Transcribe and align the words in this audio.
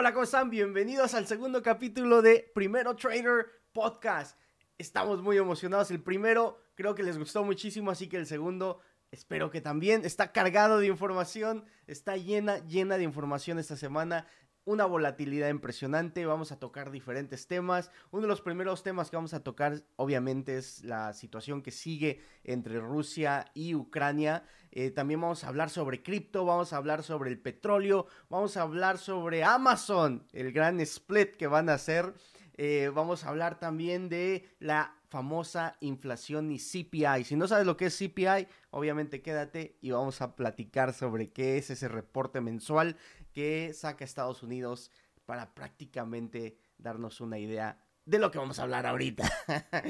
Hola, 0.00 0.12
¿cómo 0.12 0.22
están? 0.22 0.48
Bienvenidos 0.48 1.12
al 1.14 1.26
segundo 1.26 1.60
capítulo 1.60 2.22
de 2.22 2.52
Primero 2.54 2.94
Trader 2.94 3.46
Podcast. 3.72 4.38
Estamos 4.78 5.20
muy 5.22 5.36
emocionados. 5.38 5.90
El 5.90 6.00
primero 6.00 6.62
creo 6.76 6.94
que 6.94 7.02
les 7.02 7.18
gustó 7.18 7.42
muchísimo, 7.42 7.90
así 7.90 8.08
que 8.08 8.16
el 8.16 8.26
segundo 8.26 8.80
espero 9.10 9.50
que 9.50 9.60
también. 9.60 10.04
Está 10.04 10.30
cargado 10.30 10.78
de 10.78 10.86
información, 10.86 11.64
está 11.88 12.16
llena, 12.16 12.58
llena 12.58 12.96
de 12.96 13.02
información 13.02 13.58
esta 13.58 13.76
semana 13.76 14.28
una 14.68 14.84
volatilidad 14.84 15.48
impresionante, 15.48 16.26
vamos 16.26 16.52
a 16.52 16.58
tocar 16.58 16.90
diferentes 16.90 17.46
temas. 17.46 17.90
Uno 18.10 18.22
de 18.22 18.28
los 18.28 18.42
primeros 18.42 18.82
temas 18.82 19.08
que 19.08 19.16
vamos 19.16 19.32
a 19.32 19.42
tocar 19.42 19.82
obviamente 19.96 20.58
es 20.58 20.84
la 20.84 21.14
situación 21.14 21.62
que 21.62 21.70
sigue 21.70 22.20
entre 22.44 22.78
Rusia 22.78 23.46
y 23.54 23.74
Ucrania. 23.74 24.44
Eh, 24.70 24.90
también 24.90 25.22
vamos 25.22 25.42
a 25.42 25.48
hablar 25.48 25.70
sobre 25.70 26.02
cripto, 26.02 26.44
vamos 26.44 26.74
a 26.74 26.76
hablar 26.76 27.02
sobre 27.02 27.30
el 27.30 27.38
petróleo, 27.38 28.08
vamos 28.28 28.58
a 28.58 28.62
hablar 28.62 28.98
sobre 28.98 29.42
Amazon, 29.42 30.26
el 30.34 30.52
gran 30.52 30.80
split 30.80 31.36
que 31.36 31.46
van 31.46 31.70
a 31.70 31.74
hacer. 31.74 32.12
Eh, 32.58 32.90
vamos 32.94 33.24
a 33.24 33.30
hablar 33.30 33.58
también 33.58 34.10
de 34.10 34.50
la 34.58 34.98
famosa 35.08 35.76
inflación 35.80 36.50
y 36.52 36.58
CPI. 36.58 37.24
Si 37.24 37.36
no 37.36 37.48
sabes 37.48 37.66
lo 37.66 37.76
que 37.76 37.86
es 37.86 37.96
CPI, 37.96 38.46
obviamente 38.70 39.22
quédate 39.22 39.78
y 39.80 39.90
vamos 39.90 40.20
a 40.20 40.36
platicar 40.36 40.92
sobre 40.92 41.30
qué 41.30 41.56
es 41.56 41.70
ese 41.70 41.88
reporte 41.88 42.40
mensual 42.40 42.96
que 43.38 43.72
saca 43.72 44.04
Estados 44.04 44.42
Unidos 44.42 44.90
para 45.24 45.54
prácticamente 45.54 46.58
darnos 46.76 47.20
una 47.20 47.38
idea 47.38 47.78
de 48.04 48.18
lo 48.18 48.32
que 48.32 48.38
vamos 48.38 48.58
a 48.58 48.64
hablar 48.64 48.84
ahorita. 48.84 49.30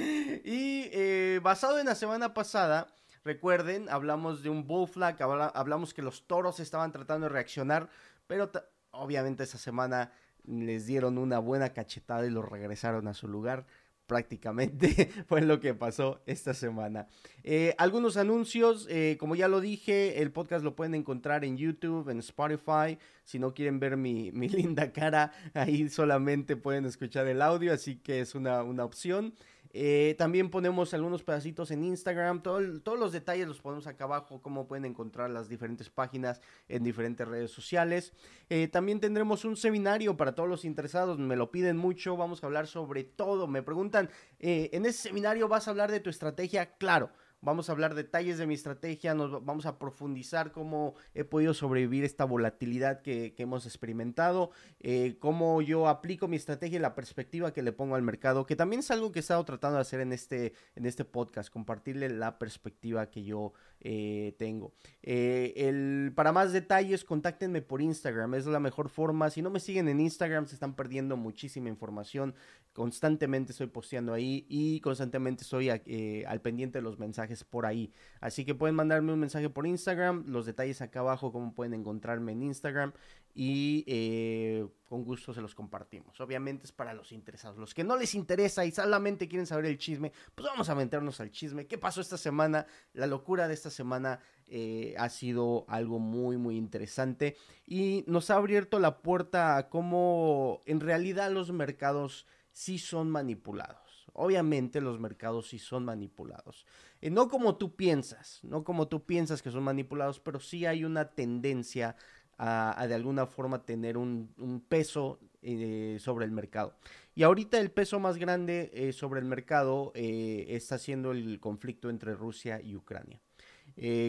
y 0.45 0.91
eh, 0.93 1.41
basado 1.43 1.79
en 1.79 1.87
la 1.87 1.95
semana 1.95 2.35
pasada, 2.35 2.95
recuerden, 3.25 3.89
hablamos 3.89 4.43
de 4.43 4.51
un 4.51 4.67
bull 4.67 4.87
flag, 4.87 5.17
hablamos 5.23 5.95
que 5.95 6.03
los 6.03 6.27
toros 6.27 6.61
estaban 6.61 6.93
tratando 6.93 7.25
de 7.25 7.33
reaccionar, 7.33 7.89
pero 8.27 8.53
obviamente 8.91 9.45
esa 9.45 9.57
semana 9.57 10.13
les 10.45 10.85
dieron 10.85 11.17
una 11.17 11.39
buena 11.39 11.73
cachetada 11.73 12.27
y 12.27 12.31
los 12.31 12.47
regresaron 12.47 13.09
a 13.09 13.15
su 13.15 13.29
lugar 13.29 13.65
prácticamente 14.09 15.11
fue 15.29 15.43
lo 15.43 15.61
que 15.61 15.75
pasó 15.75 16.21
esta 16.27 16.55
semana. 16.55 17.07
Eh, 17.45 17.77
algunos 17.79 18.17
anuncios, 18.17 18.89
eh, 18.91 19.17
como 19.21 19.37
ya 19.37 19.47
lo 19.47 19.61
dije, 19.61 20.21
el 20.21 20.33
podcast 20.33 20.65
lo 20.65 20.75
pueden 20.75 20.97
encontrar 20.97 21.45
en 21.45 21.57
YouTube, 21.57 22.09
en 22.09 22.19
Spotify. 22.19 22.99
Si 23.23 23.39
no 23.39 23.55
quieren 23.55 23.79
ver 23.79 23.97
mi, 23.97 24.33
linda 24.33 24.93
cara, 24.93 25.33
ahí 25.55 25.89
solamente 25.89 26.57
pueden 26.57 26.87
escuchar 26.87 27.29
el 27.29 27.41
audio, 27.41 27.73
así 27.73 27.97
que 27.97 28.21
es 28.21 28.35
una, 28.35 28.65
una 28.65 28.85
opción. 28.85 29.35
Eh, 29.81 30.17
también 30.19 30.51
ponemos 30.51 30.93
algunos 30.93 31.23
pedacitos 31.23 31.71
en 31.71 31.85
Instagram. 31.85 32.43
todos 32.43 32.99
los 32.99 33.13
detalles 33.13 33.47
los 33.47 33.61
ponemos 33.61 33.87
acá 33.87 34.05
abajo. 34.05 34.43
Cómo 34.43 34.67
pueden 34.67 34.85
encontrar 34.85 35.31
las 35.31 35.49
diferentes 35.49 35.89
páginas 35.89 36.41
en 36.69 36.83
diferentes 36.83 37.29
redes 37.29 37.53
sociales. 37.53 38.13
Eh, 38.51 38.67
también 38.67 38.99
tendremos 38.99 39.45
un 39.45 39.57
seminario 39.57 40.17
para 40.17 40.35
todos 40.35 40.49
los 40.49 40.65
interesados. 40.65 41.21
Me 41.21 41.37
lo 41.37 41.53
piden 41.53 41.77
mucho. 41.77 42.17
Vamos 42.17 42.43
a 42.43 42.47
hablar 42.47 42.67
sobre 42.67 43.05
todo. 43.05 43.47
Me 43.47 43.63
preguntan, 43.63 44.11
eh, 44.41 44.69
¿en 44.73 44.85
ese 44.85 45.11
seminario 45.11 45.47
vas 45.47 45.69
a 45.69 45.71
hablar 45.71 45.93
de 45.93 46.01
tu 46.01 46.11
estrategia? 46.11 46.75
Claro. 46.79 47.13
Vamos 47.41 47.69
a 47.69 47.73
hablar 47.73 47.95
detalles 47.95 48.37
de 48.37 48.49
mi 48.49 48.55
estrategia, 48.55 49.15
nos 49.15 49.45
vamos 49.45 49.65
a 49.67 49.79
profundizar 49.79 50.51
cómo 50.51 50.95
he 51.15 51.23
podido 51.23 51.55
sobrevivir 51.55 52.03
esta 52.03 52.25
volatilidad 52.25 53.01
que, 53.01 53.33
hemos 53.39 53.65
experimentado, 53.65 54.51
eh, 54.81 55.19
cómo 55.21 55.63
yo 55.63 55.87
aplico 55.87 56.27
mi 56.27 56.35
estrategia 56.35 56.79
y 56.79 56.83
la 56.83 56.97
perspectiva 56.97 57.53
que 57.53 57.63
le 57.63 57.73
pongo 57.73 57.95
al 57.95 58.03
mercado, 58.03 58.45
que 58.45 58.57
también 58.57 58.81
es 58.81 58.91
algo 58.91 59.13
que 59.13 59.21
he 59.21 59.23
estado 59.23 59.45
tratando 59.45 59.77
de 59.77 59.83
hacer 59.83 60.01
en 60.01 60.13
este, 60.13 60.53
en 60.75 60.85
este 60.85 61.05
podcast, 61.05 61.49
compartirle 61.49 62.09
la 62.09 62.41
perspectiva 62.41 63.09
que 63.09 63.23
yo 63.23 63.53
eh, 63.81 64.35
tengo. 64.39 64.73
Eh, 65.03 65.55
el, 65.57 66.13
para 66.15 66.33
más 66.33 66.53
detalles, 66.53 67.05
contáctenme 67.05 67.63
por 67.63 67.81
Instagram, 67.81 68.35
es 68.35 68.47
la 68.47 68.61
mejor 68.61 68.89
forma. 68.89 69.31
Si 69.31 69.43
no 69.43 69.51
me 69.51 69.61
siguen 69.61 69.89
en 69.89 70.01
Instagram, 70.01 70.47
se 70.47 70.55
están 70.55 70.75
perdiendo 70.75 71.17
muchísima 71.17 71.69
información. 71.69 72.35
Constantemente 72.73 73.53
estoy 73.53 73.69
posteando 73.69 74.13
ahí 74.13 74.47
y 74.49 74.81
constantemente 74.81 75.43
estoy 75.43 75.71
eh, 75.71 76.25
al 76.27 76.41
pendiente 76.41 76.79
de 76.79 76.83
los 76.83 76.99
mensajes 76.99 77.45
por 77.45 77.67
ahí. 77.67 77.93
Así 78.21 78.45
que 78.45 78.55
pueden 78.55 78.77
mandarme 78.77 79.13
un 79.13 79.21
mensaje 79.21 79.49
por 79.49 79.67
Instagram, 79.67 80.25
los 80.27 80.47
detalles 80.47 80.81
acá 80.81 81.01
abajo, 81.01 81.33
cómo 81.33 81.55
pueden 81.55 81.75
encontrarme 81.75 82.33
en 82.33 82.43
Instagram 82.43 82.93
y 83.41 83.85
eh, 83.87 84.67
con 84.89 85.05
gusto 85.05 85.33
se 85.33 85.41
los 85.41 85.55
compartimos. 85.55 86.21
Obviamente 86.21 86.65
es 86.65 86.73
para 86.73 86.93
los 86.93 87.13
interesados. 87.13 87.57
Los 87.57 87.73
que 87.73 87.85
no 87.85 87.97
les 87.97 88.17
interesa 88.17 88.65
y 88.65 88.73
solamente 88.73 89.29
quieren 89.29 89.47
saber 89.47 89.67
el 89.67 89.79
chisme, 89.79 90.11
pues 90.35 90.49
vamos 90.49 90.69
a 90.71 90.75
meternos 90.75 91.21
al 91.21 91.31
chisme. 91.31 91.69
¿Qué 91.69 91.79
pasó 91.79 92.01
esta 92.01 92.19
semana? 92.19 92.67
La 92.95 93.07
locura 93.07 93.47
de 93.47 93.55
esta 93.55 93.71
semana 93.71 94.19
eh, 94.49 94.97
ha 94.99 95.09
sido 95.09 95.67
algo 95.69 96.01
muy, 96.01 96.37
muy 96.37 96.57
interesante 96.57 97.37
y 97.65 98.03
nos 98.09 98.29
ha 98.31 98.39
abierto 98.39 98.81
la 98.81 99.03
puerta 99.03 99.57
a 99.57 99.69
cómo 99.69 100.65
en 100.67 100.81
realidad 100.81 101.31
los 101.31 101.53
mercados 101.53 102.27
sí 102.51 102.81
son 102.81 103.09
manipulados. 103.09 104.09
Obviamente 104.15 104.81
los 104.81 104.99
mercados 104.99 105.51
sí 105.51 105.61
son 105.61 105.85
manipulados. 105.85 106.67
Eh, 107.01 107.09
no 107.09 107.29
como 107.29 107.57
tú 107.57 107.77
piensas, 107.77 108.41
no 108.43 108.65
como 108.65 108.89
tú 108.89 109.07
piensas 109.07 109.43
que 109.43 109.53
son 109.53 109.63
manipulados, 109.63 110.19
pero 110.19 110.41
sí 110.41 110.67
hay 110.67 110.85
una 110.85 111.13
tendencia 111.13 111.95
a, 112.39 112.87
de 112.87 112.95
alguna 112.95 113.27
forma 113.27 113.65
tener 113.65 113.97
un, 113.97 114.65
peso 114.69 115.19
eh, 115.43 115.99
sobre 116.01 116.25
el 116.25 116.31
mercado. 116.31 116.75
Y 117.15 117.25
ahorita 117.25 117.59
el 117.59 117.71
peso 117.73 117.99
más 117.99 118.17
grande 118.17 118.71
eh, 118.73 118.93
sobre 118.93 119.19
el 119.19 119.27
mercado 119.27 119.91
eh, 119.95 120.47
está 120.51 120.79
siendo 120.79 121.11
el 121.11 121.41
conflicto 121.41 121.91
entre 121.91 122.15
Rusia 122.15 122.61
y 122.63 122.77
Ucrania. 122.77 123.21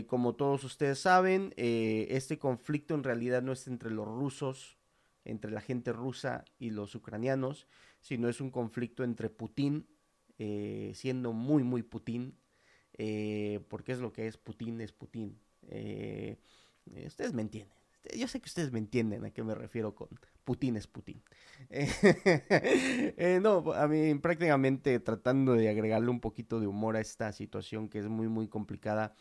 como 0.08 0.34
todos 0.34 0.64
ustedes 0.64 1.00
saben, 1.00 1.54
este 1.58 2.38
conflicto 2.38 2.96
en 2.96 3.04
realidad 3.04 3.42
no 3.42 3.52
es 3.52 3.68
entre 3.68 3.92
los 3.92 4.08
rusos, 4.08 4.78
entre 5.26 5.52
la 5.52 5.62
gente 5.62 5.92
rusa 5.92 6.46
y 6.60 6.72
los 6.72 6.96
ucranianos, 6.96 7.68
sino 8.00 8.30
es 8.30 8.42
un 8.42 8.52
conflicto 8.52 9.04
entre 9.04 9.30
Putin, 9.30 9.86
siendo 10.94 11.34
muy, 11.34 11.64
muy 11.64 11.84
Putin, 11.84 12.36
porque 13.70 13.92
es 13.92 14.00
lo 14.00 14.12
que 14.12 14.28
es 14.28 14.38
Putin, 14.38 14.82
es 14.82 14.92
Putin. 14.92 15.38
ustedes 17.06 17.34
me 17.34 17.42
entienden. 17.44 17.79
Yo 18.16 18.28
sé 18.28 18.40
que 18.40 18.48
ustedes 18.48 18.72
me 18.72 18.80
entienden 18.80 19.26
a 19.26 19.32
qué 19.32 19.44
me 19.44 19.56
refiero 19.56 19.94
con 19.94 20.08
Putin 20.44 20.78
es 20.78 20.88
Putin. 20.88 21.22
Eh, 21.70 23.40
no, 23.42 23.74
a 23.74 23.88
mí 23.88 24.16
prácticamente 24.16 25.00
tratando 25.00 25.54
de 25.54 25.70
agregarle 25.70 26.10
un 26.10 26.22
poquito 26.22 26.60
de 26.60 26.68
humor 26.68 26.96
a 26.96 27.02
esta 27.02 27.32
situación 27.34 27.90
que 27.90 28.00
es 28.00 28.08
muy, 28.08 28.28
muy 28.28 28.48
complicada. 28.48 29.14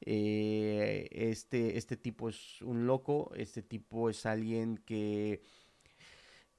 Eh, 0.00 1.08
este, 1.12 1.76
este 1.78 1.96
tipo 1.96 2.28
es 2.28 2.60
un 2.62 2.86
loco, 2.86 3.32
este 3.36 3.62
tipo 3.62 4.10
es 4.10 4.26
alguien 4.26 4.78
que, 4.78 5.42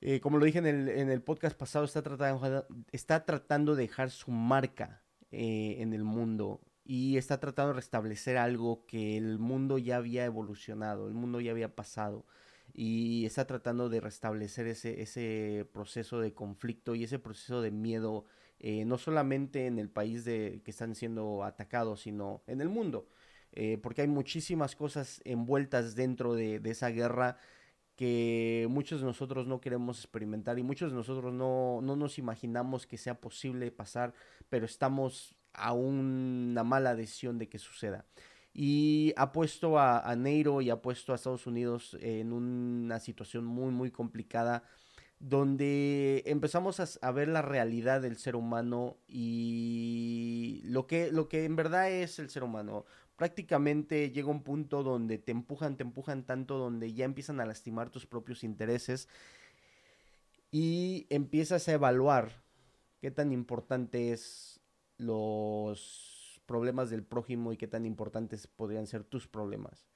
eh, 0.01 0.19
como 0.21 0.37
lo 0.37 0.45
dije 0.45 0.59
en 0.59 0.67
el, 0.67 0.89
en 0.89 1.09
el 1.09 1.21
podcast 1.21 1.57
pasado, 1.57 1.85
está 1.85 2.01
tratando, 2.01 2.67
está 2.91 3.25
tratando 3.25 3.75
de 3.75 3.83
dejar 3.83 4.11
su 4.11 4.31
marca 4.31 5.03
en 5.31 5.93
el 5.93 6.03
mundo 6.03 6.61
y 6.85 7.17
está 7.17 7.39
tratando 7.39 7.69
de 7.73 7.77
restablecer 7.77 8.37
algo 8.37 8.85
que 8.85 9.17
el 9.17 9.39
mundo 9.39 9.77
ya 9.77 9.97
había 9.97 10.25
evolucionado, 10.25 11.07
el 11.07 11.13
mundo 11.13 11.39
ya 11.39 11.51
había 11.51 11.75
pasado 11.75 12.25
y 12.73 13.25
está 13.25 13.45
tratando 13.45 13.89
de 13.89 14.01
restablecer 14.01 14.67
ese, 14.67 15.01
ese 15.01 15.67
proceso 15.71 16.19
de 16.19 16.33
conflicto 16.33 16.95
y 16.95 17.03
ese 17.03 17.19
proceso 17.19 17.61
de 17.61 17.71
miedo, 17.71 18.25
eh, 18.59 18.85
no 18.85 18.97
solamente 18.97 19.67
en 19.67 19.79
el 19.79 19.89
país 19.89 20.25
de, 20.25 20.61
que 20.65 20.71
están 20.71 20.95
siendo 20.95 21.43
atacados, 21.43 22.01
sino 22.01 22.41
en 22.47 22.61
el 22.61 22.69
mundo, 22.69 23.07
eh, 23.53 23.77
porque 23.81 24.01
hay 24.01 24.07
muchísimas 24.07 24.75
cosas 24.75 25.21
envueltas 25.25 25.95
dentro 25.95 26.33
de, 26.33 26.59
de, 26.59 26.71
esa 26.71 26.89
guerra 26.89 27.37
que 27.95 28.65
muchos 28.69 29.01
de 29.01 29.05
nosotros 29.05 29.45
no 29.45 29.61
queremos 29.61 29.99
experimentar 29.99 30.57
y 30.57 30.63
muchos 30.63 30.91
de 30.91 30.97
nosotros 30.97 31.31
no, 31.31 31.79
no 31.83 31.95
nos 31.95 32.17
imaginamos 32.17 32.87
que 32.87 32.97
sea 32.97 33.21
posible 33.21 33.71
pasar, 33.71 34.15
pero 34.49 34.65
estamos 34.65 35.35
a 35.53 35.73
una 35.73 36.63
mala 36.63 36.95
decisión 36.95 37.37
de 37.37 37.49
que 37.49 37.59
suceda. 37.59 38.05
Y 38.53 39.13
ha 39.17 39.31
puesto 39.31 39.79
a, 39.79 39.99
a 39.99 40.15
Neiro 40.15 40.61
y 40.61 40.69
ha 40.69 40.81
puesto 40.81 41.11
a 41.11 41.15
Estados 41.15 41.47
Unidos 41.47 41.97
en 42.01 42.33
una 42.33 42.99
situación 42.99 43.45
muy, 43.45 43.71
muy 43.71 43.89
complicada 43.89 44.63
donde 45.23 46.21
empezamos 46.25 46.81
a, 46.81 47.11
ver 47.11 47.29
la 47.29 47.41
realidad 47.41 48.01
del 48.01 48.17
ser 48.17 48.35
humano 48.35 48.97
y 49.07 50.61
lo 50.65 50.85
que, 50.85 51.13
lo 51.13 51.29
que 51.29 51.45
en 51.45 51.55
verdad 51.55 51.89
es 51.89 52.19
el 52.19 52.29
ser 52.29 52.43
humano. 52.43 52.85
Prácticamente 53.15 54.11
llega 54.11 54.27
un 54.27 54.43
punto 54.43 54.83
donde 54.83 55.17
te 55.19 55.31
empujan, 55.31 55.77
te 55.77 55.83
empujan 55.83 56.25
tanto, 56.25 56.57
donde 56.57 56.93
ya 56.93 57.05
empiezan 57.05 57.39
a 57.39 57.45
lastimar 57.45 57.89
tus 57.89 58.05
propios 58.05 58.43
intereses 58.43 59.07
y 60.51 61.07
empiezas 61.09 61.69
a 61.69 61.73
evaluar 61.73 62.43
qué 62.99 63.09
tan 63.09 63.31
importante 63.31 64.11
es 64.11 64.59
los 64.97 66.41
problemas 66.45 66.89
del 66.89 67.03
prójimo 67.03 67.53
y 67.53 67.57
qué 67.57 67.67
tan 67.67 67.85
importantes 67.85 68.47
podrían 68.47 68.87
ser 68.87 69.03
tus 69.03 69.27
problemas. 69.27 69.87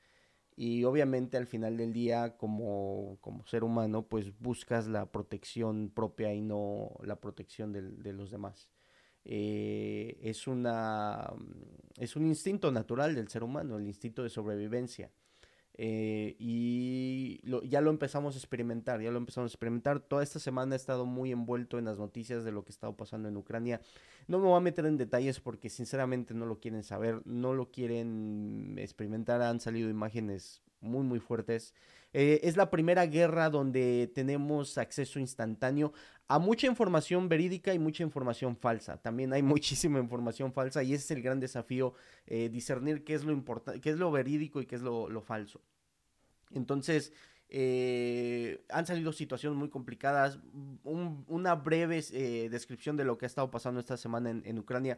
Y 0.55 0.85
obviamente 0.85 1.37
al 1.37 1.45
final 1.45 1.77
del 1.77 1.93
día, 1.93 2.35
como, 2.35 3.19
como 3.21 3.45
ser 3.45 3.63
humano, 3.63 4.07
pues 4.07 4.37
buscas 4.39 4.87
la 4.87 5.11
protección 5.11 5.91
propia 5.93 6.33
y 6.33 6.41
no 6.41 6.97
la 7.03 7.21
protección 7.21 7.71
de, 7.71 8.13
los 8.13 8.31
demás. 8.31 8.67
Eh, 9.23 10.17
es, 10.23 10.47
una, 10.47 11.31
es 11.97 12.15
un 12.15 12.25
instinto 12.25 12.71
natural 12.71 13.13
del 13.13 13.27
ser 13.27 13.43
humano, 13.43 13.77
el 13.77 13.85
instinto 13.85 14.23
de 14.23 14.29
sobrevivencia. 14.29 15.11
Eh, 15.79 16.35
y 16.39 17.39
ya 17.69 17.81
lo 17.81 17.91
empezamos 17.91 18.35
a 18.35 18.39
experimentar, 18.39 18.99
ya 19.01 19.11
lo 19.11 19.17
empezamos 19.17 19.51
a 19.51 19.53
experimentar. 19.53 19.99
Toda 19.99 20.23
esta 20.23 20.39
semana 20.39 20.75
he 20.75 20.77
estado 20.77 21.05
muy 21.05 21.31
envuelto 21.31 21.77
en 21.77 21.85
las 21.85 21.99
noticias 21.99 22.43
de 22.43 22.51
lo 22.51 22.63
que 22.65 22.71
está 22.71 22.91
pasando 22.91 23.29
en 23.29 23.37
Ucrania. 23.37 23.81
No 24.27 24.39
me 24.39 24.45
voy 24.45 24.57
a 24.57 24.61
meter 24.61 24.85
en 24.85 24.97
detalles 24.97 25.39
porque 25.39 25.69
sinceramente 25.69 26.33
no 26.33 26.45
lo 26.45 26.59
quieren 26.59 26.83
saber, 26.83 27.21
no 27.25 27.53
lo 27.53 27.71
quieren 27.71 28.75
experimentar. 28.77 29.41
Han 29.41 29.59
salido 29.59 29.89
imágenes 29.89 30.61
muy 30.79 31.03
muy 31.03 31.19
fuertes. 31.19 31.73
Eh, 32.13 32.39
es 32.43 32.55
la 32.57 32.69
primera 32.69 33.05
guerra 33.05 33.49
donde 33.49 34.09
tenemos 34.15 34.77
acceso 34.77 35.19
instantáneo 35.19 35.93
a 36.27 36.39
mucha 36.39 36.67
información 36.67 37.29
verídica 37.29 37.73
y 37.73 37.79
mucha 37.79 38.03
información 38.03 38.55
falsa. 38.55 38.97
También 38.97 39.33
hay 39.33 39.41
muchísima 39.43 39.99
información 39.99 40.53
falsa 40.53 40.83
y 40.83 40.93
ese 40.93 41.03
es 41.03 41.11
el 41.11 41.21
gran 41.21 41.39
desafío, 41.39 41.93
eh, 42.25 42.49
discernir 42.49 43.03
qué 43.03 43.13
es 43.13 43.23
lo 43.23 43.31
importante, 43.31 43.81
qué 43.81 43.89
es 43.89 43.97
lo 43.97 44.11
verídico 44.11 44.61
y 44.61 44.65
qué 44.65 44.75
es 44.75 44.81
lo, 44.81 45.21
falso. 45.21 45.61
Entonces, 46.51 47.11
eh, 47.49 48.63
han 48.69 48.85
salido 48.85 49.11
situaciones 49.13 49.57
muy 49.57 49.69
complicadas. 49.69 50.39
una 50.83 51.55
breve 51.55 52.01
descripción 52.49 52.97
de 52.97 53.05
lo 53.05 53.17
que 53.17 53.25
ha 53.25 53.27
estado 53.27 53.49
pasando 53.51 53.79
esta 53.79 53.97
semana 53.97 54.29
en 54.29 54.59
Ucrania. 54.59 54.97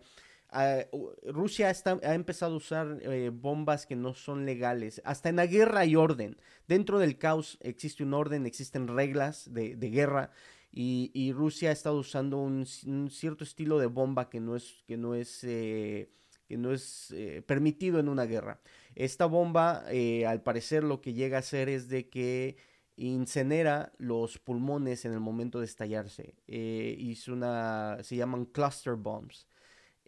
Ah, 0.52 0.84
Rusia 1.28 1.72
ha 2.02 2.14
empezado 2.16 2.56
a 2.56 2.58
usar 2.58 3.00
eh, 3.04 3.30
bombas 3.32 3.86
que 3.86 3.96
no 3.96 4.16
son 4.16 4.46
legales. 4.46 5.00
Hasta 5.06 5.30
en 5.30 5.36
la 5.36 5.46
guerra 5.46 5.82
hay 5.82 5.96
orden. 5.96 6.38
Dentro 6.68 6.98
del 6.98 7.20
caos 7.20 7.60
existe 7.62 8.04
un 8.04 8.16
orden, 8.16 8.48
existen 8.48 8.88
reglas 8.88 9.54
de, 9.54 9.76
guerra. 9.76 10.32
Y, 10.72 11.32
Rusia 11.34 11.70
ha 11.70 11.72
estado 11.72 11.98
usando 11.98 12.38
un, 12.38 12.66
cierto 12.66 13.44
estilo 13.44 13.78
de 13.78 13.88
bomba 13.88 14.30
que 14.30 14.40
no 14.40 14.56
es, 14.56 14.84
que 14.88 14.98
no 14.98 15.14
es, 15.14 15.44
eh, 15.44 16.10
que 16.50 16.58
no 16.58 16.74
es 16.74 17.12
eh, 17.12 17.42
permitido 17.46 18.00
en 18.00 18.10
una 18.10 18.26
guerra. 18.26 18.60
Esta 18.96 19.26
bomba, 19.28 19.86
al 20.28 20.44
parecer, 20.44 20.84
lo 20.84 21.00
que 21.02 21.14
llega 21.14 21.38
a 21.38 21.40
hacer 21.40 21.70
es 21.70 21.88
de 21.88 22.10
que 22.10 22.58
incinera 22.98 23.94
los 23.98 24.40
pulmones 24.40 25.06
en 25.06 25.14
el 25.14 25.22
momento 25.22 25.60
de 25.60 25.66
estallarse. 25.66 26.36
y 26.48 27.18
una, 27.30 28.00
se 28.04 28.18
llaman 28.18 28.46
cluster 28.46 28.96
bombs. 28.96 29.48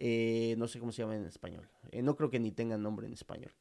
Eh, 0.04 0.56
no 0.58 0.66
sé 0.66 0.80
cómo 0.80 0.90
se 0.90 1.02
llama 1.02 1.14
en 1.16 1.26
español. 1.26 1.68
Eh, 1.92 2.02
no 2.02 2.16
creo 2.16 2.28
que 2.28 2.40
ni 2.40 2.50
tengan 2.50 2.82
nombre 2.82 3.06
en 3.06 3.12
español. 3.12 3.52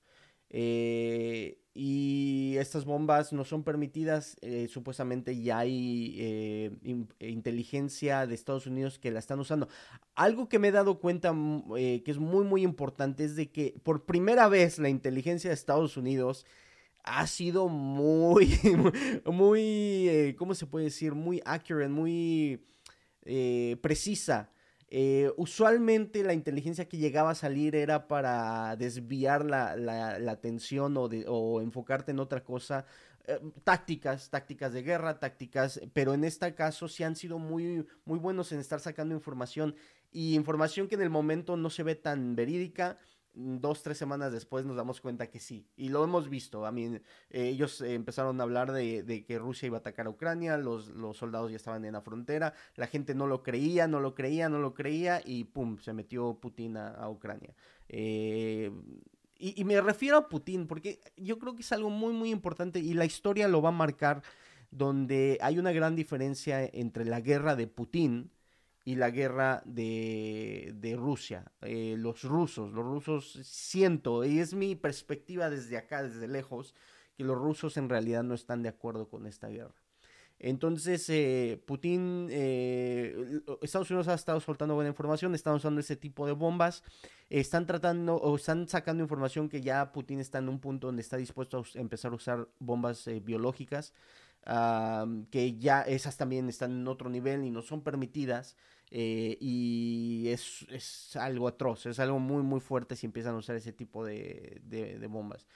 Eh, 0.50 1.61
y 1.74 2.56
estas 2.58 2.86
bombas 2.86 3.32
no 3.32 3.46
son 3.46 3.64
permitidas. 3.64 4.38
supuestamente 4.68 5.42
ya 5.42 5.60
hay 5.60 6.80
inteligencia 7.20 8.28
de 8.28 8.36
Estados 8.36 8.68
Unidos 8.68 9.00
que 9.00 9.12
la 9.12 9.20
están 9.20 9.40
usando. 9.40 9.70
Algo 10.16 10.50
que 10.50 10.60
me 10.60 10.70
he 10.70 10.72
dado 10.72 11.00
cuenta 11.00 11.34
que 11.74 12.04
es 12.06 12.18
muy 12.18 12.44
muy 12.46 12.64
importante 12.64 13.24
es 13.24 13.36
de 13.36 13.52
que 13.52 13.76
por 13.84 14.06
primera 14.06 14.48
vez 14.50 14.80
la 14.80 14.90
inteligencia 14.90 15.50
de 15.50 15.54
Estados 15.54 15.96
Unidos 15.98 16.46
ha 17.04 17.26
sido 17.28 17.68
muy, 17.68 18.60
muy, 19.26 20.36
¿cómo 20.38 20.54
se 20.54 20.68
puede 20.68 20.86
decir? 20.86 21.14
Muy 21.14 21.42
accurate, 21.46 21.90
muy 21.90 22.66
precisa 23.82 24.52
eh, 24.94 25.32
usualmente 25.38 26.22
la 26.22 26.34
inteligencia 26.34 26.90
que 26.90 26.98
llegaba 26.98 27.30
a 27.32 27.36
salir 27.36 27.76
era 27.78 28.10
para 28.10 28.76
desviar 28.76 29.46
la, 29.46 29.72
atención 30.30 30.96
o, 30.98 31.62
enfocarte 31.62 32.12
en 32.12 32.20
otra 32.20 32.44
cosa. 32.44 32.86
Eh, 33.26 33.40
tácticas, 33.64 34.30
tácticas 34.30 34.74
de 34.74 34.84
guerra, 34.84 35.18
tácticas, 35.18 35.80
pero 35.94 36.14
en 36.14 36.26
este 36.26 36.54
caso 36.56 36.90
sí 36.90 37.04
han 37.04 37.16
sido 37.16 37.40
muy, 37.40 37.88
muy 38.04 38.20
buenos 38.20 38.52
en 38.52 38.60
estar 38.60 38.82
sacando 38.82 39.16
información 39.16 39.76
y 40.12 40.36
información 40.36 40.90
que 40.90 40.96
en 40.96 41.04
el 41.04 41.10
momento 41.10 41.56
no 41.56 41.70
se 41.70 41.84
ve 41.84 41.96
tan 41.96 42.36
verídica 42.36 42.98
dos, 43.34 43.84
tres 43.84 43.98
semanas 43.98 44.32
después 44.32 44.66
nos 44.66 44.76
damos 44.76 45.02
cuenta 45.02 45.28
que 45.28 45.40
sí. 45.40 45.68
Y 45.76 45.90
lo 45.90 46.04
hemos 46.04 46.30
visto. 46.30 46.66
A 46.66 46.72
mí, 46.72 46.86
eh, 47.30 47.48
ellos 47.48 47.82
empezaron 47.82 48.40
a 48.40 48.44
hablar 48.44 48.72
de, 48.72 49.26
que 49.28 49.40
Rusia 49.40 49.68
iba 49.68 49.78
a 49.78 49.80
atacar 49.80 50.08
a 50.08 50.10
Ucrania, 50.10 50.58
los, 50.58 50.90
los, 50.90 51.18
soldados 51.18 51.52
ya 51.52 51.58
estaban 51.58 51.86
en 51.86 51.94
la 51.94 52.02
frontera, 52.02 52.54
la 52.76 52.88
gente 52.88 53.16
no 53.16 53.28
lo 53.28 53.44
creía, 53.44 53.88
no 53.88 54.00
lo 54.00 54.16
creía, 54.16 54.50
no 54.50 54.60
lo 54.60 54.74
creía 54.74 55.22
y 55.24 55.46
pum, 55.46 55.78
se 55.80 55.94
metió 55.94 56.36
Putin 56.36 56.78
a, 56.78 57.10
Ucrania. 57.10 57.54
Eh, 57.90 58.72
y, 59.38 59.60
y, 59.60 59.64
me 59.66 59.80
refiero 59.82 60.18
a 60.18 60.30
Putin 60.30 60.68
porque 60.68 61.00
yo 61.18 61.40
creo 61.40 61.56
que 61.56 61.62
es 61.62 61.72
algo 61.72 61.90
muy, 61.90 62.14
muy 62.14 62.30
importante 62.30 62.80
y 62.80 62.94
la 62.94 63.06
historia 63.06 63.48
lo 63.48 63.62
va 63.62 63.70
a 63.70 63.74
marcar 63.74 64.22
donde 64.72 65.38
hay 65.42 65.60
una 65.60 65.72
gran 65.72 65.96
diferencia 65.96 66.64
entre 66.64 67.06
la 67.06 67.20
guerra 67.20 67.56
de 67.56 67.68
Putin, 67.68 68.32
y 68.84 68.96
la 68.96 69.12
guerra 69.12 69.62
de, 69.66 70.74
de 70.76 70.96
Rusia. 70.96 71.52
Eh, 71.62 71.96
los 71.98 72.24
rusos, 72.24 72.72
los 72.74 72.86
rusos 72.86 73.40
siento, 73.44 74.26
y 74.26 74.40
es 74.40 74.54
mi 74.54 74.76
perspectiva 74.76 75.50
desde 75.50 75.78
acá, 75.78 76.04
desde 76.04 76.28
lejos, 76.28 76.74
que 77.16 77.24
los 77.24 77.38
rusos 77.38 77.78
en 77.78 77.90
realidad 77.90 78.24
no 78.24 78.34
están 78.34 78.64
de 78.64 78.70
acuerdo 78.70 79.08
con 79.08 79.28
esta 79.28 79.50
guerra. 79.50 79.76
Entonces, 80.44 81.08
eh, 81.10 81.62
Putin, 81.68 82.28
eh, 82.32 83.42
Estados 83.62 83.92
Unidos 83.92 84.08
ha 84.08 84.16
estado 84.16 84.40
soltando 84.40 84.74
buena 84.74 84.90
información, 84.90 85.36
están 85.36 85.54
usando 85.54 85.82
ese 85.82 85.96
tipo 85.96 86.26
de 86.26 86.32
bombas, 86.32 86.84
están 87.30 87.68
tratando 87.68 88.16
o 88.16 88.36
están 88.36 88.68
sacando 88.68 89.04
información 89.04 89.50
que 89.50 89.62
ya 89.62 89.92
Putin 89.92 90.20
está 90.20 90.40
en 90.40 90.50
un 90.50 90.60
punto 90.60 90.88
donde 90.88 91.04
está 91.04 91.18
dispuesto 91.18 91.60
a 91.60 91.80
empezar 91.80 92.12
a 92.12 92.16
usar 92.16 92.50
bombas 92.58 93.08
biológicas 93.24 93.94
que 94.46 95.58
ya 95.60 95.82
esas 95.82 96.18
también 96.18 96.50
están 96.50 96.72
en 96.72 96.88
otro 96.88 97.10
nivel 97.10 97.44
y 97.44 97.52
no 97.52 97.62
son 97.62 97.82
permitidas. 97.82 98.56
Eh, 98.94 99.38
y 99.40 100.28
es, 100.28 101.16
algo 101.16 101.48
atroz, 101.48 101.86
es 101.86 101.98
algo 102.00 102.20
muy 102.20 102.44
muy 102.44 102.60
fuerte 102.60 102.98
si 102.98 103.06
empiezan 103.06 103.36
a 103.36 103.38
usar 103.38 103.56
ese 103.56 103.72
tipo 103.72 104.06
de, 104.06 104.62
bombas. 105.10 105.48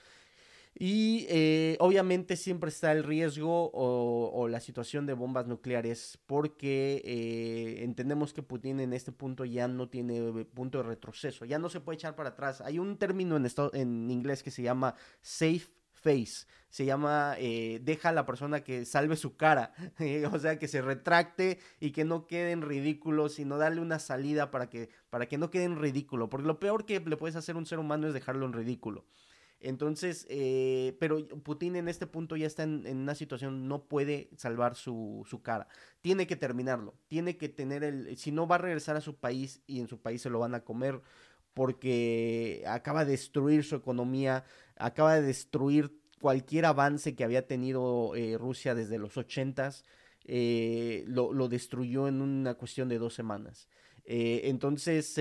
Y 0.77 1.25
eh, 1.29 1.77
obviamente 1.79 2.35
siempre 2.37 2.69
está 2.69 2.91
el 2.91 3.03
riesgo 3.03 3.71
o, 3.73 4.47
la 4.49 4.59
situación 4.59 5.05
de 5.05 5.13
bombas 5.13 5.47
nucleares 5.47 6.17
porque 6.25 7.01
eh, 7.05 7.83
entendemos 7.83 8.33
que 8.33 8.43
Putin 8.43 8.79
en 8.81 8.93
este 8.93 9.11
punto 9.11 9.45
ya 9.45 9.67
no 9.67 9.89
tiene 9.89 10.45
punto 10.45 10.79
de 10.79 10.83
retroceso, 10.85 11.45
ya 11.45 11.59
no 11.59 11.69
se 11.69 11.81
puede 11.81 11.95
echar 11.95 12.15
para 12.15 12.29
atrás. 12.29 12.61
Hay 12.61 12.79
un 12.79 12.97
término 12.97 13.35
en, 13.37 13.47
en 13.73 14.11
inglés 14.11 14.43
que 14.43 14.51
se 14.51 14.63
llama 14.63 14.95
safe 15.21 15.67
face. 16.05 16.45
Se 16.69 16.85
llama 16.85 17.35
eh, 17.39 17.79
deja 17.83 18.09
a 18.09 18.11
la 18.13 18.25
persona 18.25 18.63
que 18.63 18.85
salve 18.85 19.15
su 19.15 19.35
cara. 19.35 19.73
o 20.31 20.39
sea, 20.39 20.59
que 20.59 20.67
se 20.67 20.81
retracte 20.81 21.59
y 21.79 21.91
que 21.91 22.05
no 22.05 22.27
quede 22.27 22.51
en 22.51 22.61
ridículo, 22.61 23.29
sino 23.29 23.57
darle 23.57 23.81
una 23.81 23.97
salida 23.97 24.51
para 24.51 24.69
que, 24.69 24.89
para 25.09 25.25
que 25.27 25.37
no 25.37 25.49
quede 25.49 25.63
en 25.63 25.79
ridículo. 25.79 26.29
Porque 26.29 26.47
lo 26.47 26.59
peor 26.59 26.85
que 26.85 26.99
le 26.99 27.17
puedes 27.17 27.35
hacer 27.35 27.55
a 27.55 27.57
un 27.57 27.65
ser 27.65 27.79
humano 27.79 28.07
es 28.07 28.13
dejarlo 28.13 28.45
en 28.45 28.53
ridículo. 28.53 29.05
Entonces, 29.61 30.27
eh, 30.29 30.95
pero 30.99 31.25
Putin 31.43 31.75
en 31.75 31.87
este 31.87 32.05
punto 32.05 32.35
ya 32.35 32.45
está 32.45 32.63
en, 32.63 32.85
una 32.85 33.15
situación, 33.15 33.67
no 33.67 33.85
puede 33.85 34.29
salvar 34.37 34.75
su, 34.75 35.25
su, 35.27 35.41
cara. 35.41 35.67
Tiene 36.01 36.27
que 36.27 36.35
terminarlo. 36.35 36.93
Tiene 37.07 37.37
que 37.37 37.49
tener 37.49 37.83
el. 37.83 38.15
Si 38.17 38.31
no, 38.31 38.47
va 38.47 38.55
a 38.55 38.59
regresar 38.59 38.95
a 38.95 39.01
su 39.01 39.15
país 39.15 39.63
y 39.65 39.79
en 39.79 39.87
su 39.87 39.99
país 40.01 40.21
se 40.21 40.29
lo 40.29 40.39
van 40.39 40.53
a 40.55 40.63
comer 40.63 41.01
porque 41.55 42.63
acaba 42.67 43.05
de 43.05 43.11
destruir 43.11 43.63
su 43.63 43.75
economía, 43.75 44.43
acaba 44.75 45.15
de 45.15 45.23
destruir 45.23 45.97
cualquier 46.19 46.65
avance 46.65 47.15
que 47.15 47.23
había 47.23 47.47
tenido 47.47 48.13
eh, 48.15 48.37
Rusia 48.37 48.75
desde 48.75 48.99
los 48.99 49.17
ochentas, 49.17 49.85
eh, 50.25 51.05
lo, 51.07 51.47
destruyó 51.47 52.07
en 52.09 52.21
una 52.21 52.55
cuestión 52.55 52.89
de 52.89 52.99
dos 52.99 53.15
semanas. 53.15 53.69
Eh, 54.03 54.41
entonces 54.45 55.15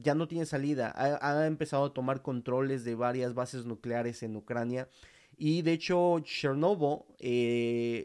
ya 0.00 0.14
no 0.14 0.28
tiene 0.28 0.46
salida. 0.46 0.94
Ha, 0.96 1.46
empezado 1.46 1.86
a 1.86 1.92
tomar 1.92 2.22
controles 2.22 2.84
de 2.84 2.94
varias 2.94 3.34
bases 3.34 3.66
nucleares 3.66 4.22
en 4.22 4.36
Ucrania. 4.36 4.88
Y 5.36 5.62
de 5.62 5.72
hecho, 5.72 6.20
Chernobyl, 6.20 7.00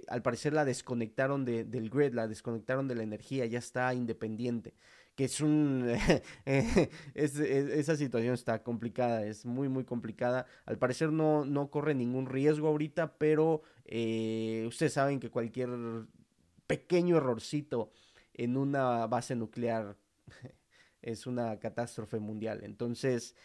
al 0.07 0.21
parecer 0.23 0.53
la 0.53 0.65
desconectaron 0.65 1.45
del 1.45 1.89
grid, 1.91 2.13
la 2.13 2.27
desconectaron 2.27 2.87
de 2.87 2.95
la 2.95 3.03
energía, 3.03 3.45
ya 3.45 3.59
está 3.59 3.93
independiente 3.93 4.73
que 5.17 5.25
es 5.25 5.41
un... 5.41 5.83
esa 7.15 7.95
situación 7.95 8.35
está 8.35 8.61
complicada, 8.61 9.25
es 9.25 9.47
muy, 9.47 9.67
muy 9.67 9.83
complicada. 9.83 10.45
Al 10.67 10.77
parecer 10.77 11.11
no, 11.11 11.43
no 11.43 11.71
corre 11.71 11.95
ningún 11.95 12.27
riesgo 12.27 12.67
ahorita, 12.67 13.17
pero 13.17 13.63
eh, 13.85 14.63
ustedes 14.67 14.93
saben 14.93 15.19
que 15.19 15.31
cualquier 15.31 15.69
pequeño 16.67 17.17
errorcito 17.17 17.91
en 18.35 18.57
una 18.57 19.07
base 19.07 19.35
nuclear 19.35 19.97
es 21.01 21.25
una 21.25 21.59
catástrofe 21.59 22.19
mundial. 22.19 22.61
Entonces... 22.63 23.35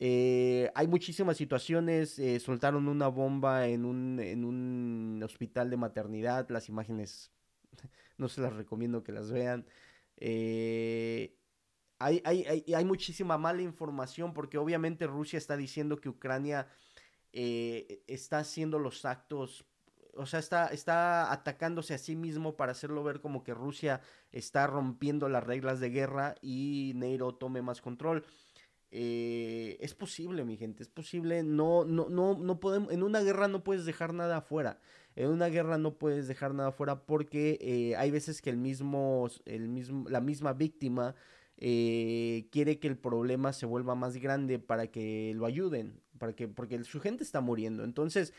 Eh, 0.00 0.72
hay 0.74 0.88
muchísimas 0.88 1.36
situaciones. 1.36 2.18
Eh, 2.18 2.40
soltaron 2.40 2.88
una 2.88 3.06
bomba 3.06 3.68
en 3.68 3.84
un, 3.84 4.18
en 4.18 4.44
un 4.44 5.22
hospital 5.24 5.70
de 5.70 5.76
maternidad. 5.76 6.50
Las 6.50 6.68
imágenes 6.68 7.30
no 8.18 8.28
se 8.28 8.40
las 8.40 8.52
recomiendo 8.52 9.04
que 9.04 9.12
las 9.12 9.30
vean. 9.30 9.64
Eh, 10.16 11.36
hay, 11.98 12.22
hay, 12.24 12.64
hay, 12.74 12.84
muchísima 12.84 13.38
mala 13.38 13.62
información 13.62 14.34
porque 14.34 14.58
obviamente 14.58 15.06
Rusia 15.06 15.38
está 15.38 15.56
diciendo 15.56 16.00
que 16.00 16.08
Ucrania 16.08 16.68
eh, 17.32 18.02
está 18.06 18.38
haciendo 18.38 18.78
los 18.78 19.04
actos, 19.04 19.64
o 20.14 20.26
sea, 20.26 20.38
está, 20.40 20.66
está 20.68 21.32
atacándose 21.32 21.94
a 21.94 21.98
sí 21.98 22.14
mismo 22.14 22.56
para 22.56 22.72
hacerlo 22.72 23.02
ver 23.02 23.20
como 23.20 23.42
que 23.42 23.54
Rusia 23.54 24.00
está 24.30 24.66
rompiendo 24.66 25.28
las 25.28 25.44
reglas 25.44 25.80
de 25.80 25.90
guerra 25.90 26.34
y 26.42 26.92
NATO 26.94 27.34
tome 27.34 27.62
más 27.62 27.80
control. 27.80 28.24
Eh, 28.96 29.76
es 29.80 29.92
posible, 29.92 30.44
mi 30.44 30.56
gente, 30.56 30.84
es 30.84 30.88
posible. 30.88 31.42
No, 31.42 31.84
no, 31.84 32.08
no, 32.08 32.38
no 32.38 32.60
podemos. 32.60 32.92
En 32.92 33.02
una 33.02 33.22
guerra 33.22 33.48
no 33.48 33.64
puedes 33.64 33.84
dejar 33.86 34.14
nada 34.14 34.36
afuera. 34.36 34.78
En 35.16 35.30
una 35.30 35.48
guerra 35.48 35.78
no 35.78 35.98
puedes 35.98 36.28
dejar 36.28 36.54
nada 36.54 36.68
afuera 36.68 37.04
porque 37.04 37.58
eh, 37.60 37.96
hay 37.96 38.12
veces 38.12 38.40
que 38.40 38.50
el 38.50 38.56
mismo, 38.56 39.28
el 39.46 39.68
mismo, 39.68 40.08
la 40.08 40.20
misma 40.20 40.52
víctima 40.52 41.16
eh, 41.56 42.46
quiere 42.52 42.78
que 42.78 42.86
el 42.86 42.96
problema 42.96 43.52
se 43.52 43.66
vuelva 43.66 43.96
más 43.96 44.16
grande 44.18 44.60
para 44.60 44.86
que 44.86 45.32
lo 45.34 45.46
ayuden, 45.46 46.00
para 46.18 46.32
que, 46.32 46.46
porque 46.46 46.84
su 46.84 47.00
gente 47.00 47.24
está 47.24 47.40
muriendo. 47.40 47.82
Entonces, 47.82 48.32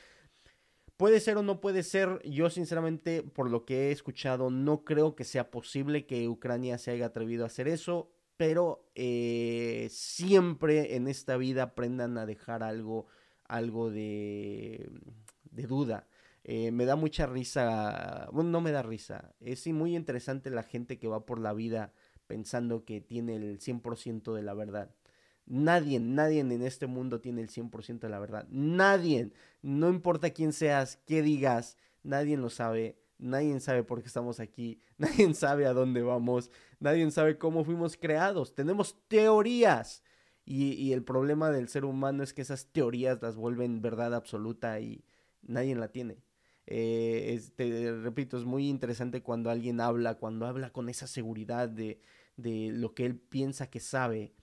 puede 0.96 1.20
ser 1.20 1.36
o 1.36 1.44
no 1.44 1.60
puede 1.60 1.84
ser. 1.84 2.22
Yo 2.24 2.50
sinceramente, 2.50 3.24
por 3.24 3.50
lo 3.50 3.66
que 3.66 3.90
he 3.90 3.92
escuchado, 3.92 4.50
no 4.50 4.86
creo 4.86 5.16
que 5.16 5.26
sea 5.26 5.52
posible 5.52 6.06
que 6.06 6.30
Ucrania 6.30 6.78
se 6.78 6.92
haya 6.92 7.08
atrevido 7.08 7.44
a 7.44 7.48
hacer 7.48 7.68
eso. 7.68 8.15
Pero 8.38 8.90
eh, 8.96 9.88
siempre 9.92 10.96
en 10.96 11.08
esta 11.08 11.38
vida 11.38 11.64
aprendan 11.64 12.18
a 12.18 12.26
dejar 12.26 12.64
algo, 12.64 13.08
algo 13.48 13.92
de, 13.92 14.90
duda. 15.52 16.08
Eh, 16.44 16.72
me 16.72 16.86
da 16.86 16.96
mucha 16.96 17.26
risa, 17.26 18.30
bueno, 18.32 18.52
no 18.52 18.62
me 18.62 18.72
da 18.72 18.84
risa, 18.84 19.34
es 19.40 19.66
muy 19.68 19.96
interesante 19.96 20.52
la 20.52 20.62
gente 20.62 21.00
que 21.00 21.08
va 21.08 21.26
por 21.26 21.40
la 21.40 21.54
vida 21.54 21.92
pensando 22.28 22.86
que 22.86 23.02
tiene 23.02 23.36
el 23.36 23.60
100% 23.60 24.34
de 24.34 24.44
la 24.44 24.54
verdad. 24.54 24.92
Nadie, 25.48 26.00
nadie 26.00 26.40
en 26.40 26.52
este 26.64 26.88
mundo 26.88 27.22
tiene 27.22 27.42
el 27.42 27.50
100% 27.50 28.00
de 28.00 28.10
la 28.10 28.20
verdad. 28.20 28.48
Nadie, 28.50 29.32
no 29.62 29.90
importa 29.90 30.32
quién 30.32 30.54
seas, 30.54 30.98
qué 31.06 31.22
digas, 31.22 31.78
nadie 32.04 32.36
lo 32.38 32.50
sabe. 32.50 32.98
Nadie 33.26 33.60
sabe 33.60 33.84
por 33.84 34.02
qué 34.02 34.08
estamos 34.08 34.40
aquí, 34.40 34.80
nadie 34.98 35.34
sabe 35.34 35.66
a 35.66 35.74
dónde 35.74 36.04
vamos, 36.04 36.52
nadie 36.80 37.10
sabe 37.12 37.38
cómo 37.38 37.66
fuimos 37.66 37.98
creados. 37.98 38.54
Tenemos 38.54 38.96
teorías 39.08 40.04
y, 40.46 40.94
el 40.94 41.04
problema 41.04 41.50
del 41.50 41.68
ser 41.68 41.86
humano 41.86 42.22
es 42.22 42.34
que 42.34 42.44
esas 42.44 42.68
teorías 42.68 43.20
las 43.22 43.36
vuelven 43.36 43.82
verdad 43.82 44.14
absoluta 44.14 44.80
y 44.80 45.04
nadie 45.42 45.76
la 45.76 45.88
tiene. 45.88 46.22
Eh, 46.68 47.42
repito, 48.04 48.38
es 48.38 48.46
muy 48.46 48.70
interesante 48.70 49.24
cuando 49.24 49.50
alguien 49.50 49.82
habla, 49.82 50.16
cuando 50.16 50.46
habla 50.46 50.72
con 50.72 50.88
esa 50.90 51.08
seguridad 51.08 51.68
de, 51.68 52.00
de 52.38 52.70
lo 52.72 52.94
que 52.94 53.06
él 53.06 53.18
piensa 53.18 53.72
que 53.72 53.80
sabe. 53.80 54.34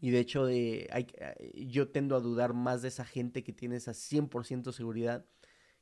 Y 0.00 0.10
de 0.10 0.20
hecho, 0.20 0.46
hay, 0.46 0.86
eh, 0.90 1.66
yo 1.66 1.88
tendo 1.88 2.16
a 2.16 2.20
dudar 2.20 2.54
más 2.54 2.80
de 2.80 2.88
esa 2.88 3.04
gente 3.04 3.42
que 3.42 3.52
tiene 3.52 3.76
esa 3.76 3.92
100% 3.92 4.72
seguridad 4.72 5.26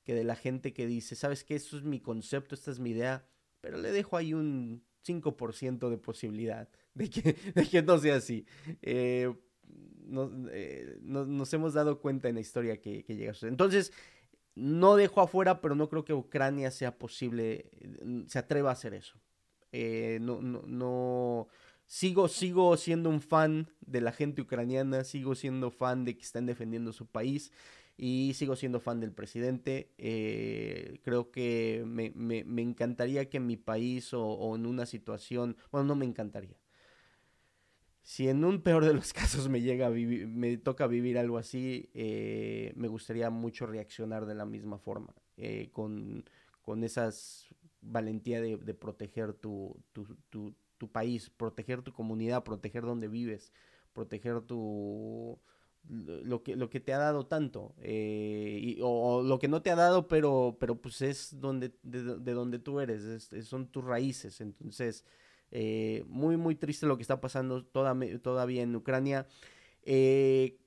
que 0.05 0.15
de 0.15 0.25
la 0.25 0.37
gente 0.37 0.73
que 0.73 0.87
dice, 0.87 1.15
¿sabes 1.15 1.45
qué? 1.45 1.55
Esto 1.55 1.77
es 1.77 1.83
mi 1.83 2.01
concepto, 2.01 2.55
esta 2.55 2.71
es 2.71 2.81
mi 2.81 2.91
idea, 2.91 3.25
pero 3.61 3.79
le 3.79 3.93
dejo 3.93 4.17
ahí 4.17 4.35
un 4.35 4.85
5% 5.07 5.91
de 5.91 5.99
posibilidad 5.99 6.69
de 6.95 7.11
que, 7.11 7.23
de 7.55 7.69
que 7.69 7.83
no 7.83 7.99
sea 7.99 8.17
así. 8.17 8.47
Eh, 8.83 9.33
nos, 10.07 10.31
eh, 10.51 10.99
nos, 11.03 11.53
hemos 11.55 11.75
dado 11.75 12.01
cuenta 12.01 12.29
en 12.29 12.35
la 12.35 12.41
historia 12.41 12.81
que, 12.81 13.05
que 13.05 13.17
llega 13.17 13.31
a 13.31 13.35
suceder. 13.35 13.53
Entonces, 13.53 13.93
no 14.55 14.97
dejo 14.97 15.21
afuera, 15.21 15.61
pero 15.61 15.75
no 15.75 15.89
creo 15.89 16.05
que 16.05 16.13
Ucrania 16.13 16.71
sea 16.71 16.99
posible, 16.99 17.71
mm, 18.05 18.27
se 18.27 18.39
atreva 18.39 18.71
a 18.71 18.75
hacer 18.75 18.95
eso. 18.95 19.19
Eh, 19.73 20.19
no, 20.21 20.43
no, 20.43 20.63
no, 20.67 21.49
sigo, 21.87 22.29
sigo 22.29 22.77
siendo 22.77 23.09
un 23.09 23.23
fan 23.23 23.71
de 23.81 24.03
la 24.03 24.13
gente 24.13 24.43
ucraniana, 24.43 25.05
sigo 25.05 25.35
siendo 25.35 25.71
fan 25.71 26.05
de 26.05 26.17
que 26.17 26.23
están 26.23 26.47
defendiendo 26.47 26.93
su 26.93 27.07
país 27.07 27.53
y 28.05 28.35
sigo 28.35 28.57
siendo 28.57 28.81
fan 28.81 28.99
del 28.99 29.13
presidente. 29.13 29.93
Eh, 29.97 30.99
creo 31.05 31.31
que 31.31 31.85
me, 31.87 32.11
me, 32.17 32.43
me, 32.43 32.61
encantaría 32.61 33.31
que 33.31 33.37
en 33.37 33.47
mi 33.47 33.57
país 33.57 34.13
o, 34.13 34.57
en 34.57 34.67
una 34.67 34.87
situación, 34.87 35.57
bueno, 35.71 35.87
no 35.87 35.95
me 35.95 36.05
encantaría 36.05 36.57
si 38.03 38.29
en 38.29 38.45
un 38.45 38.61
peor 38.63 38.85
de 38.85 38.93
los 38.93 39.13
casos 39.13 39.49
me 39.49 39.61
llega 39.61 39.87
a 39.87 39.91
vivir, 39.91 40.27
me 40.27 40.57
toca 40.57 40.89
vivir 40.89 41.17
algo 41.17 41.39
así, 41.39 41.91
eh, 41.95 42.73
me 42.75 42.89
gustaría 42.89 43.31
mucho 43.31 43.67
reaccionar 43.67 44.27
de 44.27 44.35
la 44.35 44.47
misma 44.47 44.79
forma, 44.79 45.15
eh, 45.37 45.71
con, 45.71 46.25
con 46.61 46.83
esas 46.83 47.55
valentía 47.83 48.41
de, 48.41 48.57
de 48.57 48.75
proteger 48.75 49.33
tu, 49.33 49.81
tu, 49.93 50.17
tu, 50.29 50.57
tu, 50.77 50.91
país, 50.91 51.31
proteger 51.31 51.83
tu 51.83 51.93
comunidad, 51.93 52.43
proteger 52.43 52.83
donde 52.83 53.07
vives, 53.07 53.53
proteger 53.93 54.41
tu 54.41 55.39
lo 55.89 56.43
que, 56.43 56.57
lo 56.57 56.71
que 56.71 56.81
te 56.81 56.93
ha 56.93 56.99
dado 56.99 57.27
tanto, 57.27 57.75
eh, 57.79 58.59
y, 58.63 58.79
o, 58.83 59.23
lo 59.23 59.39
que 59.39 59.49
no 59.49 59.63
te 59.63 59.71
ha 59.71 59.77
dado, 59.77 60.09
pero, 60.09 60.57
pero 60.61 60.81
pues 60.81 61.03
es 61.03 61.41
donde, 61.41 61.73
de, 61.83 62.19
de 62.19 62.33
donde 62.33 62.59
tú 62.59 62.81
eres, 62.81 63.05
es, 63.05 63.47
son 63.47 63.67
tus 63.67 63.85
raíces, 63.85 64.41
entonces 64.41 65.05
eh, 65.55 66.05
muy, 66.09 66.39
muy 66.39 66.55
triste 66.55 66.87
lo 66.87 66.97
que 66.97 67.03
está 67.03 67.21
pasando 67.21 67.63
toda, 67.65 67.95
todavía 68.23 68.63
en 68.63 68.75
Ucrania. 68.75 69.27
Eh, 69.83 70.59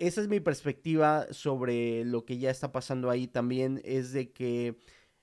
esa 0.00 0.20
es 0.20 0.26
mi 0.26 0.40
perspectiva 0.40 1.28
sobre 1.30 2.04
lo 2.04 2.24
que 2.24 2.38
ya 2.38 2.50
está 2.50 2.72
pasando 2.72 3.08
ahí 3.08 3.28
también, 3.28 3.80
es 3.84 4.12
de 4.12 4.32
que 4.32 4.76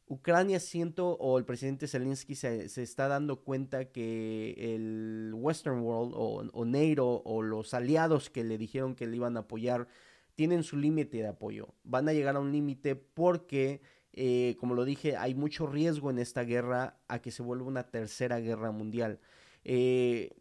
Ucrania 0.10 0.60
siento, 0.60 1.12
o 1.18 1.38
el 1.38 1.46
presidente 1.46 1.88
Zelensky 1.88 2.36
se, 2.36 2.68
se 2.68 2.84
está 2.84 3.08
dando 3.08 3.42
cuenta 3.44 3.86
que 3.86 4.56
el 4.76 5.32
Western 5.34 5.80
World 5.80 6.14
o, 6.14 6.42
o, 6.52 7.22
o 7.24 7.42
los 7.42 7.74
aliados 7.74 8.30
que 8.30 8.44
le 8.44 8.58
dijeron 8.58 8.96
que 8.96 9.08
le 9.08 9.16
iban 9.16 9.38
a 9.38 9.42
apoyar 9.42 9.88
tienen 10.36 10.64
su 10.64 10.78
límite 10.78 11.18
de 11.18 11.28
apoyo. 11.28 11.76
Van 11.84 12.10
a 12.10 12.14
llegar 12.14 12.36
a 12.36 12.40
un 12.40 12.52
límite 12.52 12.96
porque 12.96 13.82
eh, 14.14 14.58
como 14.60 14.76
lo 14.76 14.86
dije, 14.86 15.16
hay 15.16 15.36
mucho 15.36 15.68
riesgo 15.68 16.10
en 16.10 16.20
esta 16.20 16.44
guerra 16.44 16.98
a 17.08 17.22
que 17.22 17.32
se 17.32 17.44
vuelva 17.44 17.68
una 17.68 17.84
tercera 17.84 18.40
guerra 18.40 18.72
mundial. 18.72 19.20
Eh, 19.64 20.32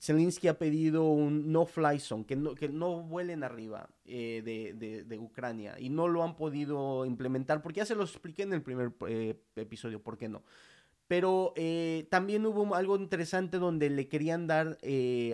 Zelensky 0.00 0.48
ha 0.48 0.58
pedido 0.58 1.04
un 1.10 1.50
no-fly 1.52 1.98
zone, 1.98 2.24
que 2.24 2.36
no, 2.36 2.54
que 2.54 2.68
no 2.68 3.02
vuelen 3.02 3.42
arriba 3.42 3.88
eh, 4.04 4.42
de, 4.44 5.04
de, 5.04 5.18
Ucrania 5.18 5.78
y 5.78 5.90
no 5.90 6.08
lo 6.08 6.22
han 6.22 6.36
podido 6.36 7.04
implementar 7.04 7.62
porque 7.62 7.78
ya 7.78 7.86
se 7.86 7.94
lo 7.94 8.04
expliqué 8.04 8.42
en 8.42 8.52
el 8.52 8.62
primer 8.62 8.92
eh, 9.08 9.40
episodio, 9.56 10.00
¿por 10.00 10.16
qué 10.16 10.28
no? 10.28 10.42
Pero 11.08 11.52
eh, 11.56 12.06
también 12.10 12.44
hubo 12.46 12.74
algo 12.74 12.96
interesante 12.96 13.58
donde 13.58 13.90
le 13.90 14.08
querían 14.08 14.46
dar 14.46 14.78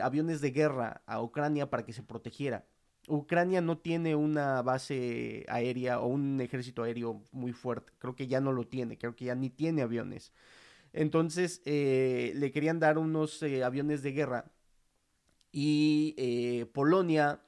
aviones 0.03 0.41
de 0.41 0.51
guerra 0.53 1.03
a 1.07 1.21
Ucrania 1.21 1.69
para 1.69 1.85
que 1.85 1.93
se 1.93 2.03
protegiera. 2.03 2.65
Ucrania 3.09 3.61
no 3.61 3.77
tiene 3.77 4.15
una 4.15 4.63
base 4.63 5.45
aérea 5.49 6.01
o 6.01 6.07
un 6.07 6.41
ejército 6.41 6.85
aéreo 6.85 7.23
muy 7.33 7.53
fuerte. 7.53 7.93
Creo 7.99 8.15
que 8.15 8.29
ya 8.29 8.41
no 8.41 8.53
lo 8.53 8.67
tiene, 8.67 8.97
creo 8.97 9.15
que 9.17 9.27
ya 9.27 9.35
ni 9.35 9.51
tiene 9.51 9.83
aviones. 9.83 10.33
Entonces 10.93 11.61
le 11.67 12.51
querían 12.53 12.79
dar 12.79 12.97
unos 12.97 13.43
aviones 13.43 14.03
de 14.03 14.13
guerra 14.13 14.54
y 15.57 16.17
eh, 16.19 16.67
Polonia, 16.67 17.41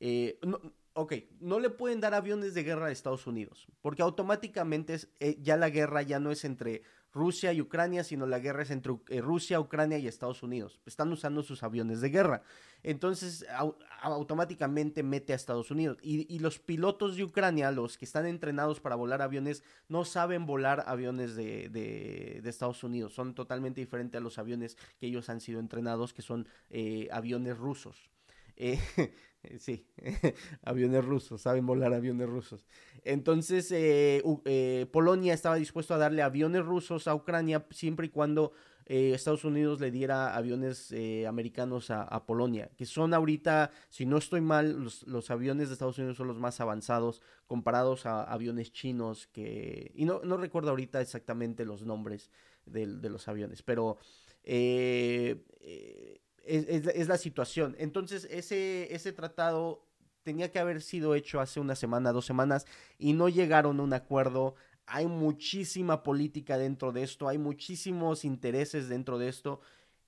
eh, 0.00 0.38
no, 0.42 0.58
ok, 0.94 1.12
no 1.40 1.60
le 1.60 1.68
pueden 1.68 2.00
dar 2.00 2.14
aviones 2.14 2.54
de 2.54 2.62
guerra 2.62 2.86
a 2.86 2.90
Estados 2.90 3.26
Unidos, 3.26 3.68
porque 3.82 4.00
automáticamente 4.00 4.94
es, 4.94 5.10
eh, 5.20 5.36
ya 5.42 5.58
la 5.58 5.68
guerra 5.68 6.00
ya 6.00 6.18
no 6.20 6.30
es 6.30 6.46
entre 6.46 6.80
Rusia 7.12 7.52
y 7.52 7.60
Ucrania, 7.60 8.04
sino 8.04 8.26
la 8.26 8.38
guerra 8.38 8.62
es 8.62 8.70
entre 8.70 8.94
eh, 9.08 9.20
Rusia, 9.20 9.60
Ucrania 9.60 9.98
y 9.98 10.06
Estados 10.06 10.42
Unidos. 10.42 10.80
Están 10.86 11.12
usando 11.12 11.42
sus 11.42 11.62
aviones 11.62 12.00
de 12.00 12.10
guerra. 12.10 12.42
Entonces, 12.82 13.44
au 13.56 13.76
automáticamente 14.02 15.02
mete 15.02 15.34
a 15.34 15.36
Estados 15.36 15.70
Unidos. 15.70 15.98
Y, 16.02 16.38
los 16.38 16.58
pilotos 16.58 17.16
de 17.16 17.24
Ucrania, 17.24 17.70
los 17.70 17.98
que 17.98 18.06
están 18.06 18.24
entrenados 18.24 18.80
para 18.80 18.96
volar 18.96 19.20
aviones, 19.20 19.62
no 19.88 20.06
saben 20.06 20.46
volar 20.46 20.84
aviones 20.86 21.36
de 21.36 22.40
Estados 22.44 22.82
Unidos. 22.82 23.12
Son 23.12 23.34
totalmente 23.34 23.82
diferentes 23.82 24.18
a 24.18 24.22
los 24.22 24.38
aviones 24.38 24.76
que 24.98 25.06
ellos 25.06 25.28
han 25.28 25.40
sido 25.40 25.60
entrenados, 25.60 26.14
que 26.14 26.22
son 26.22 26.48
eh, 26.70 27.08
aviones 27.12 27.58
rusos. 27.58 28.10
Eh, 28.56 28.78
sí, 29.58 29.86
aviones 30.62 31.04
rusos, 31.04 31.42
saben 31.42 31.66
volar 31.66 31.92
aviones 31.94 32.28
rusos. 32.28 32.66
Entonces, 33.04 33.70
eh, 33.72 34.22
eh, 34.44 34.86
Polonia 34.92 35.34
estaba 35.34 35.56
dispuesto 35.56 35.94
a 35.94 35.98
darle 35.98 36.22
aviones 36.22 36.64
rusos 36.64 37.08
a 37.08 37.14
Ucrania 37.14 37.66
siempre 37.70 38.06
y 38.06 38.10
cuando 38.10 38.52
eh, 38.86 39.12
Estados 39.14 39.44
Unidos 39.44 39.80
le 39.80 39.92
diera 39.92 40.34
aviones 40.34 40.90
eh, 40.90 41.24
americanos 41.26 41.90
a, 41.90 42.26
Polonia, 42.26 42.70
que 42.76 42.86
son 42.86 43.14
ahorita, 43.14 43.70
si 43.88 44.04
no 44.04 44.18
estoy 44.18 44.40
mal, 44.40 44.84
los, 45.06 45.30
aviones 45.30 45.68
de 45.68 45.74
Estados 45.74 45.98
Unidos 45.98 46.16
son 46.16 46.26
los 46.26 46.38
más 46.38 46.60
avanzados 46.60 47.22
comparados 47.46 48.04
a 48.04 48.24
aviones 48.24 48.72
chinos 48.72 49.28
que... 49.28 49.92
Y 49.94 50.06
no, 50.06 50.22
no 50.24 50.36
recuerdo 50.36 50.70
ahorita 50.70 51.00
exactamente 51.00 51.64
los 51.64 51.82
nombres 51.82 52.32
de, 52.66 52.86
de 52.86 53.10
los 53.10 53.28
aviones, 53.28 53.62
pero... 53.62 53.98
Eh, 54.42 55.44
eh, 55.60 56.20
es, 56.50 56.68
es, 56.68 56.86
es, 56.94 57.08
la 57.08 57.16
situación. 57.16 57.76
Entonces, 57.78 58.26
ese, 58.30 58.92
ese 58.94 59.12
tratado 59.12 59.86
tenía 60.22 60.50
que 60.50 60.58
haber 60.58 60.82
sido 60.82 61.14
hecho 61.14 61.40
hace 61.40 61.60
una 61.60 61.76
semana, 61.76 62.12
dos 62.12 62.26
semanas, 62.26 62.66
y 62.98 63.12
no 63.12 63.28
llegaron 63.28 63.78
a 63.80 63.82
un 63.82 63.92
acuerdo. 63.92 64.54
Hay 64.86 65.06
muchísima 65.06 66.02
política 66.02 66.58
dentro 66.58 66.92
de 66.92 67.04
esto, 67.04 67.28
hay 67.28 67.38
muchísimos 67.38 68.24
intereses 68.24 68.88
dentro 68.88 69.18
de 69.18 69.28
esto. 69.28 69.60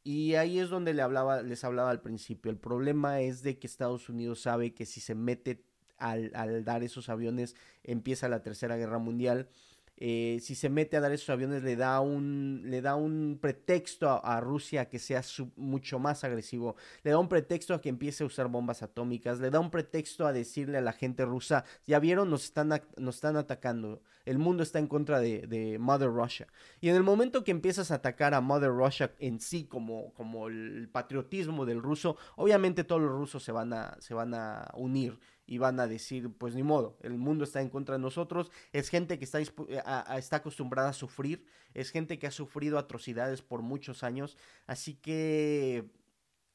Y 0.05 0.35
ahí 0.35 0.59
es 0.59 0.69
donde 0.69 0.95
le 0.95 1.03
hablaba, 1.03 1.43
les 1.43 1.63
hablaba 1.63 1.91
al 1.91 2.03
principio. 2.03 2.51
El 2.51 2.59
problema 2.59 3.21
es 3.21 3.43
de 3.43 3.59
que 3.59 3.69
Estados 3.69 4.09
Unidos 4.09 4.41
sabe 4.43 4.75
que 4.75 4.85
si 4.85 5.01
se 5.01 5.15
mete 5.15 5.65
al, 5.97 6.33
al 6.35 6.65
dar 6.65 6.83
esos 6.83 7.09
aviones, 7.09 7.55
empieza 7.85 8.29
la 8.29 8.43
tercera 8.43 8.77
guerra 8.77 8.99
mundial. 8.99 9.49
Eh, 10.05 10.41
si 10.41 10.57
se 10.57 10.69
mete 10.69 10.97
a 10.97 11.01
dar 11.01 11.13
esos 11.13 11.31
aviones 11.31 11.63
le 11.63 11.77
da 11.77 12.01
un, 12.01 12.63
le 12.65 12.83
da 12.83 12.97
un 12.97 13.39
pretexto 13.41 14.11
a, 14.11 14.41
Rusia 14.41 14.89
que 14.89 14.99
sea 14.99 15.23
mucho 15.55 16.01
más 16.01 16.25
agresivo, 16.25 16.75
le 17.05 17.13
da 17.13 17.19
un 17.19 17.29
pretexto 17.29 17.73
a 17.73 17.81
que 17.81 17.89
empiece 17.89 18.25
a 18.25 18.27
usar 18.27 18.49
bombas 18.49 18.83
atómicas, 18.83 19.39
le 19.39 19.51
da 19.51 19.61
un 19.61 19.71
pretexto 19.71 20.27
a 20.27 20.33
decirle 20.33 20.79
a 20.79 20.81
la 20.81 20.93
gente 20.93 21.25
rusa, 21.25 21.65
ya 21.87 22.01
vieron, 22.01 22.31
nos 22.31 22.43
están, 22.43 22.83
nos 22.97 23.15
están 23.15 23.37
atacando, 23.37 24.03
el 24.25 24.39
mundo 24.39 24.65
está 24.65 24.81
en 24.81 24.89
contra 24.89 25.21
de, 25.21 25.47
de, 25.47 25.79
Mother 25.79 26.11
Russia. 26.11 26.49
Y 26.81 26.89
en 26.89 26.97
el 26.97 27.05
momento 27.05 27.45
que 27.45 27.53
empiezas 27.53 27.93
a 27.93 27.97
atacar 27.97 28.35
a 28.35 28.41
Mother 28.41 28.71
Russia 28.71 29.13
en 29.21 29.39
sí 29.39 29.67
como, 29.67 30.13
como 30.15 30.49
el 30.49 30.89
patriotismo 30.91 31.65
del 31.65 31.81
ruso, 31.81 32.17
obviamente 32.35 32.83
todos 32.83 33.03
los 33.03 33.13
rusos 33.13 33.45
se 33.45 33.53
van 33.53 33.73
a, 33.73 33.97
se 34.01 34.15
van 34.15 34.35
a 34.35 34.69
unir 34.75 35.21
y 35.47 35.59
van 35.59 35.81
a 35.81 35.87
decir, 35.87 36.31
pues 36.39 36.55
ni 36.55 36.63
modo, 36.63 36.97
el 37.03 37.19
mundo 37.19 37.45
está 37.45 37.61
en 37.61 37.69
contra 37.69 37.97
de 37.97 38.03
nosotros, 38.03 38.51
es 38.73 38.89
gente 38.89 39.19
que 39.19 39.25
está, 39.25 39.41
eh, 39.41 39.47
está 40.17 40.37
acostumbrada 40.37 40.91
a 40.91 40.95
sufrir, 40.95 41.45
es 41.75 41.91
gente 41.91 42.19
que 42.19 42.27
ha 42.27 42.31
sufrido 42.31 42.79
atrocidades 42.79 43.43
por 43.43 43.63
muchos 43.63 44.03
años, 44.03 44.37
así 44.67 44.95
que 44.95 45.91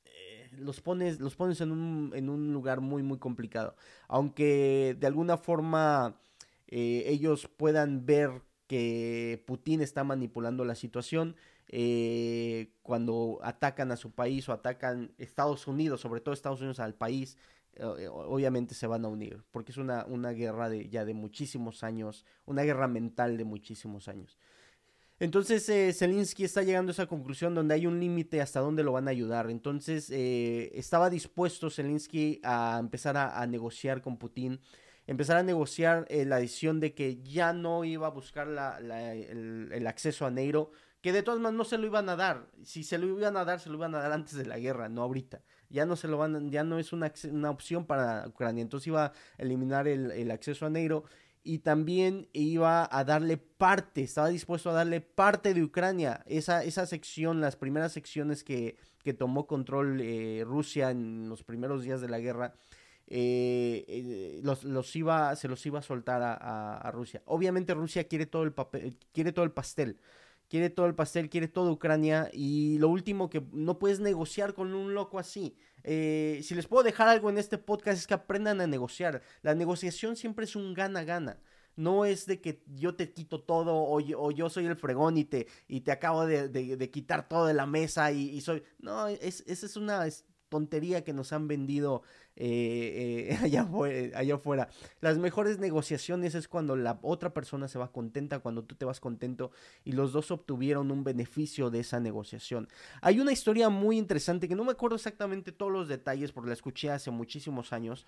eh, 0.05 0.49
los 0.57 0.81
pones, 0.81 1.19
los 1.19 1.35
pones 1.35 1.59
en, 1.61 1.71
un, 1.71 2.11
en 2.15 2.29
un 2.29 2.53
lugar 2.53 2.81
muy, 2.81 3.03
muy 3.03 3.19
complicado. 3.19 3.75
Aunque 4.07 4.95
de 4.99 5.07
alguna 5.07 5.37
forma 5.37 6.19
eh, 6.67 7.03
ellos 7.07 7.47
puedan 7.47 8.05
ver 8.05 8.41
que 8.67 9.43
Putin 9.45 9.81
está 9.81 10.03
manipulando 10.03 10.65
la 10.65 10.75
situación, 10.75 11.35
cuando 12.81 13.39
atacan 13.43 13.91
a 13.91 13.97
su 13.97 14.11
país 14.11 14.47
o 14.47 14.53
atacan 14.53 15.11
Estados 15.17 15.67
Unidos, 15.67 15.99
sobre 15.99 16.21
todo 16.21 16.33
Estados 16.33 16.61
Unidos 16.61 16.79
al 16.79 16.95
país, 16.95 17.37
obviamente 17.81 18.75
se 18.75 18.87
van 18.87 19.05
a 19.05 19.07
unir, 19.07 19.43
porque 19.51 19.71
es 19.71 19.77
una, 19.77 20.05
una 20.05 20.31
guerra 20.31 20.69
de, 20.69 20.89
ya 20.89 21.05
de 21.05 21.13
muchísimos 21.13 21.83
años, 21.83 22.25
una 22.45 22.63
guerra 22.63 22.87
mental 22.87 23.37
de 23.37 23.43
muchísimos 23.43 24.07
años. 24.07 24.37
Entonces 25.19 25.67
eh, 25.69 25.93
Zelensky 25.93 26.43
está 26.43 26.61
llegando 26.61 26.91
a 26.91 26.93
esa 26.93 27.07
conclusión 27.07 27.55
donde 27.55 27.73
hay 27.73 27.87
un 27.87 27.99
límite 27.99 28.39
hasta 28.39 28.59
dónde 28.59 28.83
lo 28.83 28.91
van 28.91 29.07
a 29.07 29.11
ayudar. 29.11 29.49
Entonces 29.49 30.11
eh, 30.11 30.71
estaba 30.75 31.09
dispuesto 31.09 31.71
Zelensky 31.71 32.39
a 32.43 32.77
empezar 32.79 33.17
a, 33.17 33.45
negociar 33.47 34.01
con 34.01 34.17
Putin, 34.17 34.59
empezar 35.07 35.37
a 35.37 35.43
negociar 35.43 36.05
eh, 36.09 36.25
la 36.25 36.37
decisión 36.37 36.79
de 36.79 36.93
que 36.93 37.19
ya 37.23 37.51
no 37.51 37.83
iba 37.83 38.07
a 38.07 38.11
buscar 38.11 38.47
el, 38.47 39.71
el, 39.71 39.87
acceso 39.87 40.27
a 40.27 40.31
Neiro, 40.31 40.69
que 41.01 41.11
de 41.11 41.23
todas 41.23 41.39
maneras 41.39 41.57
no 41.57 41.65
se 41.65 41.79
lo 41.79 41.87
iban 41.87 42.09
a 42.09 42.15
dar. 42.15 42.51
Si 42.63 42.83
se 42.83 42.99
lo 42.99 43.07
iban 43.07 43.37
a 43.37 43.45
dar, 43.45 43.59
se 43.59 43.69
lo 43.69 43.75
iban 43.75 43.95
a 43.95 43.99
dar 43.99 44.11
antes 44.11 44.35
de 44.35 44.45
la 44.45 44.59
guerra, 44.59 44.87
no 44.87 45.01
ahorita 45.01 45.41
ya 45.69 45.85
no 45.85 45.95
se 45.95 46.07
lo 46.07 46.17
van, 46.17 46.51
ya 46.51 46.63
no 46.63 46.79
es 46.79 46.93
una, 46.93 47.11
una 47.31 47.49
opción 47.49 47.85
para 47.85 48.27
Ucrania. 48.27 48.61
Entonces 48.61 48.87
iba 48.87 49.05
a 49.05 49.13
eliminar 49.37 49.87
el, 49.87 50.31
acceso 50.31 50.65
a 50.65 50.69
Negro 50.69 51.03
y 51.43 51.59
también 51.59 52.27
iba 52.33 52.87
a 52.91 53.03
darle 53.03 53.37
parte, 53.37 54.03
estaba 54.03 54.29
dispuesto 54.29 54.69
a 54.69 54.73
darle 54.73 55.01
parte 55.01 55.53
de 55.53 55.63
Ucrania. 55.63 56.23
Esa, 56.25 56.63
esa 56.63 56.85
sección, 56.85 57.41
las 57.41 57.55
primeras 57.55 57.93
secciones 57.93 58.43
que, 58.43 58.77
que 59.03 59.13
tomó 59.13 59.47
control 59.47 60.01
eh, 60.01 60.43
Rusia 60.45 60.91
en 60.91 61.29
los 61.29 61.43
primeros 61.43 61.83
días 61.83 62.01
de 62.01 62.09
la 62.09 62.19
guerra, 62.19 62.53
eh, 63.09 63.85
eh, 63.87 64.39
los, 64.43 64.65
los, 64.65 64.93
iba, 64.97 65.33
se 65.37 65.47
los 65.47 65.65
iba 65.65 65.79
a 65.79 65.83
soltar 65.83 66.21
a, 66.21 66.77
a, 66.77 66.91
Rusia. 66.91 67.21
Obviamente 67.25 67.73
Rusia 67.73 68.03
quiere 68.05 68.25
todo 68.25 68.43
el 68.43 68.51
papel, 68.51 68.97
quiere 69.13 69.31
todo 69.31 69.45
el 69.45 69.51
pastel 69.51 69.97
quiere 70.49 70.69
todo 70.69 70.85
el 70.85 70.95
pastel, 70.95 71.29
quiere 71.29 71.47
toda 71.47 71.71
Ucrania 71.71 72.29
y 72.33 72.77
lo 72.79 72.89
último 72.89 73.29
que 73.29 73.43
no 73.51 73.79
puedes 73.79 73.99
negociar 73.99 74.53
con 74.53 74.73
un 74.73 74.93
loco 74.93 75.19
así. 75.19 75.57
Eh, 75.83 76.41
si 76.43 76.55
les 76.55 76.67
puedo 76.67 76.83
dejar 76.83 77.07
algo 77.07 77.29
en 77.29 77.37
este 77.37 77.57
podcast 77.57 77.99
es 77.99 78.07
que 78.07 78.13
aprendan 78.13 78.61
a 78.61 78.67
negociar. 78.67 79.21
La 79.41 79.55
negociación 79.55 80.15
siempre 80.15 80.45
es 80.45 80.55
un 80.55 80.73
gana-gana. 80.73 81.39
No 81.75 82.05
es 82.05 82.25
de 82.25 82.41
que 82.41 82.63
yo 82.65 82.95
te 82.95 83.13
quito 83.13 83.41
todo 83.41 83.75
o 83.75 83.99
yo, 84.31 84.49
soy 84.49 84.65
el 84.65 84.75
fregón 84.75 85.15
y 85.17 85.25
te, 85.25 85.47
y 85.67 85.81
te 85.81 85.91
acabo 85.91 86.25
de, 86.25 86.89
quitar 86.91 87.27
todo 87.27 87.45
de 87.45 87.53
la 87.53 87.67
mesa 87.67 88.11
y, 88.11 88.41
soy... 88.41 88.63
No, 88.79 89.07
esa 89.07 89.43
es 89.45 89.77
una 89.77 90.07
tontería 90.49 91.03
que 91.03 91.13
nos 91.13 91.33
han 91.33 91.47
vendido 91.47 92.01
eh, 92.39 93.29
eh, 93.31 93.37
allá, 93.41 93.67
allá 94.13 94.35
afuera. 94.35 94.69
Las 95.01 95.17
mejores 95.17 95.57
negociaciones 95.57 96.35
es 96.35 96.47
cuando 96.47 96.75
la 96.75 96.99
otra 97.01 97.33
persona 97.33 97.67
se 97.67 97.79
va 97.79 97.91
contenta, 97.91 98.39
cuando 98.39 98.63
tú 98.63 98.75
te 98.75 98.85
vas 98.85 98.99
contento 98.99 99.51
y 99.83 99.93
los 99.93 100.13
dos 100.13 100.29
obtuvieron 100.29 100.91
un 100.91 101.03
beneficio 101.03 101.71
de 101.71 101.79
esa 101.79 101.99
negociación. 101.99 102.67
Hay 103.01 103.19
una 103.19 103.31
historia 103.31 103.69
muy 103.69 103.97
interesante 103.97 104.47
que 104.47 104.55
no 104.55 104.63
me 104.63 104.71
acuerdo 104.71 104.95
exactamente 104.95 105.51
todos 105.51 105.71
los 105.71 105.87
detalles 105.87 106.31
porque 106.31 106.49
la 106.49 106.53
escuché 106.53 106.91
hace 106.91 107.09
muchísimos 107.09 107.73
años, 107.73 108.05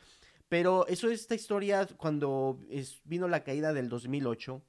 pero 0.47 0.85
eso 0.87 1.09
es 1.09 1.21
esta 1.21 1.35
historia 1.35 1.87
cuando 1.97 2.59
vino 3.05 3.27
la 3.27 3.43
caída 3.43 3.73
del 3.73 3.89
2008. 3.89 4.61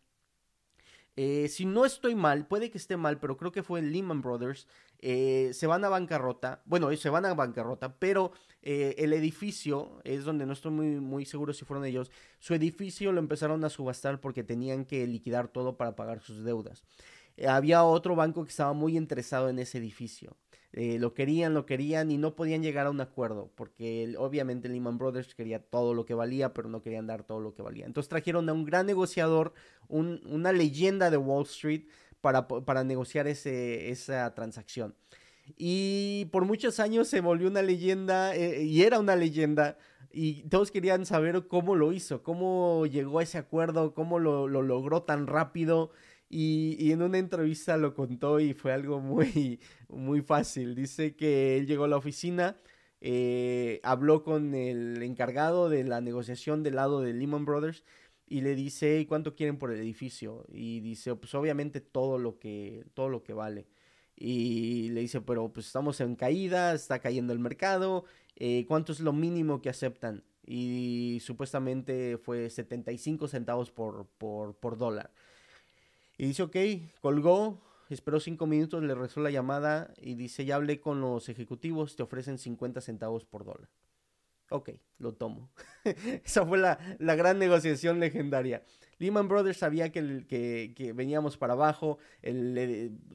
Eh, 1.23 1.49
si 1.49 1.67
no 1.67 1.85
estoy 1.85 2.15
mal, 2.15 2.47
puede 2.47 2.71
que 2.71 2.79
esté 2.79 2.97
mal, 2.97 3.21
pero 3.21 3.37
creo 3.37 3.53
que 3.53 3.63
fue 3.63 3.83
Lehman 3.83 4.23
Brothers. 4.23 4.67
Eh, 5.01 5.51
se 5.53 5.67
van 5.67 5.85
a 5.85 5.91
bancarrota. 5.91 6.63
Bueno, 6.65 6.91
se 6.97 7.11
van 7.11 7.27
a 7.27 7.35
bancarrota, 7.35 7.95
pero 7.99 8.33
eh, 8.63 8.95
el 8.97 9.13
edificio 9.13 10.01
es 10.05 10.25
donde 10.25 10.47
no 10.47 10.55
estoy 10.55 10.73
muy, 10.73 10.87
muy 10.99 11.27
seguro 11.27 11.53
si 11.53 11.67
fueron 11.67 11.85
ellos. 11.85 12.11
Su 12.39 12.55
edificio 12.55 13.13
lo 13.13 13.19
empezaron 13.19 13.63
a 13.65 13.69
subastar 13.69 14.19
porque 14.19 14.45
tenían 14.45 14.87
que 14.87 15.07
liquidar 15.07 15.49
todo 15.49 15.77
para 15.77 15.95
pagar 15.95 16.21
sus 16.23 16.43
deudas. 16.43 16.85
había 17.47 17.85
otro 17.85 18.17
banco 18.17 18.43
que 18.45 18.51
estaba 18.51 18.73
muy 18.73 18.97
interesado 18.97 19.51
en 19.51 19.59
ese 19.59 19.77
edificio. 19.77 20.39
Eh, 20.73 20.99
lo 21.01 21.15
querían, 21.15 21.53
lo 21.53 21.67
querían 21.67 22.13
y 22.13 22.17
no 22.17 22.37
podían 22.37 22.63
llegar 22.63 22.87
a 22.87 22.91
un 22.91 23.01
acuerdo, 23.01 23.51
porque 23.57 24.15
obviamente 24.17 24.69
Lehman 24.69 24.99
Brothers 24.99 25.35
quería 25.35 25.59
todo 25.59 25.95
lo 25.95 26.07
que 26.07 26.15
valía, 26.15 26.55
pero 26.55 26.69
no 26.69 26.81
querían 26.81 27.09
dar 27.09 27.25
todo 27.25 27.41
lo 27.41 27.55
que 27.55 27.63
valía. 27.63 27.87
Entonces 27.87 28.09
trajeron 28.09 28.49
a 28.49 28.53
un 28.53 28.65
gran 28.65 28.87
negociador, 28.87 29.53
una 29.89 30.53
leyenda 30.53 31.11
de 31.11 31.17
Wall 31.17 31.45
Street, 31.45 31.87
para, 32.21 32.47
para 32.47 32.85
negociar 32.85 33.27
ese, 33.27 33.91
esa 33.91 34.35
transacción. 34.35 34.95
Y 35.57 36.27
por 36.27 36.45
muchos 36.45 36.79
años 36.79 37.09
se 37.09 37.21
volvió 37.21 37.49
una 37.49 37.63
leyenda, 37.63 38.35
eh, 38.37 38.63
y 38.63 38.83
era 38.83 39.01
una 39.01 39.17
leyenda, 39.17 39.79
y 40.13 40.43
todos 40.45 40.71
querían 40.71 41.07
saber 41.07 41.47
cómo 41.49 41.75
lo 41.75 41.93
hizo, 41.93 42.23
cómo 42.23 42.87
llegó 42.87 43.19
a 43.19 43.23
ese 43.23 43.39
acuerdo, 43.39 43.95
cómo 43.95 44.19
lo, 44.19 44.49
lo 44.49 44.63
logró 44.63 45.03
tan 45.03 45.27
rápido. 45.27 45.91
Y, 46.31 46.93
en 46.93 47.03
una 47.03 47.19
entrevista 47.19 47.77
lo 47.77 47.95
contó 47.95 48.39
y 48.41 48.55
fue 48.55 48.73
algo 48.73 49.01
muy, 49.01 49.61
muy 49.89 50.23
fácil. 50.23 50.75
Dice 50.77 51.17
que 51.17 51.59
él 51.59 51.67
llegó 51.67 51.85
a 51.85 51.89
la 51.89 51.97
oficina, 51.97 52.57
eh, 53.01 53.81
habló 53.83 54.23
con 54.23 54.55
el 54.55 55.03
encargado 55.03 55.69
de 55.69 55.85
la 55.85 56.01
negociación 56.01 56.63
del 56.63 56.77
lado 56.77 57.01
de 57.03 57.15
Lehman 57.15 57.45
Brothers 57.45 57.85
y 58.29 58.43
le 58.43 58.55
dice, 58.55 59.07
¿cuánto 59.09 59.35
quieren 59.35 59.59
por 59.59 59.73
el 59.73 59.81
edificio? 59.81 60.47
Y 60.53 60.81
dice, 60.81 61.15
pues 61.17 61.35
obviamente 61.35 61.81
todo 61.81 62.19
lo 62.19 62.39
que, 62.39 62.87
todo 62.95 63.09
lo 63.09 63.25
que 63.25 63.33
vale. 63.35 63.67
Y 64.17 64.91
le 64.91 65.01
dice, 65.01 65.21
pero 65.21 65.53
pues 65.53 65.67
estamos 65.67 66.01
en 66.01 66.15
caída, 66.17 66.75
está 66.75 67.01
cayendo 67.01 67.33
el 67.33 67.41
mercado, 67.41 68.05
eh, 68.37 68.67
¿cuánto 68.69 68.93
es 68.93 69.01
lo 69.01 69.13
mínimo 69.13 69.63
que 69.63 69.71
aceptan? 69.71 70.25
Y 70.47 71.19
supuestamente 71.23 72.19
fue 72.19 72.51
75 72.51 73.29
centavos 73.29 73.71
por, 73.73 74.07
por, 74.19 74.55
por 74.57 74.77
dólar. 74.79 75.11
Y 76.21 76.27
dice, 76.27 76.43
ok, 76.43 76.57
colgó, 77.01 77.63
esperó 77.89 78.21
cinco 78.21 78.47
minutos, 78.47 78.83
le 78.83 78.95
rezó 78.95 79.21
la 79.21 79.31
llamada 79.31 79.95
y 80.03 80.17
dice, 80.17 80.45
ya 80.45 80.57
hablé 80.57 80.79
con 80.79 81.01
los 81.01 81.31
ejecutivos, 81.31 81.97
te 81.97 82.03
ofrecen 82.03 82.37
50 82.37 82.83
centavos 82.83 83.25
por 83.25 83.47
dólar. 83.47 83.71
Ok, 84.51 84.69
lo 84.99 85.15
tomo. 85.15 85.49
Esa 86.23 86.45
fue 86.45 86.59
la, 86.59 86.79
gran 86.99 87.39
negociación 87.39 88.01
legendaria. 88.01 88.63
Lehman 88.99 89.29
Brothers 89.29 89.57
sabía 89.57 89.93
que, 89.93 90.27
que, 90.29 90.93
veníamos 90.93 91.39
para 91.39 91.55
abajo. 91.55 91.97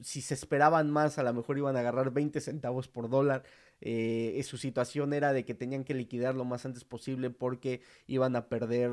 si 0.02 0.20
se 0.20 0.34
esperaban 0.34 0.90
más, 0.90 1.16
a 1.18 1.22
lo 1.22 1.32
mejor 1.32 1.58
iban 1.58 1.76
a 1.76 1.80
agarrar 1.80 2.10
20 2.10 2.40
centavos 2.40 2.88
por 2.88 3.08
dólar. 3.08 3.44
Eh, 3.82 4.40
su 4.44 4.56
situación 4.56 5.12
era 5.12 5.32
de 5.32 5.44
que 5.44 5.54
tenían 5.54 5.84
que 5.84 5.92
liquidar 5.92 6.34
lo 6.34 6.44
más 6.44 6.64
antes 6.64 6.84
posible 6.84 7.30
porque 7.30 7.82
iban 8.06 8.34
a 8.34 8.48
perder 8.48 8.90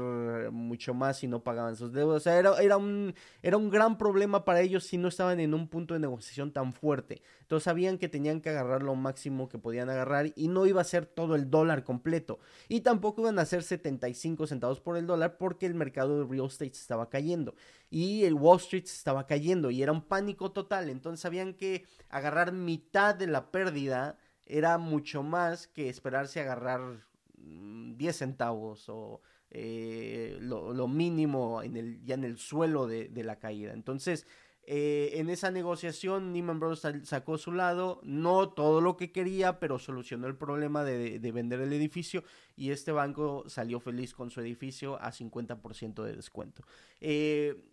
mucho 0.52 0.94
más 0.94 1.20
si 1.20 1.28
no 1.28 1.44
pagaban 1.44 1.76
sus 1.76 1.94
deudas. 1.94 2.18
O 2.18 2.20
sea, 2.20 2.38
era, 2.38 2.58
era, 2.62 2.78
un, 2.78 3.14
era 3.42 3.58
un 3.58 3.70
gran 3.70 3.98
problema 3.98 4.44
para 4.44 4.62
ellos 4.62 4.84
si 4.84 4.98
no 4.98 5.08
estaban 5.08 5.40
en 5.40 5.54
un 5.54 5.68
punto 5.68 5.94
de 5.94 6.00
negociación 6.00 6.52
tan 6.52 6.74
fuerte. 6.74 7.22
Entonces 7.42 7.64
sabían 7.64 7.98
que 7.98 8.10
tenían 8.10 8.42
que 8.42 8.50
agarrar 8.50 8.84
lo 8.84 8.96
máximo 8.96 9.48
que 9.48 9.58
podían 9.58 9.90
agarrar 9.90 10.32
y 10.36 10.48
no 10.48 10.66
iba 10.66 10.82
a 10.82 10.86
ser 10.86 11.06
todo 11.06 11.36
el 11.36 11.50
dólar 11.50 11.84
completo. 11.84 12.40
Y 12.68 12.82
tampoco 12.82 13.22
iban 13.22 13.40
a 13.40 13.46
ser 13.46 13.64
75 13.64 14.48
centavos 14.48 14.82
por 14.82 14.98
el 14.98 15.08
dólar 15.08 15.38
porque 15.38 15.66
el 15.66 15.76
mercado 15.76 16.20
de 16.20 16.30
real 16.30 16.48
estate 16.48 16.72
estaba 16.72 17.10
cayendo 17.10 17.56
y 17.90 18.24
el 18.26 18.34
Wall 18.34 18.58
Street 18.58 18.86
estaba 18.86 19.28
cayendo 19.28 19.70
y 19.70 19.84
era 19.84 19.92
un 19.92 20.02
pánico 20.02 20.52
total. 20.52 20.90
Entonces 20.90 21.22
sabían 21.22 21.54
que 21.54 21.86
agarrar 22.10 22.52
mitad 22.52 23.16
de 23.16 23.28
la 23.28 23.52
pérdida 23.52 24.18
era 24.46 24.78
mucho 24.78 25.24
más 25.24 25.68
que 25.68 25.90
esperarse 25.90 26.40
a 26.40 26.44
agarrar 26.44 27.00
10 27.36 28.16
mm, 28.16 28.18
centavos 28.18 28.90
o 28.90 29.22
eh, 29.56 30.38
lo, 30.42 30.88
mínimo 30.88 31.62
en 31.62 31.78
el, 31.78 32.04
ya 32.04 32.16
en 32.16 32.24
el 32.24 32.38
suelo 32.38 32.88
de, 32.88 33.10
la 33.24 33.38
caída. 33.38 33.74
Entonces, 33.74 34.26
eh, 34.66 35.12
en 35.16 35.30
esa 35.30 35.52
negociación, 35.52 36.32
Neiman 36.32 36.60
Brothers 36.60 37.08
sacó 37.08 37.38
su 37.38 37.52
lado, 37.52 38.00
no 38.04 38.50
todo 38.50 38.82
lo 38.82 38.98
que 38.98 39.12
quería, 39.12 39.60
pero 39.60 39.78
solucionó 39.78 40.28
el 40.28 40.36
problema 40.36 40.84
de, 40.84 41.20
vender 41.32 41.62
el 41.62 41.74
edificio 41.74 42.24
y 42.56 42.72
este 42.72 42.92
banco 42.92 43.44
salió 43.48 43.80
feliz 43.80 44.14
con 44.14 44.32
su 44.32 44.42
edificio 44.42 45.00
a 45.02 45.12
50% 45.12 46.04
de 46.04 46.16
descuento. 46.16 46.64
Eh, 47.00 47.73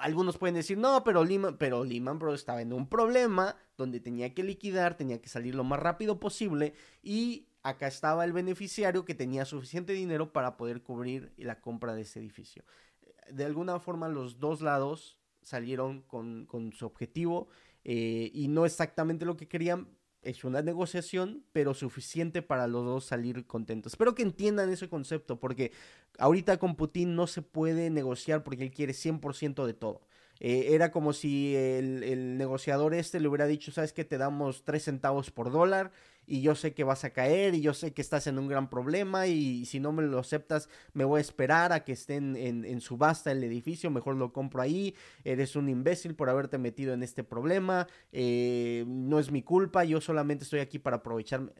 algunos 0.00 0.38
pueden 0.38 0.54
decir, 0.54 0.78
no, 0.78 1.04
pero 1.04 1.24
Lehman, 1.24 1.56
pero 1.58 1.84
Brothers 1.84 2.40
estaba 2.40 2.62
en 2.62 2.72
un 2.72 2.88
problema 2.88 3.56
donde 3.76 4.00
tenía 4.00 4.34
que 4.34 4.42
liquidar, 4.42 4.96
tenía 4.96 5.20
que 5.20 5.28
salir 5.28 5.54
lo 5.54 5.64
más 5.64 5.80
rápido 5.80 6.18
posible 6.18 6.74
y 7.02 7.48
acá 7.62 7.86
estaba 7.86 8.24
el 8.24 8.32
beneficiario 8.32 9.04
que 9.04 9.14
tenía 9.14 9.44
suficiente 9.44 9.92
dinero 9.92 10.32
para 10.32 10.56
poder 10.56 10.82
cubrir 10.82 11.32
la 11.36 11.60
compra 11.60 11.94
de 11.94 12.02
ese 12.02 12.20
edificio. 12.20 12.64
De 13.30 13.44
alguna 13.44 13.78
forma 13.78 14.08
los 14.08 14.40
dos 14.40 14.60
lados 14.60 15.18
salieron 15.42 16.02
con, 16.02 16.72
su 16.72 16.86
objetivo 16.86 17.48
eh, 17.84 18.30
y 18.34 18.48
no 18.48 18.66
exactamente 18.66 19.24
lo 19.24 19.36
que 19.36 19.48
querían, 19.48 19.88
es 20.22 20.44
una 20.44 20.62
negociación, 20.62 21.44
pero 21.52 21.74
suficiente 21.74 22.42
para 22.42 22.66
los 22.66 22.84
dos 22.84 23.04
salir 23.04 23.46
contentos. 23.46 23.92
Espero 23.92 24.14
que 24.14 24.22
entiendan 24.22 24.70
ese 24.70 24.88
concepto, 24.88 25.40
porque 25.40 25.72
ahorita 26.18 26.58
con 26.58 26.76
Putin 26.76 27.14
no 27.14 27.26
se 27.26 27.42
puede 27.42 27.90
negociar 27.90 28.42
porque 28.42 28.64
él 28.64 28.70
quiere 28.70 28.92
100% 28.92 29.66
de 29.66 29.74
todo. 29.74 30.02
Eh, 30.40 30.74
era 30.74 30.90
como 30.90 31.12
si 31.12 31.54
el, 31.54 32.02
el, 32.02 32.38
negociador 32.38 32.94
este 32.94 33.20
le 33.20 33.28
hubiera 33.28 33.46
dicho, 33.46 33.72
sabes 33.72 33.92
que 33.92 34.06
te 34.06 34.16
damos 34.16 34.64
3 34.64 34.82
centavos 34.82 35.30
por 35.30 35.52
dólar 35.52 35.92
y 36.30 36.42
yo 36.42 36.54
sé 36.54 36.72
que 36.74 36.84
vas 36.84 37.02
a 37.02 37.10
caer 37.10 37.56
y 37.56 37.60
yo 37.60 37.74
sé 37.74 37.92
que 37.92 38.00
estás 38.00 38.28
en 38.28 38.38
un 38.38 38.46
gran 38.46 38.70
problema 38.70 39.26
y, 39.26 39.66
si 39.66 39.80
no 39.80 39.90
me 39.90 40.04
lo 40.04 40.20
aceptas 40.20 40.68
me 40.92 41.04
voy 41.04 41.18
a 41.18 41.20
esperar 41.20 41.72
a 41.72 41.82
que 41.82 41.90
estén 41.90 42.36
en, 42.36 42.80
subasta 42.80 43.32
el 43.32 43.42
edificio, 43.42 43.90
mejor 43.90 44.14
lo 44.14 44.32
compro 44.32 44.62
ahí, 44.62 44.94
eres 45.24 45.56
un 45.56 45.68
imbécil 45.68 46.14
por 46.14 46.30
haberte 46.30 46.56
metido 46.56 46.94
en 46.94 47.02
este 47.02 47.24
problema, 47.24 47.88
eh, 48.12 48.84
no 48.86 49.18
es 49.18 49.32
mi 49.32 49.42
culpa, 49.42 49.82
yo 49.82 50.00
solamente 50.00 50.44
estoy 50.44 50.60
aquí 50.60 50.78
para 50.78 50.98
aprovecharme. 50.98 51.50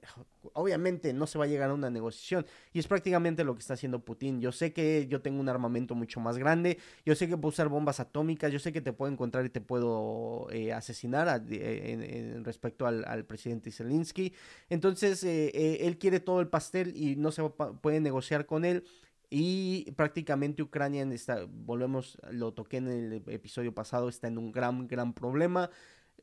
Obviamente 0.55 1.13
no 1.13 1.27
se 1.27 1.39
va 1.39 1.45
a 1.45 1.49
llegar 1.49 1.71
a 1.71 1.75
una 1.75 1.91
negociación 1.91 2.47
y 2.73 2.79
es 2.79 2.87
prácticamente 2.87 3.45
lo 3.45 3.55
que 3.55 3.61
está 3.61 3.75
haciendo 3.75 4.05
Putin. 4.05 4.41
Yo 4.41 4.53
sé 4.53 4.73
que 4.73 5.07
yo 5.09 5.21
tengo 5.21 5.41
un 5.41 5.49
armamento 5.49 5.95
mucho 5.95 6.21
más 6.21 6.39
grande, 6.39 6.79
yo 7.05 7.15
sé 7.15 7.29
que 7.29 7.37
puedo 7.37 7.49
usar 7.49 7.69
bombas 7.69 8.01
atómicas, 8.01 8.53
yo 8.53 8.59
sé 8.59 8.73
que 8.73 8.81
te 8.81 8.93
puedo 8.93 9.13
encontrar 9.13 9.45
y 9.45 9.51
te 9.51 9.61
puedo 9.61 10.49
eh, 10.51 10.73
asesinar 10.73 11.43
en, 11.51 12.45
respecto 12.45 12.87
al, 12.87 13.25
presidente 13.27 13.71
Zelensky. 13.71 14.33
Entonces, 14.69 15.23
eh, 15.25 15.51
eh, 15.55 15.79
él 15.83 15.99
quiere 15.99 16.21
todo 16.21 16.41
el 16.41 16.49
pastel 16.49 16.97
y 16.97 17.17
no 17.17 17.33
se 17.33 17.43
puede 17.83 18.01
negociar 18.01 18.47
con 18.47 18.65
él. 18.65 18.85
Y 19.33 19.93
prácticamente 19.93 20.63
Ucrania 20.63 21.05
está, 21.13 21.47
volvemos, 21.49 22.19
lo 22.33 22.53
toqué 22.53 22.79
en 22.79 22.89
el 22.89 23.13
episodio 23.29 23.73
pasado, 23.73 24.09
está 24.09 24.27
en 24.27 24.39
un 24.39 24.51
gran, 24.51 24.89
gran 24.89 25.13
problema. 25.13 25.71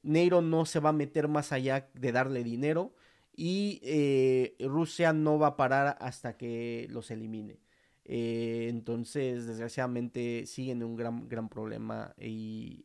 Neiro 0.04 0.42
no 0.42 0.66
se 0.66 0.80
va 0.80 0.90
a 0.90 0.94
meter 0.94 1.28
más 1.28 1.52
allá 1.52 1.90
de 1.94 2.12
darle 2.12 2.44
dinero 2.44 2.94
y 3.38 3.80
eh, 3.84 4.58
Rusia 4.60 5.14
no 5.14 5.40
va 5.40 5.48
a 5.48 5.56
parar 5.56 5.98
hasta 6.02 6.36
que 6.38 6.88
los 6.90 7.12
elimine. 7.12 7.62
entonces, 8.04 9.48
desgraciadamente, 9.48 10.46
siguen 10.46 10.80
en 10.82 10.88
un 10.88 10.96
gran, 10.98 11.30
gran 11.30 11.48
problema 11.50 12.14
y, 12.20 12.84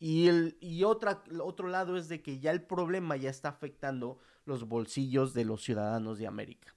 y, 0.00 0.28
el, 0.28 0.56
y 0.60 0.84
otra, 0.84 1.22
otro 1.40 1.68
lado 1.68 1.96
es 1.96 2.08
de 2.08 2.22
que 2.22 2.40
ya 2.40 2.50
el 2.50 2.62
problema 2.62 3.16
ya 3.16 3.30
está 3.30 3.50
afectando 3.50 4.18
los 4.46 4.66
bolsillos 4.68 5.34
de 5.34 5.44
los 5.44 5.62
ciudadanos 5.62 6.18
de 6.18 6.26
América. 6.26 6.74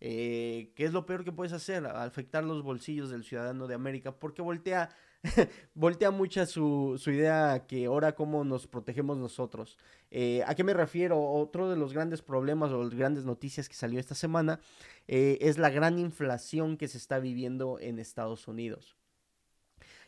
Eh, 0.00 0.72
¿Qué 0.74 0.84
es 0.84 0.92
lo 0.92 1.04
peor 1.04 1.24
que 1.24 1.32
puedes 1.32 1.52
hacer? 1.52 1.86
Afectar 1.86 2.42
los 2.42 2.62
bolsillos 2.62 3.10
del 3.10 3.24
ciudadano 3.24 3.66
de 3.66 3.74
América 3.74 4.18
porque 4.18 4.40
voltea, 4.42 4.90
voltea 5.74 6.10
mucha 6.10 6.46
su, 6.46 6.96
su, 6.98 7.10
idea 7.10 7.66
que 7.66 7.86
ahora 7.86 8.14
cómo 8.14 8.44
nos 8.44 8.66
protegemos 8.66 9.18
nosotros. 9.18 9.76
Eh, 10.10 10.42
¿A 10.46 10.54
qué 10.54 10.64
me 10.64 10.72
refiero? 10.72 11.20
Otro 11.20 11.68
de 11.68 11.76
los 11.76 11.92
grandes 11.92 12.22
problemas 12.22 12.70
o 12.70 12.82
las 12.82 12.94
grandes 12.94 13.24
noticias 13.24 13.68
que 13.68 13.74
salió 13.74 14.00
esta 14.00 14.14
semana 14.14 14.60
eh, 15.08 15.38
es 15.40 15.58
la 15.58 15.70
gran 15.70 15.98
inflación 15.98 16.76
que 16.76 16.88
se 16.88 16.98
está 16.98 17.18
viviendo 17.18 17.78
en 17.80 17.98
Estados 17.98 18.48
Unidos. 18.48 18.96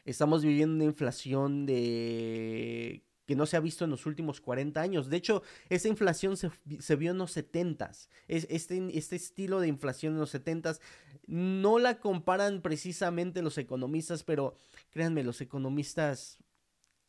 Estamos 0.05 0.43
viviendo 0.43 0.75
una 0.75 0.85
inflación 0.85 1.67
de 1.67 3.05
que 3.33 3.37
no 3.37 3.47
se 3.47 3.57
ha 3.57 3.61
visto 3.61 3.87
en 3.87 3.91
los 3.91 4.05
últimos 4.05 4.43
40 4.43 4.79
años. 4.79 5.09
De 5.09 5.17
hecho, 5.17 5.43
esa 5.71 5.89
inflación 5.89 6.37
se, 6.37 6.97
vio 6.97 7.13
en 7.13 7.17
los 7.17 7.35
70s. 7.35 8.09
Es, 8.29 8.47
este, 8.51 8.91
este 8.93 9.17
estilo 9.17 9.59
de 9.59 9.69
inflación 9.69 10.13
en 10.13 10.21
los 10.21 10.35
70s 10.35 10.81
no 11.27 11.79
la 11.79 11.99
comparan 11.99 12.61
precisamente 12.61 13.41
los 13.41 13.57
economistas, 13.57 14.23
pero 14.23 14.55
créanme, 14.91 15.25
los 15.25 15.41
economistas, 15.41 16.41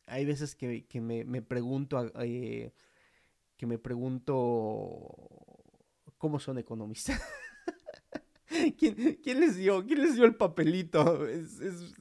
hay 0.06 0.24
veces 0.24 0.56
que, 0.56 0.86
me, 1.02 1.42
pregunto, 1.42 2.10
eh, 2.22 2.72
que 3.58 3.66
me 3.66 3.78
pregunto 3.78 5.14
cómo 6.18 6.40
son 6.40 6.58
economistas. 6.58 7.22
¿Quién, 8.78 9.40
les 9.42 9.58
dio? 9.58 9.86
¿Quién 9.86 10.02
les 10.02 10.16
dio 10.16 10.24
el 10.24 10.36
papelito? 10.36 11.28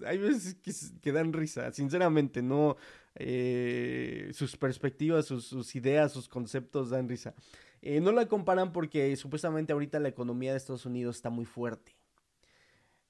hay 0.07 0.19
veces 0.19 0.55
que, 1.01 1.11
dan 1.11 1.33
risa, 1.33 1.73
sinceramente, 1.73 2.41
no. 2.41 2.77
Eh, 3.15 4.31
sus 4.33 4.57
perspectivas, 4.57 5.27
sus, 5.27 5.75
ideas, 5.75 6.13
sus 6.13 6.29
conceptos 6.29 6.91
dan 6.91 7.09
risa. 7.09 7.35
Eh, 7.83 8.01
no 8.01 8.13
la 8.13 8.27
comparan 8.27 8.73
porque 8.73 9.15
supuestamente 9.17 9.73
ahorita 9.73 9.99
la 10.01 10.09
economía 10.09 10.53
de 10.53 10.59
Estados 10.59 10.87
Unidos 10.87 11.17
está 11.17 11.31
muy 11.31 11.45
fuerte. 11.45 11.97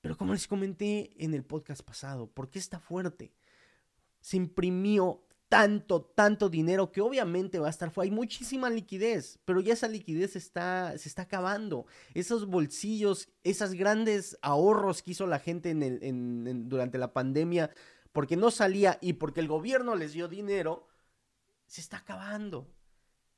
Pero 0.00 0.16
como 0.16 0.32
les 0.32 0.48
comenté 0.48 1.12
en 1.24 1.34
el 1.34 1.44
podcast 1.44 1.82
pasado, 1.82 2.26
¿por 2.26 2.50
qué 2.50 2.58
está 2.58 2.80
fuerte? 2.80 3.32
Se 4.20 4.36
imprimió 4.36 5.24
tanto, 5.52 6.00
tanto 6.02 6.48
dinero 6.48 6.90
que 6.90 7.02
obviamente 7.02 7.58
va 7.58 7.66
a 7.66 7.70
estar 7.70 7.92
Hay 7.96 8.10
muchísima 8.10 8.70
liquidez, 8.70 9.38
pero 9.44 9.60
ya 9.60 9.74
esa 9.74 9.86
liquidez 9.86 10.34
está, 10.34 10.96
se 10.96 11.10
está 11.10 11.22
acabando. 11.22 11.84
Esos 12.14 12.46
bolsillos, 12.46 13.28
esos 13.44 13.74
grandes 13.74 14.38
ahorros 14.40 15.02
que 15.02 15.10
hizo 15.10 15.26
la 15.26 15.38
gente 15.38 15.74
durante 15.74 16.96
la 16.96 17.12
pandemia, 17.12 17.70
porque 18.12 18.36
no 18.36 18.50
salía 18.50 18.98
y 19.00 19.14
porque 19.14 19.40
el 19.40 19.48
gobierno 19.48 19.96
les 19.96 20.12
dio 20.12 20.28
dinero, 20.28 20.86
se 21.66 21.80
está 21.80 21.98
acabando. 21.98 22.68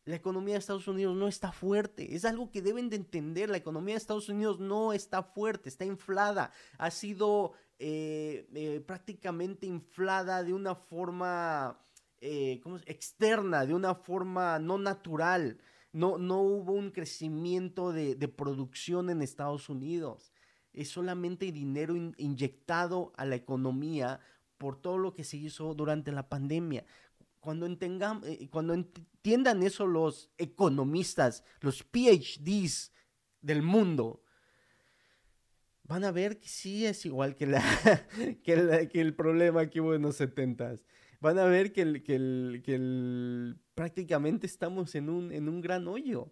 La 0.04 0.16
economía 0.16 0.54
de 0.54 0.58
Estados 0.58 0.86
Unidos 0.86 1.16
no 1.16 1.28
está 1.28 1.50
fuerte. 1.50 2.14
Es 2.14 2.26
algo 2.26 2.50
que 2.50 2.60
deben 2.60 2.90
de 2.90 2.96
entender. 2.96 3.48
La 3.48 3.56
economía 3.56 3.94
de 3.94 3.98
Estados 3.98 4.28
Unidos 4.28 4.60
no 4.60 4.92
está 4.92 5.22
fuerte, 5.22 5.70
está 5.70 5.86
inflada. 5.86 6.52
Ha 6.76 6.90
sido 6.90 7.54
eh, 7.78 8.46
eh, 8.54 8.80
prácticamente 8.86 9.66
inflada 9.66 10.42
de 10.42 10.52
una 10.52 10.74
forma 10.74 11.80
eh, 12.20 12.60
externa, 12.86 13.64
de 13.64 13.74
una 13.74 13.94
forma 13.94 14.58
no 14.58 14.78
natural. 14.78 15.58
No, 15.92 16.18
no 16.18 16.40
hubo 16.40 16.72
un 16.72 16.90
crecimiento 16.90 17.92
de, 17.92 18.16
producción 18.28 19.08
en 19.08 19.22
Estados 19.22 19.68
Unidos. 19.70 20.32
Es 20.72 20.88
solamente 20.88 21.50
dinero 21.52 21.94
inyectado 21.96 23.12
a 23.16 23.24
la 23.24 23.36
economía 23.36 24.20
por 24.58 24.80
todo 24.80 24.98
lo 24.98 25.14
que 25.14 25.24
se 25.24 25.36
hizo 25.36 25.74
durante 25.74 26.12
la 26.12 26.28
pandemia. 26.28 26.84
Cuando, 27.40 27.66
eh, 27.66 28.48
cuando 28.50 28.74
entiendan 28.74 29.62
eso 29.62 29.86
los 29.86 30.30
economistas, 30.38 31.44
los 31.60 31.82
PhDs 31.82 32.92
del 33.42 33.62
mundo, 33.62 34.22
van 35.82 36.04
a 36.04 36.12
ver 36.12 36.40
que 36.40 36.48
sí 36.48 36.86
es 36.86 37.04
igual 37.04 37.36
que, 37.36 37.46
la, 37.46 37.62
que, 38.42 38.88
que 38.90 39.00
el 39.00 39.14
problema 39.14 39.68
que 39.68 39.80
hubo 39.80 39.94
en 39.94 40.02
los 40.02 40.16
setentas 40.16 40.80
van 41.20 41.38
a 41.38 41.44
ver 41.44 41.72
que, 41.72 41.82
el, 41.82 42.02
que, 42.02 42.16
el, 42.16 42.62
que 42.62 42.74
el, 42.74 43.56
prácticamente 43.74 44.46
estamos 44.46 44.94
en 44.94 45.08
un, 45.08 45.32
en 45.32 45.48
un 45.48 45.62
gran 45.62 45.88
hoyo, 45.88 46.30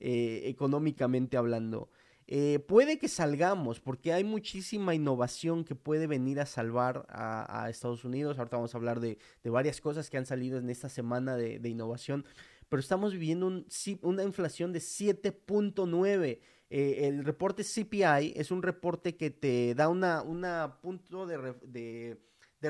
eh, 0.00 0.42
económicamente 0.44 1.38
hablando. 1.38 1.90
Eh, 2.26 2.58
puede 2.60 2.98
que 2.98 3.08
salgamos, 3.08 3.80
porque 3.80 4.12
hay 4.12 4.24
muchísima 4.24 4.94
innovación 4.94 5.64
que 5.64 5.74
puede 5.74 6.06
venir 6.06 6.40
a 6.40 6.46
salvar 6.46 7.04
a, 7.08 7.68
Estados 7.68 8.04
Unidos. 8.04 8.38
Ahorita 8.38 8.56
vamos 8.56 8.74
a 8.74 8.78
hablar 8.78 9.00
de, 9.00 9.18
varias 9.44 9.80
cosas 9.80 10.08
que 10.08 10.16
han 10.16 10.26
salido 10.26 10.58
en 10.58 10.70
esta 10.70 10.88
semana 10.88 11.36
de, 11.36 11.68
innovación, 11.68 12.24
pero 12.68 12.80
estamos 12.80 13.12
viviendo 13.12 13.46
un, 13.46 13.66
una 14.02 14.22
inflación 14.22 14.72
de 14.72 14.80
7.9. 14.80 16.40
Eh, 16.70 17.06
el 17.06 17.24
reporte 17.24 17.62
CPI 17.62 18.32
es 18.36 18.50
un 18.50 18.62
reporte 18.62 19.16
que 19.16 19.30
te 19.30 19.74
da 19.74 19.88
una, 19.88 20.22
una 20.22 20.78
punto 20.80 21.26
de 21.26 21.54
de 21.62 22.18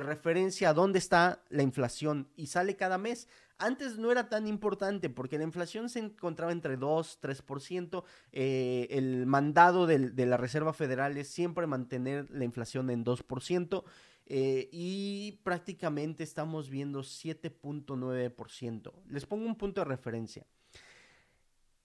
referencia 0.01 0.71
a 0.71 0.75
dónde 0.75 0.99
está 0.99 1.43
la 1.49 1.63
inflación 1.63 2.29
y 2.37 2.47
sale 2.47 2.77
cada 2.77 2.99
mes. 2.99 3.29
Antes 3.59 3.99
no 3.99 4.11
era 4.11 4.29
tan 4.29 4.49
importante 4.49 5.09
porque 5.11 5.39
la 5.39 5.45
inflación 5.45 5.89
se 5.89 6.01
encontraba 6.01 6.53
entre 6.53 6.77
2, 6.77 7.19
3%. 7.23 8.05
Eh, 8.33 8.89
el 8.91 9.27
mandado 9.27 9.87
de 9.87 10.27
la 10.27 10.37
Reserva 10.37 10.73
Federal 10.73 11.17
es 11.17 11.29
siempre 11.29 11.67
mantener 11.67 12.29
la 12.31 12.45
inflación 12.45 12.91
en 12.91 13.05
2%. 13.05 13.85
Eh, 14.27 14.71
y 14.73 15.41
prácticamente 15.43 16.23
estamos 16.25 16.71
viendo 16.71 17.01
7.9%. 17.01 18.93
Les 19.09 19.27
pongo 19.27 19.47
un 19.47 19.57
punto 19.57 19.83
de 19.83 19.85
referencia. 19.85 20.47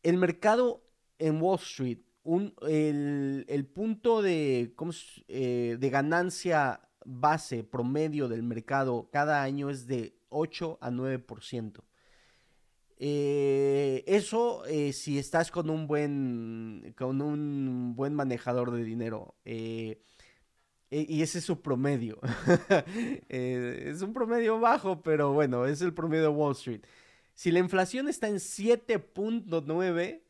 El 0.03 0.17
mercado 0.17 0.81
en 1.17 1.41
Wall 1.41 1.59
Street, 1.59 1.99
un, 2.23 2.53
el, 2.61 3.65
punto 3.73 4.21
de, 4.21 4.73
eh, 5.27 5.77
de 5.77 5.89
ganancia 5.89 6.79
base 7.05 7.63
promedio 7.63 8.27
del 8.27 8.43
mercado 8.43 9.09
cada 9.11 9.41
año 9.43 9.69
es 9.69 9.87
de 9.87 10.15
8 10.29 10.79
a 10.81 10.91
9%. 10.91 11.83
Eh, 13.01 14.03
eso 14.07 14.65
eh, 14.65 14.91
si 14.91 15.17
estás 15.17 15.51
con 15.51 15.69
un 15.69 15.87
buen 15.87 16.93
con 16.97 17.21
un 17.21 17.95
buen 17.95 18.13
manejador 18.13 18.71
de 18.71 18.83
dinero. 18.83 19.35
Eh, 19.45 20.01
y 20.91 21.21
ese 21.21 21.37
es 21.37 21.45
su 21.45 21.61
promedio. 21.61 22.19
Es 23.29 24.01
un 24.01 24.11
promedio 24.13 24.59
bajo, 24.59 25.01
pero 25.01 25.33
bueno, 25.33 25.65
es 25.67 25.81
el 25.81 25.93
promedio 25.93 26.23
de 26.23 26.29
Wall 26.29 26.53
Street. 26.53 26.81
Si 27.35 27.51
la 27.51 27.59
inflación 27.59 28.09
está 28.09 28.27
en 28.27 28.35
7.9, 28.35 30.21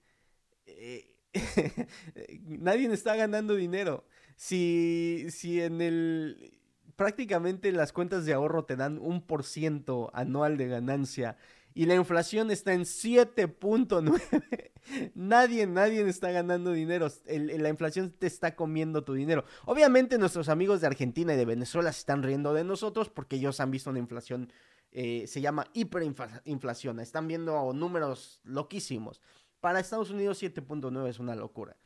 eh, 0.65 1.15
nadie 2.45 2.91
está 2.93 3.15
ganando 3.15 3.55
dinero. 3.55 4.05
Si, 4.35 5.25
si 5.29 5.61
en 5.61 5.81
el 5.81 6.58
prácticamente 6.99 7.71
las 7.71 7.93
cuentas 7.93 8.25
de 8.25 8.33
ahorro 8.33 8.65
te 8.65 8.75
dan 8.75 8.99
un 9.01 9.21
por 9.21 9.45
ciento 9.45 10.11
anual 10.13 10.57
de 10.57 10.67
ganancia 10.67 11.37
y 11.73 11.85
la 11.85 11.95
inflación 11.95 12.51
está 12.51 12.73
en 12.73 12.81
7.9. 12.81 14.71
nadie, 15.15 15.65
nadie 15.65 16.05
está 16.09 16.29
ganando 16.31 16.73
dinero. 16.73 17.07
la 17.25 17.69
inflación 17.69 18.11
te 18.11 18.27
está 18.27 18.53
comiendo 18.53 19.05
tu 19.05 19.13
dinero. 19.13 19.45
Obviamente 19.63 20.17
nuestros 20.17 20.49
amigos 20.49 20.81
de 20.81 20.87
Argentina 20.87 21.33
y 21.33 21.37
de 21.37 21.45
Venezuela 21.45 21.93
se 21.93 21.99
están 21.99 22.21
riendo 22.21 22.53
de 22.53 22.65
nosotros 22.65 23.09
porque 23.09 23.37
ellos 23.37 23.61
han 23.61 23.71
visto 23.71 23.89
una 23.89 23.99
inflación, 23.99 24.51
eh, 24.91 25.23
se 25.25 25.39
llama 25.39 25.67
hiperinflación. 25.71 26.99
Están 26.99 27.29
viendo 27.29 27.71
números 27.71 28.41
loquísimos. 28.43 29.21
Para 29.61 29.79
Estados 29.79 30.09
Unidos 30.09 30.43
7.9 30.43 31.07
es 31.07 31.19
una 31.19 31.35
locura. 31.37 31.77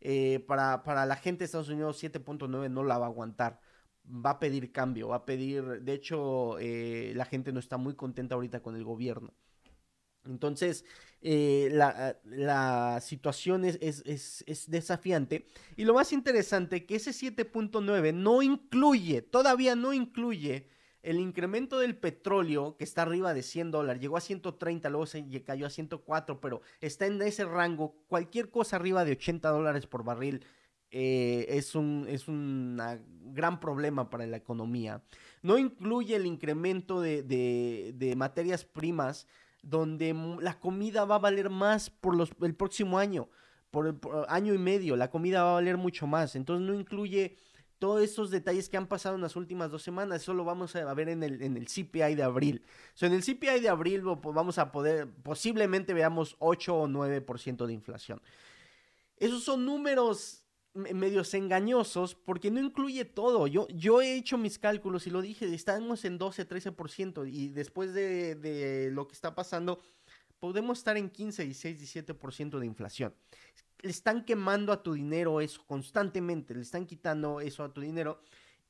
Eh, 0.00 0.44
para, 0.48 0.82
para 0.82 1.06
la 1.06 1.14
gente 1.14 1.38
de 1.38 1.44
Estados 1.44 1.68
Unidos 1.68 2.02
7.9 2.02 2.68
no 2.68 2.82
la 2.82 2.98
va 2.98 3.06
a 3.06 3.10
aguantar 3.10 3.60
va 4.08 4.30
a 4.30 4.38
pedir 4.38 4.72
cambio, 4.72 5.08
va 5.08 5.16
a 5.16 5.26
pedir, 5.26 5.82
de 5.82 5.92
hecho, 5.92 6.58
eh, 6.58 7.12
la 7.14 7.24
gente 7.24 7.52
no 7.52 7.60
está 7.60 7.76
muy 7.76 7.94
contenta 7.94 8.34
ahorita 8.34 8.60
con 8.60 8.76
el 8.76 8.84
gobierno. 8.84 9.34
Entonces, 10.24 10.84
eh, 11.22 11.68
la, 11.72 12.98
situación 13.00 13.64
es, 13.64 13.78
es, 13.80 14.64
desafiante. 14.68 15.46
Y 15.76 15.84
lo 15.84 15.94
más 15.94 16.12
interesante, 16.12 16.84
que 16.84 16.96
ese 16.96 17.10
7.9 17.10 18.12
no 18.14 18.42
incluye, 18.42 19.22
todavía 19.22 19.76
no 19.76 19.92
incluye 19.92 20.66
el 21.02 21.20
incremento 21.20 21.78
del 21.78 21.96
petróleo, 21.96 22.76
que 22.76 22.82
está 22.82 23.02
arriba 23.02 23.32
de 23.32 23.42
100 23.42 23.70
dólares, 23.70 24.02
llegó 24.02 24.16
a 24.16 24.20
130, 24.20 24.90
luego 24.90 25.06
se 25.06 25.24
cayó 25.44 25.66
a 25.66 25.70
104, 25.70 26.40
pero 26.40 26.62
está 26.80 27.06
en 27.06 27.22
ese 27.22 27.44
rango. 27.44 27.94
Cualquier 28.08 28.50
cosa 28.50 28.74
arriba 28.74 29.04
de 29.04 29.12
80 29.12 29.48
dólares 29.50 29.86
por 29.86 30.02
barril 30.02 30.44
eh, 30.98 31.58
es, 31.58 31.74
un, 31.74 32.06
es 32.08 32.26
un 32.26 32.80
gran 33.34 33.60
problema 33.60 34.08
para 34.08 34.26
la 34.26 34.38
economía. 34.38 35.02
No 35.42 35.58
incluye 35.58 36.16
el 36.16 36.24
incremento 36.24 37.02
de, 37.02 37.22
de, 37.22 38.16
materias 38.16 38.64
primas 38.64 39.26
donde 39.62 40.16
la 40.40 40.58
comida 40.58 41.04
va 41.04 41.16
a 41.16 41.18
valer 41.18 41.50
más 41.50 41.90
por 41.90 42.16
los, 42.16 42.30
el 42.40 42.54
próximo 42.54 42.98
año, 42.98 43.28
por 43.70 43.88
el 43.88 43.98
año 44.28 44.54
y 44.54 44.58
medio, 44.58 44.96
la 44.96 45.10
comida 45.10 45.42
va 45.42 45.50
a 45.50 45.54
valer 45.54 45.76
mucho 45.76 46.06
más. 46.06 46.34
Entonces 46.34 46.66
no 46.66 46.72
incluye 46.72 47.36
todos 47.78 48.02
esos 48.02 48.30
detalles 48.30 48.70
que 48.70 48.78
han 48.78 48.86
pasado 48.86 49.16
en 49.16 49.20
las 49.20 49.36
últimas 49.36 49.70
dos 49.70 49.82
semanas. 49.82 50.22
Eso 50.22 50.32
lo 50.32 50.46
vamos 50.46 50.74
a 50.76 50.94
ver 50.94 51.10
en 51.10 51.22
el, 51.22 51.42
en 51.42 51.58
el 51.58 51.66
CPI 51.66 52.14
de 52.14 52.22
abril. 52.22 52.64
en 53.02 53.12
el 53.12 53.20
CPI 53.22 53.60
de 53.60 53.68
abril 53.68 54.00
vamos 54.00 54.56
a 54.56 54.72
poder, 54.72 55.10
posiblemente 55.22 55.92
veamos 55.92 56.36
8 56.38 56.74
o 56.74 56.88
9% 56.88 57.66
de 57.66 57.74
inflación. 57.74 58.22
Esos 59.18 59.44
son 59.44 59.66
números 59.66 60.45
medios 60.76 61.34
engañosos 61.34 62.14
porque 62.14 62.50
no 62.50 62.60
incluye 62.60 63.04
todo. 63.04 63.46
Yo, 63.46 63.66
yo 63.68 64.00
he 64.00 64.16
hecho 64.16 64.38
mis 64.38 64.58
cálculos 64.58 65.06
y 65.06 65.10
lo 65.10 65.22
dije, 65.22 65.52
estamos 65.52 66.04
en 66.04 66.18
12, 66.18 66.48
13% 66.48 67.28
y 67.30 67.48
después 67.48 67.94
de, 67.94 68.34
de 68.34 68.90
lo 68.90 69.08
que 69.08 69.14
está 69.14 69.34
pasando, 69.34 69.80
podemos 70.38 70.78
estar 70.78 70.96
en 70.96 71.10
15, 71.10 71.44
16, 71.44 71.96
17% 71.96 72.58
de 72.58 72.66
inflación. 72.66 73.14
Le 73.80 73.90
están 73.90 74.24
quemando 74.24 74.72
a 74.72 74.82
tu 74.82 74.94
dinero 74.94 75.40
eso 75.40 75.64
constantemente, 75.66 76.54
le 76.54 76.62
están 76.62 76.86
quitando 76.86 77.40
eso 77.40 77.62
a 77.64 77.72
tu 77.72 77.80
dinero 77.80 78.20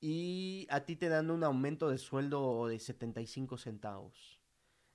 y 0.01 0.67
a 0.71 0.85
ti 0.85 0.97
te 0.97 1.09
dan 1.09 1.31
un 1.31 1.45
aumento 1.45 1.89
de 1.89 1.99
sueldo 1.99 2.67
de 2.67 2.79
75 2.79 3.59
centavos. 3.59 4.41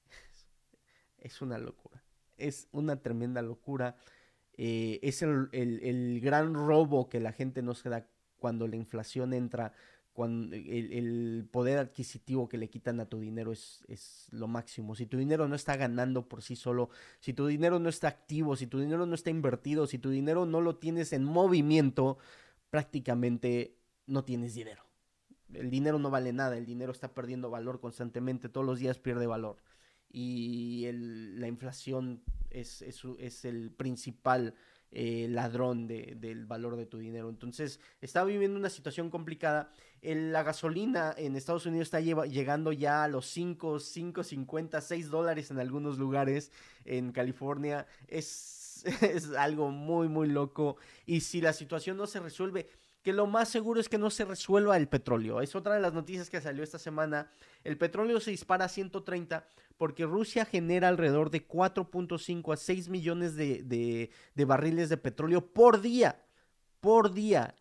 Es 1.17 1.41
una 1.41 1.59
locura, 1.59 2.03
es 2.37 2.67
una 2.71 2.99
tremenda 2.99 3.43
locura. 3.43 3.95
Eh, 4.63 4.99
es 5.01 5.23
el, 5.23 6.19
gran 6.21 6.53
robo 6.53 7.09
que 7.09 7.19
la 7.19 7.31
gente 7.31 7.63
no 7.63 7.73
se 7.73 7.89
da 7.89 8.05
cuando 8.37 8.67
la 8.67 8.75
inflación 8.75 9.33
entra, 9.33 9.73
cuando 10.13 10.55
el, 10.55 11.47
poder 11.49 11.79
adquisitivo 11.79 12.47
que 12.47 12.59
le 12.59 12.69
quitan 12.69 12.99
a 12.99 13.07
tu 13.07 13.19
dinero 13.19 13.51
es, 13.53 13.83
es, 13.87 14.27
lo 14.29 14.47
máximo. 14.47 14.93
Si 14.93 15.07
tu 15.07 15.17
dinero 15.17 15.47
no 15.47 15.55
está 15.55 15.77
ganando 15.77 16.29
por 16.29 16.43
sí 16.43 16.55
solo, 16.55 16.91
si 17.19 17.33
tu 17.33 17.47
dinero 17.47 17.79
no 17.79 17.89
está 17.89 18.07
activo, 18.09 18.55
si 18.55 18.67
tu 18.67 18.79
dinero 18.79 19.07
no 19.07 19.15
está 19.15 19.31
invertido, 19.31 19.87
si 19.87 19.97
tu 19.97 20.11
dinero 20.11 20.45
no 20.45 20.61
lo 20.61 20.75
tienes 20.75 21.11
en 21.11 21.23
movimiento, 21.23 22.19
prácticamente 22.69 23.79
no 24.05 24.25
tienes 24.25 24.53
dinero. 24.53 24.83
El 25.55 25.71
dinero 25.71 25.97
no 25.97 26.11
vale 26.11 26.33
nada, 26.33 26.55
el 26.55 26.67
dinero 26.67 26.91
está 26.91 27.15
perdiendo 27.15 27.49
valor 27.49 27.79
constantemente, 27.79 28.47
todos 28.47 28.67
los 28.67 28.77
días 28.77 28.99
pierde 28.99 29.25
valor. 29.25 29.57
Y 30.11 30.89
la 30.91 31.47
inflación 31.47 32.21
es, 32.49 32.81
es, 32.81 33.45
el 33.45 33.71
principal 33.71 34.53
eh, 34.91 35.27
ladrón 35.29 35.87
del 35.87 36.45
valor 36.45 36.75
de 36.75 36.85
tu 36.85 36.97
dinero. 36.97 37.29
Entonces, 37.29 37.79
está 38.01 38.23
viviendo 38.23 38.59
una 38.59 38.69
situación 38.69 39.09
complicada. 39.09 39.71
la 40.01 40.43
gasolina 40.43 41.13
en 41.17 41.35
Estados 41.35 41.65
Unidos 41.65 41.87
está 41.87 42.01
llegando 42.01 42.71
ya 42.73 43.03
a 43.03 43.07
los 43.07 43.25
5, 43.27 43.79
5, 43.79 44.23
50, 44.23 44.81
6 44.81 45.09
dólares 45.09 45.51
en 45.51 45.59
algunos 45.59 45.97
lugares. 45.97 46.51
En 46.83 47.11
California 47.11 47.85
es, 48.07 48.83
es 49.01 49.31
algo 49.31 49.71
muy, 49.71 50.09
muy 50.09 50.27
loco. 50.27 50.77
Y 51.05 51.21
si 51.21 51.39
la 51.39 51.53
situación 51.53 51.95
no 51.95 52.07
se 52.07 52.19
resuelve, 52.19 52.67
que 53.01 53.13
lo 53.13 53.25
más 53.25 53.49
seguro 53.49 53.79
es 53.79 53.89
que 53.89 53.97
no 53.97 54.09
se 54.09 54.25
resuelva 54.25 54.77
el 54.77 54.87
petróleo. 54.87 55.41
Es 55.41 55.55
otra 55.55 55.73
de 55.73 55.81
las 55.81 55.93
noticias 55.93 56.29
que 56.29 56.41
salió 56.41 56.63
esta 56.63 56.77
semana. 56.77 57.31
El 57.63 57.77
petróleo 57.77 58.19
se 58.19 58.31
dispara 58.31 58.65
a 58.65 58.69
130 58.69 59.47
porque 59.77 60.05
Rusia 60.05 60.45
genera 60.45 60.87
alrededor 60.87 61.31
de 61.31 61.47
4.5 61.47 62.53
a 62.53 62.57
6 62.57 62.89
millones 62.89 63.35
de, 63.35 64.11
barriles 64.45 64.89
de 64.89 64.97
petróleo 64.97 65.51
por 65.51 65.81
día. 65.81 66.23
Por 66.79 67.13
día. 67.13 67.55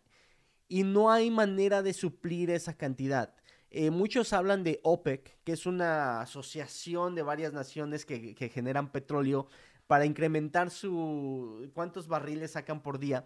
Y 0.67 0.83
no 0.83 1.11
hay 1.11 1.31
manera 1.31 1.81
de 1.81 1.93
suplir 1.93 2.51
esa 2.51 2.77
cantidad. 2.77 3.33
Eh, 3.71 3.89
muchos 3.89 4.33
hablan 4.33 4.63
de 4.63 4.79
OPEC, 4.83 5.37
que 5.43 5.53
es 5.53 5.65
una 5.65 6.21
asociación 6.21 7.15
de 7.15 7.23
varias 7.23 7.53
naciones 7.53 8.05
que, 8.05 8.35
que 8.35 8.49
generan 8.49 8.91
petróleo 8.91 9.47
para 9.87 10.05
incrementar 10.05 10.69
su 10.69 11.69
cuántos 11.73 12.07
barriles 12.07 12.51
sacan 12.51 12.81
por 12.81 12.99
día. 12.99 13.25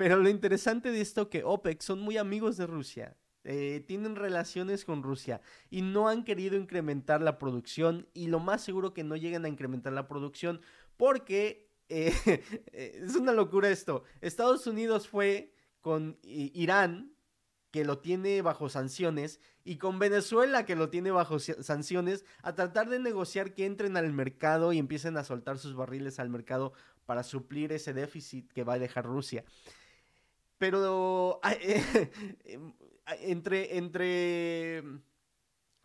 Pero 0.00 0.16
lo 0.16 0.30
interesante 0.30 0.92
de 0.92 1.02
esto 1.02 1.28
que 1.28 1.44
OPEC 1.44 1.82
son 1.82 2.00
muy 2.00 2.16
amigos 2.16 2.56
de 2.56 2.66
Rusia. 2.66 3.18
Eh, 3.44 3.84
tienen 3.86 4.16
relaciones 4.16 4.86
con 4.86 5.02
Rusia 5.02 5.42
y 5.68 5.82
no 5.82 6.08
han 6.08 6.24
querido 6.24 6.56
incrementar 6.56 7.20
la 7.20 7.36
producción 7.36 8.08
y 8.14 8.28
lo 8.28 8.40
más 8.40 8.64
seguro 8.64 8.94
que 8.94 9.04
no 9.04 9.14
lleguen 9.16 9.44
a 9.44 9.50
incrementar 9.50 9.92
la 9.92 10.08
producción 10.08 10.62
porque 10.96 11.68
eh, 11.90 12.14
es 12.72 13.14
una 13.14 13.34
locura 13.34 13.68
esto. 13.68 14.04
Estados 14.22 14.66
Unidos 14.66 15.06
fue 15.06 15.52
con 15.82 16.18
Irán 16.22 17.12
que 17.70 17.84
lo 17.84 17.98
tiene 17.98 18.40
bajo 18.40 18.70
sanciones 18.70 19.38
y 19.64 19.76
con 19.76 19.98
Venezuela 19.98 20.64
que 20.64 20.76
lo 20.76 20.88
tiene 20.88 21.10
bajo 21.10 21.38
sanciones 21.38 22.24
a 22.42 22.54
tratar 22.54 22.88
de 22.88 23.00
negociar 23.00 23.52
que 23.52 23.66
entren 23.66 23.98
al 23.98 24.10
mercado 24.14 24.72
y 24.72 24.78
empiecen 24.78 25.18
a 25.18 25.24
soltar 25.24 25.58
sus 25.58 25.74
barriles 25.74 26.18
al 26.18 26.30
mercado 26.30 26.72
para 27.04 27.22
suplir 27.22 27.70
ese 27.72 27.92
déficit 27.92 28.50
que 28.52 28.64
va 28.64 28.74
a 28.74 28.78
dejar 28.78 29.04
Rusia. 29.04 29.44
Pero 30.60 31.40
em, 32.44 32.74
entre, 33.22 33.78
entre 33.78 34.84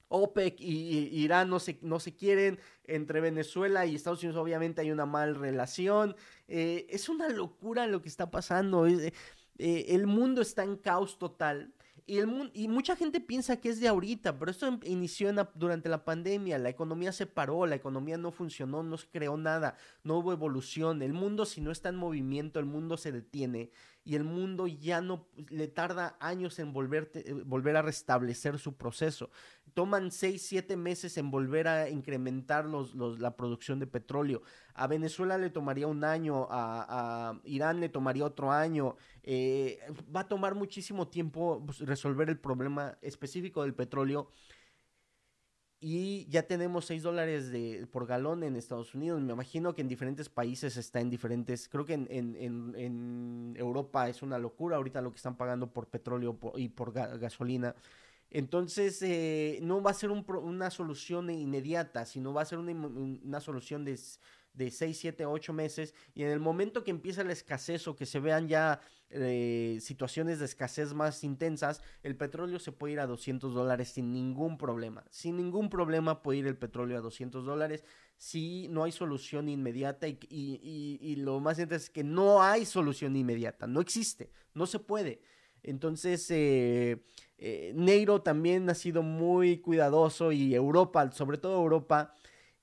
OPEC 0.09 0.59
y, 0.59 1.23
Irán 1.23 1.49
no 1.49 1.61
se, 1.61 1.79
no 1.81 2.01
se 2.01 2.13
quieren, 2.13 2.59
entre 2.83 3.21
Venezuela 3.21 3.85
y 3.85 3.95
Estados 3.95 4.21
Unidos 4.21 4.35
obviamente 4.35 4.81
hay 4.81 4.91
una 4.91 5.05
mal 5.05 5.35
relación. 5.35 6.17
Eh, 6.49 6.87
es 6.89 7.07
una 7.07 7.29
locura 7.29 7.87
lo 7.87 8.01
que 8.01 8.09
está 8.09 8.29
pasando. 8.29 8.85
Eh, 8.85 9.13
el 9.57 10.07
mundo 10.07 10.41
está 10.41 10.63
en 10.63 10.75
caos 10.75 11.17
total. 11.17 11.73
Y, 12.05 12.17
el, 12.17 12.51
y 12.53 12.67
mucha 12.67 12.97
gente 12.97 13.21
piensa 13.21 13.61
que 13.61 13.69
es 13.69 13.79
de 13.79 13.87
ahorita, 13.87 14.37
pero 14.37 14.51
esto 14.51 14.77
inició 14.83 15.31
durante 15.55 15.87
la 15.87 16.03
pandemia, 16.03 16.59
la 16.59 16.69
economía 16.69 17.11
se 17.13 17.25
paró, 17.25 17.65
la 17.65 17.75
economía 17.75 18.17
no 18.17 18.31
funcionó, 18.31 18.83
no 18.83 18.97
se 18.97 19.07
creó 19.07 19.37
nada, 19.37 19.75
no 20.03 20.19
hubo 20.19 20.31
evolución, 20.31 21.01
el 21.01 21.13
mundo 21.13 21.45
si 21.45 21.61
no 21.61 21.71
está 21.71 21.89
en 21.89 21.95
movimiento, 21.95 22.59
el 22.59 22.67
mundo 22.67 22.97
se 22.97 23.11
detiene 23.11 23.71
y 24.05 24.15
el 24.15 24.23
mundo 24.23 24.67
ya 24.67 25.01
no 25.01 25.27
le 25.49 25.67
tarda 25.67 26.15
años 26.19 26.59
en 26.59 26.71
volverte, 26.71 27.27
eh, 27.27 27.33
volver 27.33 27.75
a 27.75 27.81
restablecer 27.81 28.59
su 28.59 28.75
proceso. 28.75 29.31
Toman 29.73 30.11
6, 30.11 30.41
7 30.41 30.77
meses 30.77 31.17
en 31.17 31.31
volver 31.31 31.67
a 31.67 31.89
incrementar 31.89 32.65
la 32.67 33.35
producción 33.35 33.79
de 33.79 33.87
petróleo. 33.87 34.43
A 34.75 34.85
Venezuela 34.87 35.39
le 35.39 35.49
tomaría 35.49 35.87
un 35.87 36.03
año, 36.03 36.47
a, 36.51 37.39
Irán 37.45 37.79
le 37.79 37.89
tomaría 37.89 38.25
otro 38.25 38.51
año. 38.51 38.95
Eh, 39.23 39.79
va 40.15 40.21
a 40.21 40.27
tomar 40.27 40.53
muchísimo 40.53 41.07
tiempo 41.07 41.61
pues, 41.65 41.79
resolver 41.79 42.29
el 42.29 42.37
problema 42.37 42.97
específico 43.01 43.63
del 43.63 43.73
petróleo. 43.73 44.29
Y 45.87 46.25
ya 46.29 46.47
tenemos 46.47 46.85
6 46.85 47.03
dólares 47.03 47.51
de, 47.51 47.85
por 47.91 48.07
galón 48.07 48.41
en 48.41 48.55
Estados 48.55 48.95
Unidos. 48.95 49.21
Me 49.21 49.33
imagino 49.33 49.75
que 49.75 49.83
en 49.83 49.87
diferentes 49.87 50.29
países 50.29 50.77
está 50.77 50.99
en 50.99 51.11
diferentes, 51.11 51.69
creo 51.69 51.85
que 51.85 51.93
en, 51.93 52.07
en, 52.09 53.53
Europa 53.55 54.09
es 54.09 54.23
una 54.23 54.39
locura 54.39 54.77
ahorita 54.77 54.99
lo 55.03 55.11
que 55.11 55.17
están 55.17 55.37
pagando 55.37 55.71
por 55.71 55.85
petróleo 55.87 56.39
y 56.55 56.69
por 56.69 56.91
gasolina. 56.91 57.75
Entonces, 58.31 58.99
eh, 59.03 59.59
no 59.61 59.83
va 59.83 59.91
a 59.91 59.93
ser 59.93 60.09
una 60.09 60.71
solución 60.71 61.29
inmediata, 61.29 62.07
sino 62.07 62.33
va 62.33 62.41
a 62.41 62.45
ser 62.45 62.57
una, 62.57 62.71
una 62.71 63.39
solución 63.39 63.85
de 63.85 63.99
de 64.55 64.71
6, 64.71 64.97
7, 64.97 65.25
8 65.25 65.53
meses 65.53 65.93
y 66.13 66.23
en 66.23 66.29
el 66.29 66.39
momento 66.39 66.83
que 66.83 66.91
empieza 66.91 67.23
la 67.23 67.33
escasez 67.33 67.87
o 67.87 67.95
que 67.95 68.05
se 68.05 68.19
vean 68.19 68.47
ya 68.47 68.79
eh, 69.09 69.77
situaciones 69.81 70.39
de 70.39 70.45
escasez 70.45 70.93
más 70.93 71.23
intensas, 71.23 71.81
el 72.03 72.15
petróleo 72.15 72.59
se 72.59 72.71
puede 72.71 72.93
ir 72.93 72.99
a 72.99 73.07
200 73.07 73.53
dólares 73.53 73.89
sin 73.89 74.11
ningún 74.11 74.57
problema. 74.57 75.05
Sin 75.11 75.37
ningún 75.37 75.69
problema 75.69 76.21
puede 76.21 76.39
ir 76.39 76.47
el 76.47 76.57
petróleo 76.57 76.97
a 76.97 77.01
200 77.01 77.45
dólares 77.45 77.83
si 78.17 78.67
no 78.69 78.83
hay 78.83 78.91
solución 78.91 79.49
inmediata 79.49 80.07
y, 80.07 80.17
y, 80.29 81.15
lo 81.17 81.39
más 81.39 81.59
interesante 81.59 81.85
es 81.85 81.89
que 81.89 82.03
no 82.03 82.41
hay 82.41 82.65
solución 82.65 83.15
inmediata, 83.15 83.67
no 83.67 83.81
existe, 83.81 84.31
no 84.53 84.65
se 84.65 84.79
puede. 84.79 85.21
Entonces, 85.63 86.29
eh, 86.29 87.03
eh, 87.37 87.73
Neiro 87.75 88.21
también 88.21 88.69
ha 88.69 88.75
sido 88.75 89.01
muy 89.01 89.57
cuidadoso 89.57 90.31
y 90.31 90.53
Europa, 90.53 91.11
sobre 91.11 91.37
todo 91.37 91.61
Europa, 91.61 92.13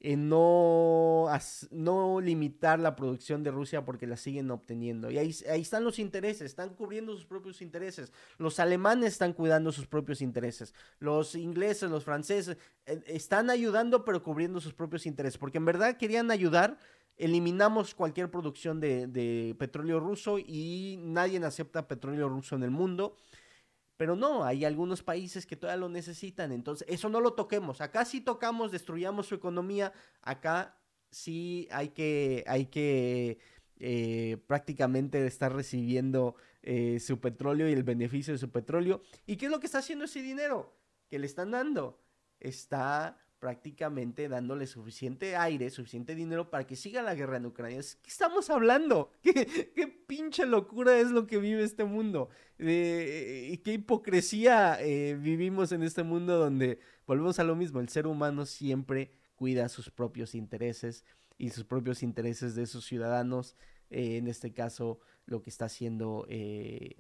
en 0.05 0.29
no, 0.29 1.29
no 1.71 2.21
limitar 2.21 2.81
la 2.81 2.97
producción 2.97 3.45
de 3.45 3.53
Rusia 3.53 3.85
porque 3.85 4.09
la 4.09 4.17
siguen 4.17 4.51
obteniendo. 4.51 5.12
Y 5.12 5.19
ahí, 5.19 5.33
ahí, 5.49 5.61
están 5.61 5.85
los 5.85 6.01
intereses, 6.01 6.43
están 6.43 6.71
cubriendo 6.71 7.15
sus 7.15 7.25
propios 7.25 7.62
intereses. 7.62 8.12
Los 8.37 8.59
alemanes 8.59 9.12
están 9.12 9.33
cuidando 9.33 9.71
sus 9.71 9.87
propios 9.87 10.21
intereses. 10.21 10.75
Los 10.99 11.37
ingleses, 11.37 11.88
los 11.88 12.03
franceses, 12.03 12.57
eh, 12.85 13.01
están 13.07 13.49
ayudando 13.49 14.05
pero 14.05 14.25
cubriendo 14.25 14.61
sus 14.61 14.75
propios 14.75 15.07
intereses. 15.07 15.38
Porque 15.38 15.59
en 15.59 15.67
verdad 15.67 15.97
querían 15.97 16.33
ayudar. 16.33 16.79
Eliminamos 17.17 17.95
cualquier 17.95 18.29
producción 18.29 18.81
de, 18.81 19.07
de 19.07 19.55
petróleo 19.57 20.01
ruso 20.01 20.38
y 20.41 20.99
nadie 20.99 21.38
acepta 21.45 21.87
petróleo 21.87 22.29
ruso 22.29 22.57
en 22.57 22.65
el 22.65 22.71
mundo. 22.71 23.15
Pero 24.03 24.17
no, 24.17 24.43
hay 24.43 24.65
algunos 24.65 25.01
países 25.01 25.47
que 25.47 25.55
todavía 25.55 25.79
lo 25.79 25.88
necesitan. 25.88 26.51
Entonces, 26.51 26.85
eso 26.91 27.09
no 27.09 27.21
lo 27.21 27.35
toquemos. 27.35 27.81
Acá 27.81 28.05
sí 28.05 28.21
tocamos, 28.21 28.73
destruyamos 28.73 29.27
su 29.27 29.37
economía. 29.37 29.93
Acá 30.23 30.77
sí 31.09 31.69
hay 31.71 31.91
que, 31.91 32.43
hay 32.49 32.67
que 32.67 33.38
eh, 33.79 34.38
prácticamente 34.49 35.25
estar 35.25 35.55
recibiendo 35.55 36.35
eh, 36.62 36.99
su 36.99 37.21
petróleo 37.21 37.69
y 37.69 37.75
el 37.75 37.85
beneficio 37.85 38.35
de 38.35 38.38
su 38.38 38.51
petróleo. 38.51 39.03
¿Y 39.25 39.37
qué 39.37 39.45
es 39.45 39.53
lo 39.53 39.61
que 39.61 39.67
está 39.67 39.79
haciendo 39.79 40.07
ese 40.07 40.21
dinero? 40.21 40.77
Que 41.09 41.21
le 41.21 41.27
están 41.27 41.53
dando. 41.53 42.03
Está 42.41 43.22
prácticamente 43.43 44.29
dándole 44.29 44.69
suficiente 44.69 45.35
aire, 45.35 45.69
suficiente 45.69 46.15
dinero 46.15 46.49
para 46.49 46.65
que 46.65 46.77
siga 46.77 47.03
la 47.03 47.17
guerra 47.17 47.39
en 47.39 47.47
Ucrania. 47.47 47.81
¿Qué 48.01 48.09
estamos 48.09 48.49
hablando? 48.51 49.11
¿Qué, 49.21 50.05
pinche 50.07 50.47
locura 50.47 50.97
es 51.01 51.11
lo 51.11 51.27
que 51.27 51.39
vive 51.39 51.65
este 51.65 51.83
mundo? 51.83 52.29
¿Y 52.57 53.57
qué 53.59 53.73
hipocresía 53.73 54.81
eh, 54.81 55.19
vivimos 55.21 55.73
en 55.73 55.83
este 55.83 56.05
mundo 56.05 56.39
donde 56.39 56.79
volvemos 57.05 57.41
a 57.41 57.43
lo 57.43 57.57
mismo? 57.57 57.81
El 57.81 57.89
ser 57.89 58.07
humano 58.07 58.47
siempre 58.47 59.11
cuida 59.35 59.69
sus 59.69 59.91
propios 59.91 60.37
intereses 60.37 61.05
y 61.37 61.51
sus 61.51 61.65
propios 61.65 62.05
intereses 62.05 62.55
de 62.55 62.67
sus 62.67 62.85
ciudadanos. 62.85 63.57
Eh, 63.91 64.19
en 64.19 64.29
este 64.29 64.53
caso, 64.53 65.01
lo 65.27 65.43
que 65.43 65.51
está 65.51 65.65
haciendo 65.65 66.27
eh, 66.29 66.95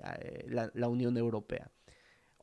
la 0.74 0.88
Unión 0.88 1.16
Europea. 1.16 1.70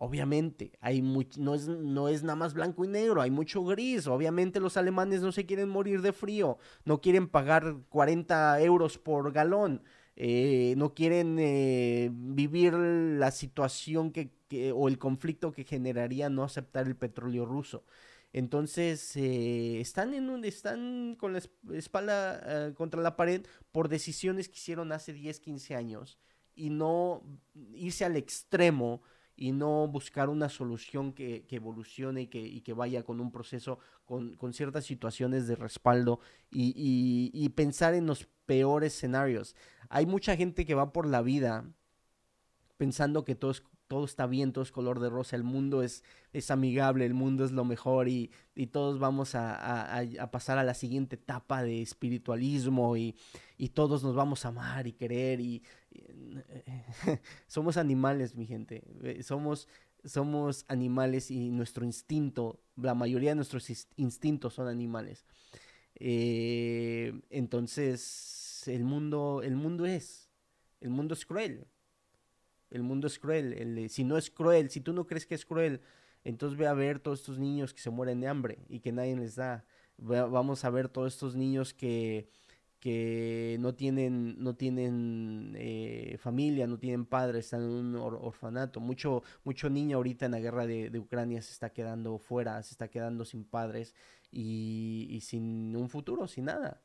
Obviamente, 0.02 0.72
hay 0.80 1.02
no, 1.02 1.54
es, 1.54 1.68
no 1.68 2.08
es 2.08 2.24
nada 2.24 2.38
más 2.38 2.54
blanco 2.54 2.86
y 2.86 2.88
negro, 2.88 3.22
hay 3.22 3.32
mucho 3.32 3.66
gris. 3.66 4.08
Obviamente 4.08 4.62
los 4.62 4.78
alemanes 4.78 5.22
no 5.22 5.34
se 5.34 5.46
quieren 5.46 5.68
morir 5.68 6.02
de 6.02 6.14
frío, 6.14 6.58
no 6.86 7.02
quieren 7.02 7.28
pagar 7.28 7.76
40 7.90 8.62
euros 8.62 8.98
por 8.98 9.34
galón, 9.34 9.84
eh, 10.16 10.74
no 10.78 10.94
quieren 10.94 11.36
eh, 11.38 12.10
vivir 12.14 12.76
la 12.76 13.32
situación 13.32 14.12
que, 14.14 14.32
o 14.74 14.88
el 14.88 14.98
conflicto 14.98 15.52
que 15.52 15.66
generaría 15.66 16.30
no 16.30 16.44
aceptar 16.44 16.88
el 16.88 16.96
petróleo 16.96 17.46
ruso. 17.46 17.84
Entonces, 18.32 19.18
eh, 19.18 19.82
están, 19.82 20.14
en 20.14 20.30
un, 20.30 20.46
están 20.46 21.18
con 21.20 21.34
la 21.34 21.42
espalda 21.74 22.74
contra 22.74 23.02
la 23.02 23.18
pared 23.18 23.46
por 23.74 23.90
decisiones 23.90 24.48
que 24.48 24.56
hicieron 24.56 24.94
hace 24.94 25.12
10, 25.12 25.42
15 25.42 25.76
años 25.76 26.20
y 26.56 26.70
no 26.70 27.22
irse 27.74 28.06
al 28.06 28.16
extremo 28.16 29.02
y 29.40 29.54
no 29.54 29.88
buscar 29.88 30.28
una 30.28 30.50
solución 30.50 31.14
que, 31.14 31.46
evolucione 31.50 32.24
y 32.24 32.28
que, 32.28 32.40
y 32.42 32.60
que, 32.60 32.74
vaya 32.74 33.04
con 33.04 33.22
un 33.22 33.32
proceso, 33.32 33.80
con, 34.04 34.36
ciertas 34.52 34.84
situaciones 34.84 35.48
de 35.48 35.56
respaldo 35.56 36.20
y, 36.52 37.32
y, 37.34 37.50
pensar 37.50 37.94
en 37.94 38.06
los 38.06 38.28
peores 38.46 38.94
escenarios. 38.94 39.56
Hay 39.88 40.06
mucha 40.06 40.36
gente 40.36 40.66
que 40.66 40.76
va 40.76 40.92
por 40.92 41.08
la 41.08 41.22
vida 41.22 41.64
pensando 42.76 43.24
que 43.24 43.36
todo 43.36 43.52
es 43.52 43.64
todo 43.90 44.06
está 44.06 44.28
bien, 44.28 44.54
todo 44.54 44.64
es 44.64 44.72
color 44.72 45.00
de 45.00 45.10
rosa, 45.10 45.36
el 45.36 45.44
mundo 45.44 45.82
es, 45.82 46.04
es 46.32 46.52
amigable, 46.52 47.08
el 47.08 47.16
mundo 47.16 47.44
es 47.44 47.52
lo 47.52 47.66
mejor 47.66 48.08
y, 48.08 48.32
todos 48.72 49.00
vamos 49.00 49.34
a, 49.34 50.30
pasar 50.32 50.60
a 50.60 50.64
la 50.64 50.76
siguiente 50.76 51.16
etapa 51.16 51.64
de 51.64 51.82
espiritualismo 51.82 52.96
y, 52.96 53.16
todos 53.74 54.04
nos 54.04 54.16
vamos 54.16 54.46
a 54.46 54.50
amar 54.50 54.86
y 54.86 54.94
querer 54.94 55.42
y, 55.42 55.64
somos 57.48 57.78
animales, 57.78 58.36
mi 58.36 58.46
gente, 58.46 58.84
eh, 59.02 59.24
somos, 59.24 59.68
somos 60.06 60.66
animales 60.68 61.32
y 61.32 61.50
nuestro 61.50 61.84
instinto, 61.84 62.60
la 62.76 62.94
mayoría 62.94 63.32
de 63.32 63.38
nuestros 63.38 63.72
instintos 63.98 64.54
son 64.54 64.68
animales. 64.68 65.26
Eh, 65.96 67.20
entonces, 67.32 68.68
el 68.68 68.84
mundo, 68.84 69.42
el 69.44 69.56
mundo 69.56 69.88
es, 69.88 70.30
el 70.80 70.92
mundo 70.92 71.16
es 71.16 71.26
cruel 71.26 71.66
el 72.72 72.84
mundo 72.84 73.08
es 73.08 73.20
cruel. 73.20 73.90
si 73.90 74.04
no 74.04 74.18
es 74.18 74.30
cruel, 74.30 74.70
si 74.70 74.82
tú 74.82 74.94
no 74.94 75.08
crees 75.08 75.26
que 75.26 75.36
es 75.36 75.46
cruel, 75.46 75.82
entonces 76.24 76.58
ve 76.58 76.68
a 76.68 76.74
ver 76.74 77.00
todos 77.00 77.20
estos 77.20 77.40
niños 77.40 77.74
que 77.74 77.82
se 77.82 77.90
mueren 77.90 78.20
de 78.22 78.28
hambre 78.28 78.60
y 78.70 78.80
que 78.80 78.92
nadie 78.92 79.16
les 79.16 79.36
da. 79.36 79.66
vamos 79.98 80.66
a 80.66 80.70
ver 80.70 80.90
todos 80.90 81.14
estos 81.14 81.36
niños 81.36 81.74
que, 81.74 82.30
que 82.80 83.58
no 83.60 83.76
tienen, 83.76 84.42
no 84.44 84.56
tienen 84.56 85.56
eh, 85.58 86.18
familia, 86.20 86.68
no 86.68 86.78
tienen 86.80 87.06
padres, 87.06 87.46
están 87.46 87.64
en 87.64 87.70
un 87.70 87.96
orfanato. 87.96 88.80
Mucho, 88.80 89.24
mucho 89.44 89.70
niño 89.70 89.98
ahorita 89.98 90.26
en 90.26 90.32
la 90.34 90.40
guerra 90.40 90.68
de, 90.68 90.98
Ucrania 91.00 91.42
se 91.42 91.54
está 91.54 91.72
quedando 91.72 92.20
fuera, 92.20 92.62
se 92.64 92.74
está 92.74 92.90
quedando 92.90 93.26
sin 93.26 93.46
padres 93.46 93.96
y 94.32 95.20
sin 95.24 95.76
un 95.76 95.90
futuro, 95.90 96.28
sin 96.28 96.46
nada. 96.46 96.82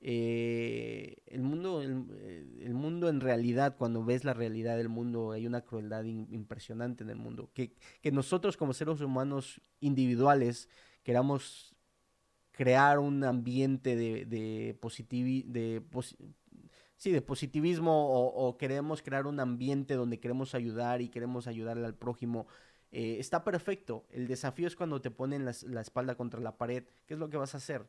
Eh, 0.00 1.16
el 1.26 1.42
mundo 1.42 1.82
eh, 1.82 2.46
el, 2.60 2.74
mundo 2.74 3.08
en 3.08 3.20
realidad 3.20 3.76
cuando 3.76 4.04
ves 4.04 4.22
la 4.22 4.32
realidad 4.32 4.76
del 4.76 4.88
mundo 4.88 5.32
hay 5.32 5.44
una 5.44 5.62
crueldad 5.62 6.04
impresionante 6.04 7.02
en 7.02 7.10
el 7.10 7.16
mundo 7.16 7.50
que, 7.52 7.74
que, 8.00 8.12
nosotros 8.12 8.56
como 8.56 8.74
seres 8.74 9.00
humanos 9.00 9.60
individuales 9.80 10.68
queramos 11.02 11.74
crear 12.52 13.00
un 13.00 13.24
ambiente 13.24 13.96
de, 13.96 14.24
de, 14.24 14.78
de, 15.48 15.82
sí, 16.96 17.10
de 17.10 17.22
positivismo 17.22 18.08
o, 18.08 18.56
queremos 18.56 19.02
crear 19.02 19.26
un 19.26 19.40
ambiente 19.40 19.94
donde 19.94 20.20
queremos 20.20 20.54
ayudar 20.54 21.02
y 21.02 21.08
queremos 21.08 21.48
ayudarle 21.48 21.86
al 21.86 21.96
prójimo 21.96 22.46
eh, 22.90 23.16
está 23.18 23.44
perfecto. 23.44 24.06
El 24.10 24.28
desafío 24.28 24.66
es 24.66 24.76
cuando 24.76 25.00
te 25.00 25.10
ponen 25.10 25.44
la 25.44 25.80
espalda 25.80 26.14
contra 26.14 26.40
la 26.40 26.56
pared 26.56 26.84
qué 27.06 27.14
es 27.14 27.20
lo 27.20 27.28
que 27.30 27.36
vas 27.36 27.54
a 27.54 27.58
hacer 27.58 27.86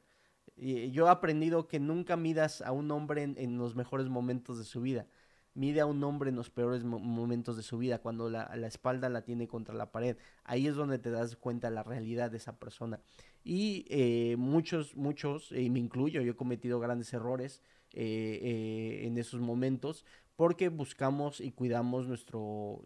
yo 0.57 1.07
he 1.07 1.09
aprendido 1.09 1.67
que 1.67 1.79
nunca 1.79 2.17
midas 2.17 2.61
a 2.61 2.71
un 2.71 2.91
hombre 2.91 3.23
en, 3.23 3.57
los 3.57 3.75
mejores 3.75 4.09
momentos 4.09 4.57
de 4.57 4.65
su 4.65 4.81
vida. 4.81 5.07
Mide 5.53 5.81
a 5.81 5.85
un 5.85 6.03
hombre 6.03 6.29
en 6.29 6.35
los 6.35 6.49
peores 6.49 6.83
momentos 6.83 7.57
de 7.57 7.63
su 7.63 7.77
vida, 7.77 7.99
cuando 7.99 8.29
la, 8.29 8.45
espalda 8.67 9.09
la 9.09 9.23
tiene 9.23 9.47
contra 9.47 9.73
la 9.73 9.91
pared. 9.91 10.17
Ahí 10.43 10.67
es 10.67 10.75
donde 10.75 10.99
te 10.99 11.09
das 11.09 11.35
cuenta 11.35 11.69
la 11.69 11.83
realidad 11.83 12.31
de 12.31 12.37
esa 12.37 12.59
persona. 12.59 13.01
Y 13.43 13.85
eh, 13.89 14.35
muchos, 14.37 14.95
muchos, 14.95 15.51
y 15.51 15.69
me 15.69 15.79
incluyo, 15.79 16.21
yo 16.21 16.31
he 16.31 16.35
cometido 16.35 16.79
grandes 16.79 17.11
errores 17.13 17.61
eh, 17.93 18.39
eh, 18.41 19.07
en 19.07 19.17
esos 19.17 19.41
momentos 19.41 20.05
porque 20.35 20.69
buscamos 20.69 21.41
y 21.41 21.51
cuidamos 21.51 22.07
nuestro, 22.07 22.81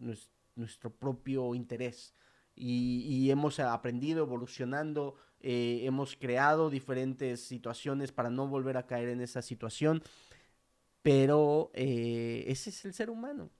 nuestro, 0.56 0.90
propio 0.90 1.54
interés. 1.54 2.12
Y, 2.56 3.04
y, 3.06 3.30
hemos 3.30 3.60
aprendido 3.60 4.24
evolucionando 4.24 5.14
eh, 5.46 5.84
hemos 5.84 6.16
creado 6.16 6.70
diferentes 6.70 7.44
situaciones 7.44 8.12
para 8.12 8.30
no 8.30 8.48
volver 8.48 8.78
a 8.78 8.86
caer 8.86 9.10
en 9.10 9.20
esa 9.20 9.42
situación, 9.42 10.02
pero 11.02 11.70
eh, 11.74 12.44
ese 12.46 12.70
es 12.70 12.82
el 12.86 12.94
ser 12.94 13.10
humano, 13.10 13.50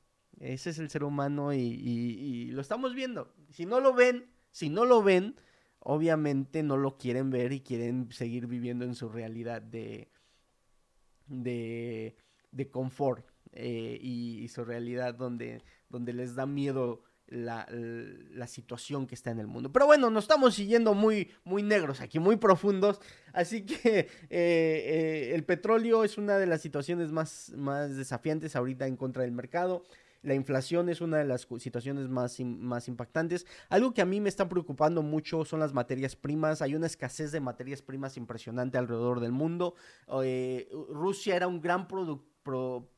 ese 0.40 0.70
es 0.70 0.78
el 0.78 0.88
ser 0.88 1.04
humano 1.04 1.52
y, 1.52 2.50
lo 2.52 2.62
estamos 2.62 2.94
viendo. 2.94 3.34
Si 3.50 3.66
no 3.66 3.80
lo 3.80 3.92
ven, 3.92 4.30
si 4.50 4.70
no 4.70 4.86
lo 4.86 5.02
ven, 5.02 5.36
obviamente 5.78 6.62
no 6.62 6.78
lo 6.78 6.96
quieren 6.96 7.28
ver 7.28 7.52
y 7.52 7.60
quieren 7.60 8.10
seguir 8.12 8.46
viviendo 8.46 8.86
en 8.86 8.94
su 8.94 9.10
realidad 9.10 9.60
de, 9.60 10.08
de, 11.26 12.16
confort 12.70 13.26
eh, 13.52 13.98
y, 14.00 14.48
su 14.48 14.64
realidad 14.64 15.12
donde, 15.12 15.60
donde 15.90 16.14
les 16.14 16.34
da 16.34 16.46
miedo 16.46 17.02
la, 17.28 17.66
situación 18.46 19.06
que 19.06 19.14
está 19.14 19.30
en 19.30 19.38
el 19.38 19.46
mundo. 19.46 19.72
Pero 19.72 19.86
bueno, 19.86 20.10
nos 20.10 20.24
estamos 20.24 20.54
siguiendo 20.54 20.94
muy, 20.94 21.30
muy 21.44 21.62
negros 21.62 22.00
aquí, 22.00 22.18
muy 22.18 22.36
profundos. 22.36 23.00
Así 23.32 23.64
que 23.64 23.98
eh, 23.98 24.08
eh, 24.30 25.32
el 25.34 25.44
petróleo 25.44 26.04
es 26.04 26.18
una 26.18 26.38
de 26.38 26.46
las 26.46 26.60
situaciones 26.60 27.10
más, 27.10 27.52
más 27.56 27.96
desafiantes 27.96 28.56
ahorita 28.56 28.86
en 28.86 28.96
contra 28.96 29.22
del 29.22 29.32
mercado. 29.32 29.82
La 30.24 30.34
inflación 30.34 30.88
es 30.88 31.02
una 31.02 31.18
de 31.18 31.26
las 31.26 31.46
situaciones 31.58 32.08
más, 32.08 32.40
más 32.40 32.88
impactantes. 32.88 33.46
Algo 33.68 33.92
que 33.92 34.00
a 34.00 34.06
mí 34.06 34.20
me 34.22 34.30
está 34.30 34.48
preocupando 34.48 35.02
mucho 35.02 35.44
son 35.44 35.60
las 35.60 35.74
materias 35.74 36.16
primas. 36.16 36.62
Hay 36.62 36.74
una 36.74 36.86
escasez 36.86 37.30
de 37.30 37.40
materias 37.40 37.82
primas 37.82 38.16
impresionante 38.16 38.78
alrededor 38.78 39.20
del 39.20 39.32
mundo. 39.32 39.74
Eh, 40.22 40.70
Rusia 40.88 41.36
era 41.36 41.46
un 41.46 41.60
gran 41.60 41.86
productor, 41.86 42.88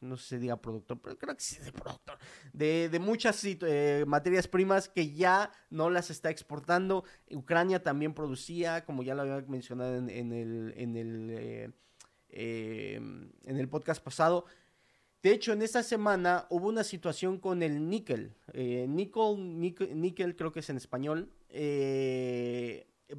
no 0.00 0.16
sé 0.16 0.36
si 0.36 0.38
diga 0.38 0.60
productor, 0.60 1.00
pero 1.00 1.18
creo 1.18 1.34
que 1.34 1.42
sí 1.42 1.58
es 1.60 1.72
productor, 1.72 2.18
de, 2.52 2.98
muchas 3.00 3.42
eh, 3.44 4.04
materias 4.06 4.46
primas 4.48 4.88
que 4.88 5.12
ya 5.12 5.50
no 5.70 5.90
las 5.90 6.10
está 6.10 6.30
exportando. 6.30 7.04
Ucrania 7.30 7.82
también 7.82 8.14
producía, 8.14 8.84
como 8.84 9.02
ya 9.02 9.14
lo 9.14 9.22
había 9.22 9.40
mencionado 9.48 9.96
en, 9.96 10.32
el, 10.32 10.74
en, 10.76 10.96
el, 10.96 11.72
eh, 12.30 12.94
en 12.96 13.56
el 13.56 13.68
podcast 13.68 14.02
pasado. 14.02 14.44
De 15.22 15.32
hecho, 15.32 15.52
en 15.52 15.62
esta 15.62 15.82
semana 15.82 16.46
hubo 16.48 16.68
una 16.68 16.84
situación 16.84 17.38
con 17.38 17.62
el 17.62 17.88
níquel. 17.88 18.36
Eh, 18.52 18.86
níquel, 18.88 20.36
creo 20.36 20.52
que 20.52 20.60
es 20.60 20.70
en 20.70 20.76
español. 20.76 21.32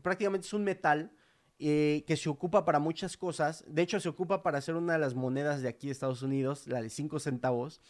Prácticamente 0.01 0.47
es 0.47 0.53
un 0.53 0.63
metal 0.63 1.11
eh, 1.60 2.03
que 2.07 2.16
se 2.16 2.30
ocupa 2.30 2.66
para 2.66 2.80
muchas 2.80 3.18
cosas. 3.18 3.64
De 3.68 3.82
hecho, 3.82 3.99
se 3.99 4.10
ocupa 4.10 4.41
para 4.41 4.60
hacer 4.60 4.76
una 4.76 4.93
de 4.93 4.99
las 4.99 5.14
monedas 5.14 5.62
de 5.62 5.68
aquí 5.68 5.88
de 5.88 5.93
Estados 5.93 6.22
Unidos, 6.22 6.68
la 6.68 6.82
de 6.82 6.89
5 6.89 7.20
centavos. 7.20 7.82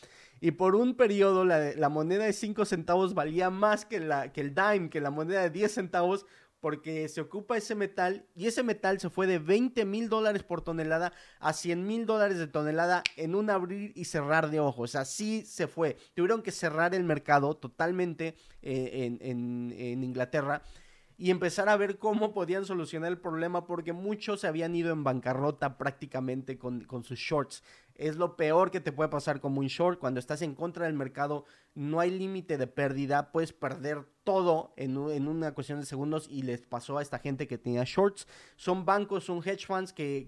Y 0.42 0.52
por 0.52 0.76
un 0.76 0.96
periodo, 0.96 1.46
la, 1.46 1.90
moneda 1.90 2.26
de 2.26 2.34
5 2.34 2.66
centavos 2.66 3.14
valía 3.14 3.50
más 3.50 3.86
que 3.86 3.98
el 3.98 4.56
dime, 4.56 4.90
que 4.90 5.02
la 5.02 5.12
moneda 5.12 5.42
de 5.42 5.50
10 5.50 5.72
centavos, 5.72 6.26
porque 6.60 7.08
se 7.08 7.22
ocupa 7.22 7.58
ese 7.58 7.76
metal 7.76 8.26
y 8.36 8.48
ese 8.48 8.64
metal 8.64 9.00
se 9.00 9.10
fue 9.10 9.28
de 9.28 9.40
20 9.40 9.86
mil 9.86 10.10
dólares 10.10 10.44
por 10.44 10.62
tonelada 10.62 11.14
a 11.40 11.54
100 11.54 11.86
mil 11.86 12.06
dólares 12.06 12.38
de 12.38 12.48
tonelada 12.48 13.04
en 13.16 13.36
un 13.36 13.50
abrir 13.50 13.94
y 13.96 14.06
cerrar 14.06 14.50
de 14.50 14.60
ojos. 14.60 14.96
Así 14.96 15.44
se 15.46 15.68
fue. 15.68 15.98
Tuvieron 16.16 16.42
que 16.42 16.52
cerrar 16.52 16.94
el 16.96 17.04
mercado 17.04 17.56
totalmente 17.56 18.36
eh, 18.62 19.18
en, 19.22 20.04
Inglaterra 20.04 20.62
y 21.20 21.32
empezar 21.32 21.68
a 21.68 21.76
ver 21.76 22.00
cómo 22.00 22.34
podían 22.34 22.64
solucionar 22.64 23.12
el 23.12 23.20
problema 23.20 23.68
porque 23.68 23.92
muchos 23.92 24.40
se 24.40 24.48
habían 24.48 24.74
ido 24.74 24.94
en 24.94 25.04
bancarrota 25.04 25.78
prácticamente 25.78 26.58
con, 26.58 26.86
con 26.86 27.04
sus 27.04 27.20
shorts. 27.20 27.62
Es 27.96 28.16
lo 28.16 28.38
peor 28.38 28.72
que 28.72 28.80
te 28.80 28.94
puede 28.94 29.10
pasar 29.10 29.42
como 29.42 29.60
un 29.60 29.68
short. 29.68 30.00
Cuando 30.00 30.22
estás 30.22 30.42
en 30.42 30.56
contra 30.56 30.86
del 30.86 30.94
mercado, 30.94 31.44
no 31.76 32.00
hay 32.00 32.10
límite 32.10 32.58
de 32.58 32.66
pérdida. 32.66 33.34
Puedes 33.34 33.52
perder 33.52 34.06
todo 34.24 34.74
en, 34.78 34.98
una 34.98 35.54
cuestión 35.54 35.82
de 35.82 35.86
segundos 35.86 36.28
y 36.30 36.44
les 36.44 36.62
pasó 36.62 36.98
a 36.98 37.02
esta 37.02 37.20
gente 37.20 37.48
que 37.48 37.58
tenía 37.58 37.84
shorts. 37.86 38.26
Son 38.56 38.86
bancos, 38.86 39.26
son 39.26 39.40
hedge 39.40 39.66
funds 39.66 39.92
que, 39.92 40.28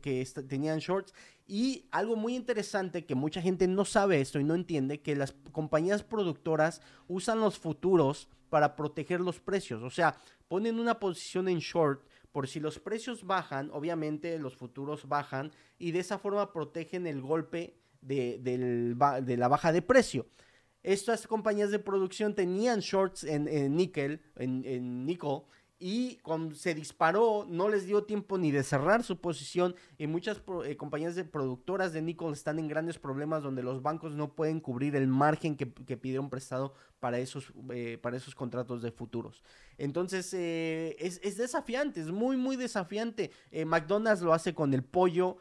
tenían 0.50 0.80
shorts. 0.80 1.14
Y 1.54 1.90
algo 1.92 2.16
muy 2.16 2.34
interesante 2.34 3.04
que 3.06 3.14
mucha 3.14 3.42
gente 3.42 3.68
no 3.68 3.84
sabe 3.84 4.22
esto 4.22 4.40
y 4.40 4.44
no 4.46 4.56
entiende, 4.56 5.02
que 5.02 5.18
las 5.18 5.34
compañías 5.52 6.02
productoras 6.02 6.82
usan 7.10 7.42
los 7.42 7.60
futuros 7.60 8.30
para 8.50 8.78
proteger 8.78 9.20
los 9.20 9.42
precios. 9.42 9.84
O 9.84 9.90
sea, 9.90 10.16
ponen 10.48 10.80
una 10.80 10.98
posición 10.98 11.50
en 11.50 11.60
short 11.60 12.08
por 12.32 12.48
si 12.48 12.62
los 12.62 12.80
precios 12.80 13.26
bajan, 13.26 13.70
obviamente 13.74 14.40
los 14.40 14.56
futuros 14.56 15.10
bajan 15.10 15.52
y 15.78 15.92
de 15.92 16.00
esa 16.00 16.18
forma 16.18 16.54
protegen 16.54 17.06
el 17.06 17.20
golpe 17.20 17.76
de, 18.00 18.96
la 19.38 19.48
baja 19.50 19.74
de 19.74 19.82
precio. 19.82 20.28
Estas 20.84 21.28
compañías 21.28 21.70
de 21.70 21.80
producción 21.80 22.34
tenían 22.34 22.80
shorts 22.80 23.26
en, 23.26 23.76
níquel, 23.76 24.22
en, 24.38 24.64
en 24.66 25.06
níquel, 25.06 25.42
y 25.84 26.18
cuando 26.18 26.54
se 26.54 26.76
disparó 26.76 27.48
no 27.50 27.68
les 27.68 27.88
dio 27.88 28.04
tiempo 28.04 28.38
ni 28.38 28.52
de 28.52 28.62
cerrar 28.62 29.04
su 29.04 29.20
posición 29.20 29.76
y 29.98 30.06
muchas 30.06 30.40
eh, 30.64 30.78
compañías 30.78 31.16
de 31.16 31.24
productoras 31.26 31.92
de 31.92 32.04
níquel 32.04 32.34
están 32.34 32.60
en 32.60 32.68
grandes 32.68 33.00
problemas 33.00 33.42
donde 33.42 33.64
los 33.64 33.82
bancos 33.82 34.14
no 34.14 34.36
pueden 34.36 34.60
cubrir 34.60 34.96
el 34.96 35.08
margen 35.08 35.58
que, 35.58 35.66
pidieron 35.66 36.30
prestado 36.30 36.76
para 37.00 37.18
esos, 37.18 37.52
eh, 37.74 37.98
para 38.00 38.16
esos 38.16 38.36
contratos 38.36 38.84
de 38.84 38.92
futuros. 38.92 39.44
Entonces 39.80 40.32
eh, 40.36 40.96
es, 41.00 41.38
desafiante, 41.38 42.00
es 42.00 42.12
muy 42.12 42.38
muy 42.38 42.58
desafiante. 42.58 43.32
McDonald's 43.66 44.22
lo 44.22 44.34
hace 44.34 44.54
con 44.54 44.76
el 44.76 44.84
pollo, 44.84 45.38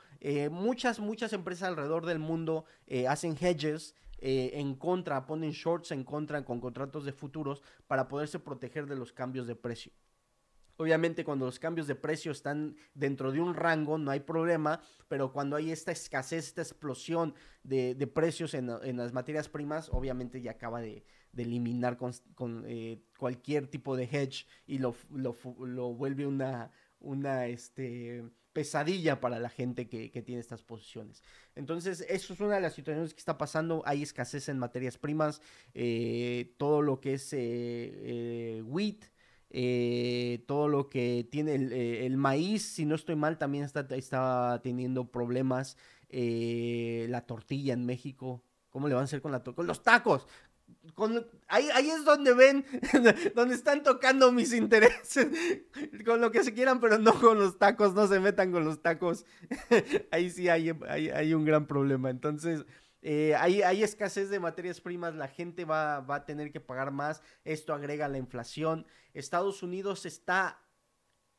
muchas 0.51 1.01
muchas 1.01 1.35
empresas 1.35 1.69
alrededor 1.69 2.07
del 2.07 2.19
mundo 2.19 2.65
hacen 3.07 3.37
hedges. 3.39 3.95
en 4.23 4.75
contra, 4.75 5.27
ponen 5.27 5.51
shorts 5.51 5.93
en 5.93 6.05
contra 6.05 6.45
con 6.45 6.61
contratos 6.61 7.05
de 7.05 7.13
futuros 7.13 7.63
para 7.87 8.09
poderse 8.09 8.39
proteger 8.39 8.87
de 8.87 8.97
los 8.97 9.13
cambios 9.13 9.47
de 9.47 9.55
precio. 9.55 9.93
Obviamente 10.81 11.25
cuando 11.25 11.45
los 11.45 11.59
cambios 11.59 11.87
de 11.87 11.95
precio 11.95 12.33
están 12.33 12.75
dentro 12.95 13.33
de 13.33 13.39
un 13.39 13.53
rango 13.53 13.99
no 13.99 14.11
hay 14.11 14.21
problema, 14.21 14.81
pero 15.09 15.31
cuando 15.31 15.57
hay 15.57 15.71
esta 15.71 15.93
escasez, 15.93 16.47
esta 16.47 16.63
explosión 16.63 17.35
de, 17.63 17.95
precios 18.07 18.55
en, 18.55 18.97
las 18.97 19.13
materias 19.13 19.51
primas, 19.51 19.91
obviamente 19.93 20.41
ya 20.41 20.53
acaba 20.53 20.81
de, 20.81 21.05
eliminar 21.37 21.99
con, 21.99 22.65
eh, 22.67 23.03
cualquier 23.19 23.67
tipo 23.67 23.95
de 23.95 24.05
hedge 24.05 24.47
y 24.67 24.79
lo, 24.79 24.95
vuelve 25.95 26.27
una, 26.27 26.71
una 26.99 27.47
este, 27.47 28.25
pesadilla 28.55 29.21
para 29.21 29.39
la 29.39 29.51
gente 29.51 29.87
que, 29.87 30.09
tiene 30.23 30.41
estas 30.41 30.63
posiciones. 30.63 31.23
Entonces, 31.57 32.07
eso 32.09 32.33
es 32.33 32.41
una 32.41 32.55
de 32.55 32.63
las 32.63 32.73
situaciones 32.73 33.13
que 33.13 33.21
está 33.21 33.37
pasando. 33.37 33.83
Hay 33.85 34.03
escasez 34.03 34.49
en 34.49 34.59
materias 34.59 34.97
primas, 34.97 35.43
eh, 35.75 36.55
todo 36.57 36.81
lo 36.81 37.03
que 37.03 37.13
es 37.13 37.29
eh, 37.35 38.63
wheat 38.65 39.05
eh, 39.51 40.45
todo 40.47 40.69
lo 40.69 40.89
que 40.89 41.27
tiene 41.31 41.55
eh, 41.57 42.07
el, 42.07 42.17
maíz, 42.17 42.63
si 42.63 42.85
no 42.85 42.95
estoy 42.95 43.17
mal, 43.17 43.37
también 43.37 43.65
está, 43.65 43.87
está 43.91 44.61
teniendo 44.63 45.11
problemas. 45.11 45.77
Eh, 46.09 47.07
la 47.09 47.23
tortilla 47.23 47.75
en 47.75 47.85
México, 47.85 48.43
¿cómo 48.71 48.89
le 48.89 48.95
van 48.95 49.03
a 49.03 49.05
hacer 49.05 49.21
con 49.21 49.33
la 49.33 49.43
con 49.43 49.67
los 49.67 49.83
tacos? 49.83 50.27
Con, 50.95 51.27
ahí, 51.49 51.69
ahí 51.75 51.91
es 51.91 52.05
donde 52.05 52.33
ven, 52.33 52.65
donde 53.35 53.55
están 53.55 53.83
tocando 53.83 54.31
mis 54.31 54.53
intereses, 54.53 55.29
con 56.05 56.21
lo 56.21 56.31
que 56.31 56.45
se 56.45 56.55
quieran, 56.55 56.81
pero 56.81 56.99
no 56.99 57.15
con 57.15 57.39
los 57.39 57.59
tacos, 57.59 57.93
no 57.95 58.07
se 58.07 58.21
metan 58.21 58.53
con 58.53 58.65
los 58.65 58.83
tacos. 58.83 59.27
ahí 60.13 60.31
sí 60.31 60.49
hay, 60.49 60.73
hay, 60.89 61.11
hay 61.11 61.35
un 61.35 61.45
gran 61.45 61.67
problema. 61.67 62.11
Entonces, 62.11 62.65
eh, 63.03 63.35
hay, 63.37 63.83
escasez 63.83 64.29
de 64.29 64.41
materias 64.41 64.81
primas, 64.81 65.15
la 65.15 65.29
gente 65.29 65.65
va, 65.65 65.99
a 65.99 66.25
tener 66.27 66.53
que 66.53 66.61
pagar 66.61 66.91
más, 66.91 67.23
esto 67.45 67.73
agrega 67.73 68.09
la 68.09 68.19
inflación. 68.19 68.87
Estados 69.15 69.63
Unidos 69.63 70.05
está 70.05 70.61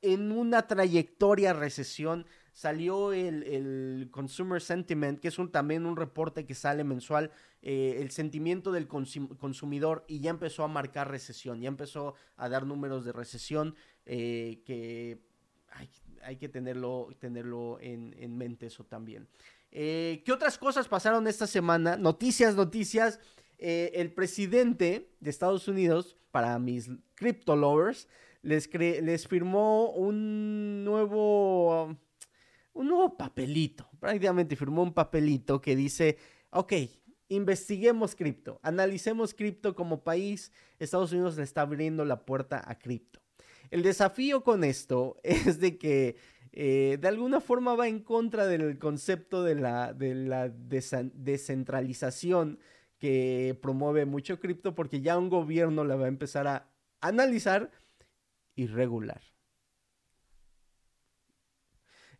en 0.01 0.31
una 0.31 0.67
trayectoria 0.67 1.53
recesión. 1.53 2.25
Salió 2.53 3.13
el, 3.13 4.09
Consumer 4.11 4.61
Sentiment, 4.61 5.19
que 5.19 5.27
es 5.27 5.37
un, 5.37 5.51
también 5.51 5.85
un 5.85 5.95
reporte 5.95 6.45
que 6.45 6.55
sale 6.55 6.83
mensual, 6.83 7.31
eh, 7.61 7.97
el 7.99 8.09
sentimiento 8.09 8.71
del 8.71 8.87
consumidor 8.87 10.03
y 10.07 10.19
ya 10.19 10.31
empezó 10.31 10.63
a 10.63 10.67
marcar 10.67 11.11
recesión, 11.11 11.61
ya 11.61 11.67
empezó 11.67 12.15
a 12.35 12.49
dar 12.49 12.65
números 12.65 13.05
de 13.05 13.11
recesión 13.11 13.75
eh, 14.05 14.63
que 14.65 15.21
hay, 16.23 16.37
que 16.37 16.49
tenerlo, 16.49 17.09
tenerlo 17.19 17.79
en, 17.79 18.15
en 18.17 18.35
mente 18.35 18.65
eso 18.65 18.83
también. 18.83 19.29
Eh, 19.71 20.21
¿Qué 20.25 20.31
otras 20.31 20.57
cosas 20.57 20.87
pasaron 20.87 21.27
esta 21.27 21.47
semana? 21.47 21.95
Noticias, 21.95 22.55
noticias. 22.55 23.19
Eh, 23.57 23.91
el 23.95 24.11
presidente 24.11 25.11
de 25.19 25.29
Estados 25.29 25.67
Unidos, 25.67 26.17
para 26.31 26.57
mis 26.59 26.89
crypto 27.15 27.55
lovers, 27.55 28.07
les, 28.41 29.27
firmó 29.27 29.91
un 29.91 30.83
nuevo, 30.83 31.95
un 32.73 32.87
nuevo 32.87 33.17
papelito. 33.17 33.87
Prácticamente 33.99 34.55
firmó 34.55 34.83
un 34.83 34.93
papelito 34.93 35.61
que 35.61 35.75
dice, 35.75 36.17
ok, 36.49 36.73
investiguemos 37.29 38.15
cripto, 38.15 38.59
analicemos 38.63 39.33
cripto 39.33 39.75
como 39.75 40.03
país. 40.03 40.51
Estados 40.79 41.11
Unidos 41.11 41.37
le 41.37 41.43
está 41.43 41.61
abriendo 41.61 42.03
la 42.03 42.25
puerta 42.25 42.61
a 42.65 42.77
cripto. 42.77 43.21
El 43.69 43.83
desafío 43.83 44.43
con 44.43 44.63
esto 44.63 45.17
es 45.23 45.59
de 45.59 45.77
que 45.77 46.17
eh, 46.53 46.97
de 46.99 47.07
alguna 47.07 47.39
forma 47.39 47.75
va 47.75 47.87
en 47.87 48.01
contra 48.01 48.45
del 48.45 48.77
concepto 48.77 49.41
de 49.43 49.55
la, 49.55 49.93
de 49.93 50.15
la 50.15 50.49
descentralización 50.49 52.59
que 52.99 53.57
promueve 53.61 54.05
mucho 54.05 54.39
cripto 54.39 54.75
porque 54.75 54.99
ya 55.01 55.17
un 55.17 55.29
gobierno 55.29 55.85
la 55.85 55.95
va 55.95 56.05
a 56.05 56.09
empezar 56.09 56.47
a 56.47 56.67
analizar 56.99 57.71
y 58.55 58.67
regular. 58.67 59.21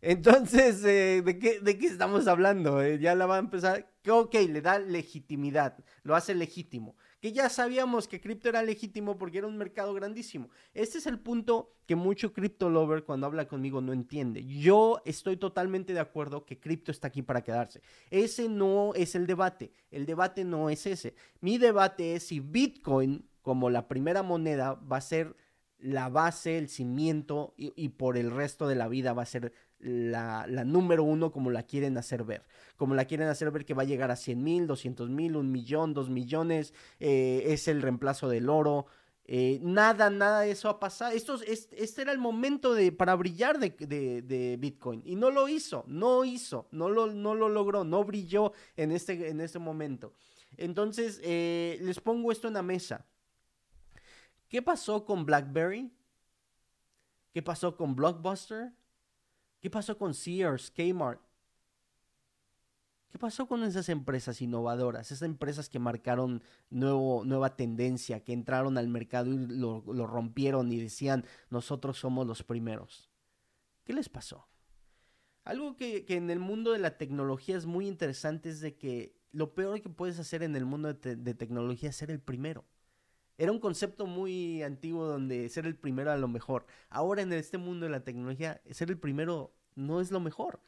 Entonces, 0.00 0.82
eh, 0.84 1.22
¿de, 1.24 1.38
qué, 1.38 1.60
¿de, 1.60 1.78
qué, 1.78 1.86
estamos 1.86 2.26
hablando? 2.26 2.82
Eh, 2.82 2.98
ya 2.98 3.14
la 3.14 3.26
va 3.26 3.36
a 3.36 3.38
empezar, 3.38 3.88
ok, 4.08 4.34
le 4.48 4.60
da 4.60 4.80
legitimidad, 4.80 5.78
lo 6.02 6.16
hace 6.16 6.34
legítimo. 6.34 6.96
Que 7.22 7.32
ya 7.32 7.48
sabíamos 7.48 8.08
que 8.08 8.20
cripto 8.20 8.48
era 8.48 8.64
legítimo 8.64 9.16
porque 9.16 9.38
era 9.38 9.46
un 9.46 9.56
mercado 9.56 9.94
grandísimo. 9.94 10.50
Este 10.74 10.98
es 10.98 11.06
el 11.06 11.20
punto 11.20 11.70
que 11.86 11.94
mucho 11.94 12.32
cripto 12.32 12.68
lover 12.68 13.04
cuando 13.04 13.28
habla 13.28 13.46
conmigo 13.46 13.80
no 13.80 13.92
entiende. 13.92 14.44
Yo 14.44 15.00
estoy 15.04 15.36
totalmente 15.36 15.92
de 15.94 16.00
acuerdo 16.00 16.44
que 16.44 16.58
cripto 16.58 16.90
está 16.90 17.06
aquí 17.06 17.22
para 17.22 17.44
quedarse. 17.44 17.80
Ese 18.10 18.48
no 18.48 18.92
es 18.96 19.14
el 19.14 19.28
debate. 19.28 19.70
El 19.92 20.04
debate 20.04 20.42
no 20.42 20.68
es 20.68 20.84
ese. 20.84 21.14
Mi 21.40 21.58
debate 21.58 22.16
es 22.16 22.24
si 22.24 22.40
Bitcoin 22.40 23.24
como 23.40 23.70
la 23.70 23.86
primera 23.86 24.24
moneda 24.24 24.74
va 24.74 24.96
a 24.96 25.00
ser 25.00 25.36
la 25.78 26.08
base, 26.08 26.58
el 26.58 26.68
cimiento 26.68 27.54
y, 27.56 27.88
por 27.90 28.16
el 28.16 28.32
resto 28.32 28.66
de 28.66 28.74
la 28.74 28.88
vida 28.88 29.12
va 29.12 29.22
a 29.22 29.26
ser 29.26 29.52
la, 29.82 30.46
número 30.64 31.04
uno 31.04 31.30
como 31.32 31.50
la 31.50 31.64
quieren 31.64 31.98
hacer 31.98 32.24
ver. 32.24 32.44
Como 32.76 32.94
la 32.94 33.04
quieren 33.04 33.28
hacer 33.28 33.50
ver 33.50 33.64
que 33.64 33.74
va 33.74 33.82
a 33.82 33.86
llegar 33.86 34.10
a 34.10 34.16
100 34.16 34.42
mil, 34.42 34.66
200 34.66 35.10
mil, 35.10 35.36
un 35.36 35.50
millón, 35.50 35.92
dos 35.94 36.08
millones, 36.08 36.72
eh, 37.00 37.44
es 37.46 37.68
el 37.68 37.82
reemplazo 37.82 38.28
del 38.28 38.48
oro. 38.48 38.86
Eh, 39.24 39.60
nada, 39.62 40.10
nada 40.10 40.40
de 40.40 40.50
eso 40.52 40.68
ha 40.68 40.80
pasado. 40.80 41.12
Esto, 41.12 41.40
este, 41.42 42.02
era 42.02 42.12
el 42.12 42.18
momento 42.18 42.74
de, 42.74 42.92
para 42.92 43.14
brillar 43.14 43.58
de, 43.58 44.56
Bitcoin 44.58 45.02
y 45.04 45.16
no 45.16 45.30
lo 45.30 45.48
hizo, 45.48 45.84
no 45.86 46.24
hizo, 46.24 46.68
no 46.72 46.88
lo, 46.88 47.06
no 47.06 47.34
lo 47.34 47.48
logró, 47.48 47.84
no 47.84 48.04
brilló 48.04 48.52
en 48.76 48.92
este, 48.92 49.28
en 49.28 49.40
este 49.40 49.58
momento. 49.58 50.12
Entonces, 50.56 51.20
eh, 51.22 51.78
les 51.82 52.00
pongo 52.00 52.30
esto 52.32 52.48
en 52.48 52.54
la 52.54 52.62
mesa. 52.62 53.06
¿Qué 54.48 54.60
pasó 54.60 55.04
con 55.04 55.24
BlackBerry? 55.24 55.90
¿Qué 57.32 57.42
pasó 57.42 57.76
con 57.76 57.94
Blockbuster? 57.94 58.72
¿Qué 59.62 59.70
pasó 59.70 59.96
con 59.96 60.12
Sears, 60.12 60.72
Kmart? 60.72 61.22
¿Qué 63.10 63.18
pasó 63.18 63.46
con 63.46 63.62
esas 63.62 63.88
empresas 63.88 64.42
innovadoras? 64.42 65.12
Esas 65.12 65.22
empresas 65.22 65.68
que 65.68 65.78
marcaron 65.78 66.42
nueva 66.68 67.54
tendencia, 67.54 68.24
que 68.24 68.32
entraron 68.32 68.76
al 68.76 68.88
mercado 68.88 69.32
y 69.32 69.36
lo, 69.36 69.82
rompieron 70.06 70.72
y 70.72 70.80
decían, 70.80 71.24
nosotros 71.48 71.96
somos 71.96 72.26
los 72.26 72.42
primeros. 72.42 73.08
¿Qué 73.84 73.92
les 73.92 74.08
pasó? 74.08 74.48
Algo 75.44 75.76
que, 75.76 76.06
en 76.08 76.30
el 76.30 76.40
mundo 76.40 76.72
de 76.72 76.80
la 76.80 76.98
tecnología 76.98 77.56
es 77.56 77.66
muy 77.66 77.86
interesante 77.86 78.48
es 78.48 78.60
de 78.60 78.76
que 78.76 79.14
lo 79.30 79.54
peor 79.54 79.80
que 79.80 79.90
puedes 79.90 80.18
hacer 80.18 80.42
en 80.42 80.56
el 80.56 80.64
mundo 80.64 80.92
de 80.92 81.34
tecnología 81.34 81.90
es 81.90 81.96
ser 81.96 82.10
el 82.10 82.20
primero. 82.20 82.64
Era 83.42 83.50
un 83.50 83.58
concepto 83.58 84.06
muy 84.06 84.62
antiguo 84.62 85.04
donde 85.04 85.48
ser 85.48 85.66
el 85.66 85.74
primero 85.74 86.12
a 86.12 86.16
lo 86.16 86.28
mejor. 86.28 86.64
Ahora 86.88 87.22
en 87.22 87.32
este 87.32 87.58
mundo 87.58 87.86
de 87.86 87.90
la 87.90 88.04
tecnología, 88.04 88.62
ser 88.70 88.88
el 88.88 88.98
primero 88.98 89.52
no 89.74 90.00
es 90.00 90.12
lo 90.12 90.20
mejor. 90.20 90.60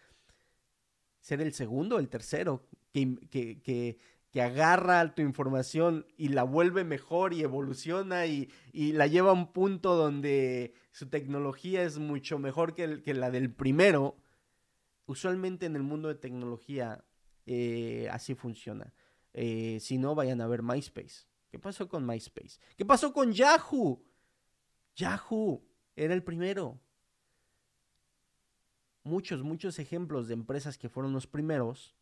Ser 1.21 1.41
el 1.41 1.53
segundo, 1.53 2.01
el 2.01 2.09
tercero, 2.09 2.67
que, 2.93 3.17
que, 3.31 3.97
que, 4.33 4.43
agarra 4.43 5.15
tu 5.15 5.23
información 5.23 6.05
y 6.17 6.31
la 6.31 6.43
vuelve 6.43 6.83
mejor 6.83 7.33
y 7.33 7.43
evoluciona 7.43 8.27
y, 8.27 8.51
la 8.73 9.07
lleva 9.07 9.31
a 9.31 9.35
un 9.35 9.53
punto 9.53 9.95
donde 9.95 10.75
su 10.91 11.09
tecnología 11.09 11.85
es 11.85 12.01
mucho 12.01 12.41
mejor 12.41 12.75
que, 12.75 13.03
que 13.03 13.15
la 13.15 13.31
del 13.31 13.53
primero. 13.53 14.17
Usualmente 15.07 15.67
en 15.67 15.77
el 15.77 15.85
mundo 15.85 16.09
de 16.09 16.17
tecnología 16.17 17.05
eh, 17.47 18.09
así 18.11 18.35
funciona. 18.35 18.93
Eh, 19.33 19.79
si 19.79 19.97
no, 19.97 20.17
vayan 20.17 20.41
a 20.41 20.49
ver 20.49 20.65
MySpace. 20.65 21.33
¿Qué 21.55 21.61
pasó 21.61 21.89
con 21.89 22.05
MySpace? 22.05 22.59
¿Qué 22.77 22.85
pasó 22.85 23.13
con 23.13 23.33
Yahoo? 23.33 24.05
Yahoo 24.97 25.65
era 25.95 26.13
el 26.13 26.25
primero. 26.25 26.81
Muchos, 29.05 29.45
muchos 29.45 29.79
ejemplos 29.79 30.27
de 30.27 30.35
empresas 30.35 30.77
que 30.77 30.89
fueron 30.89 31.13
los 31.13 31.29
primeros 31.29 31.95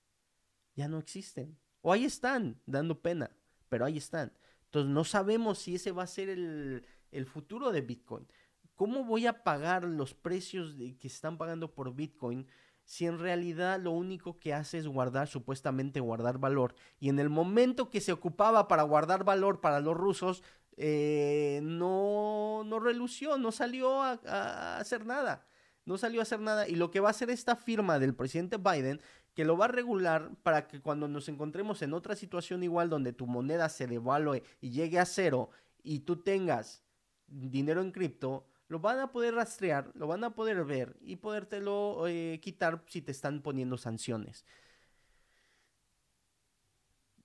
ya 0.75 0.89
no 0.89 0.97
existen. 0.99 1.59
O 1.83 1.93
ahí 1.93 2.07
están, 2.07 2.63
dando 2.65 3.03
pena, 3.03 3.37
pero 3.69 3.85
ahí 3.85 3.99
están. 3.99 4.33
Entonces 4.65 4.91
no 4.91 5.05
sabemos 5.05 5.59
si 5.59 5.75
ese 5.75 5.93
va 5.93 6.05
a 6.05 6.07
ser 6.07 6.31
el, 6.31 6.87
el 7.11 7.27
futuro 7.27 7.73
de 7.73 7.83
Bitcoin. 7.83 8.27
¿Cómo 8.75 9.05
voy 9.05 9.27
a 9.27 9.45
pagar 9.45 9.85
los 9.85 10.15
precios 10.15 10.79
de, 10.79 10.97
que 10.97 11.09
están 11.09 11.37
pagando 11.37 11.75
por 11.75 11.95
Bitcoin 11.95 12.47
si 12.93 13.07
en 13.07 13.19
realidad 13.19 13.81
lo 13.81 13.93
único 13.93 14.39
que 14.39 14.53
hace 14.53 14.77
es 14.77 14.87
guardar, 14.87 15.27
supuestamente 15.27 15.99
guardar 15.99 16.37
valor. 16.37 16.75
Y 17.01 17.09
en 17.09 17.21
el 17.21 17.31
momento 17.31 17.89
que 17.89 18.03
se 18.03 18.13
ocupaba 18.13 18.69
para 18.69 18.83
guardar 18.83 19.25
valor 19.25 19.63
para 19.63 19.81
los 19.81 19.97
rusos, 19.97 20.43
eh, 20.77 21.61
no, 21.63 22.65
no 22.67 22.81
relució, 22.81 23.39
no 23.39 23.51
salió 23.51 24.03
a, 24.03 24.21
a, 24.27 24.77
hacer 24.77 25.07
nada. 25.07 25.47
No 25.87 25.97
salió 25.97 26.21
a 26.21 26.25
hacer 26.25 26.41
nada. 26.41 26.69
Y 26.69 26.75
lo 26.75 26.91
que 26.91 27.01
va 27.01 27.09
a 27.09 27.13
hacer 27.13 27.31
esta 27.31 27.57
firma 27.57 27.99
del 27.99 28.15
presidente 28.15 28.59
Biden, 28.59 29.01
que 29.33 29.47
lo 29.47 29.57
va 29.57 29.65
a 29.65 29.69
regular 29.69 30.29
para 30.43 30.69
que 30.69 30.83
cuando 30.83 31.09
nos 31.09 31.31
encontremos 31.31 31.81
en 31.81 31.95
otra 31.95 32.15
situación 32.15 32.63
igual 32.63 32.91
donde 32.91 33.15
tu 33.15 33.27
moneda 33.27 33.71
se 33.71 33.87
devalúe 33.87 34.43
y 34.61 34.69
llegue 34.69 34.99
a 34.99 35.07
cero 35.07 35.49
y 35.83 36.01
tú 36.01 36.17
tengas 36.17 36.83
dinero 37.27 37.81
en 37.81 37.91
cripto, 37.91 38.45
lo 38.73 38.81
van 38.81 38.99
a 39.01 39.13
poder 39.13 39.35
rastrear, 39.35 39.93
lo 39.95 40.07
van 40.07 40.25
a 40.25 40.35
poder 40.35 40.65
ver 40.65 40.97
y 41.03 41.17
podértelo 41.17 42.07
eh, 42.09 42.41
quitar 42.43 42.83
si 42.87 43.03
te 43.03 43.13
están 43.13 43.43
poniendo 43.43 43.77
sanciones. 43.77 44.47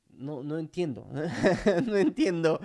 No, 0.09 0.43
no 0.43 0.57
entiendo, 0.57 1.07
no 1.85 1.95
entiendo 1.95 2.59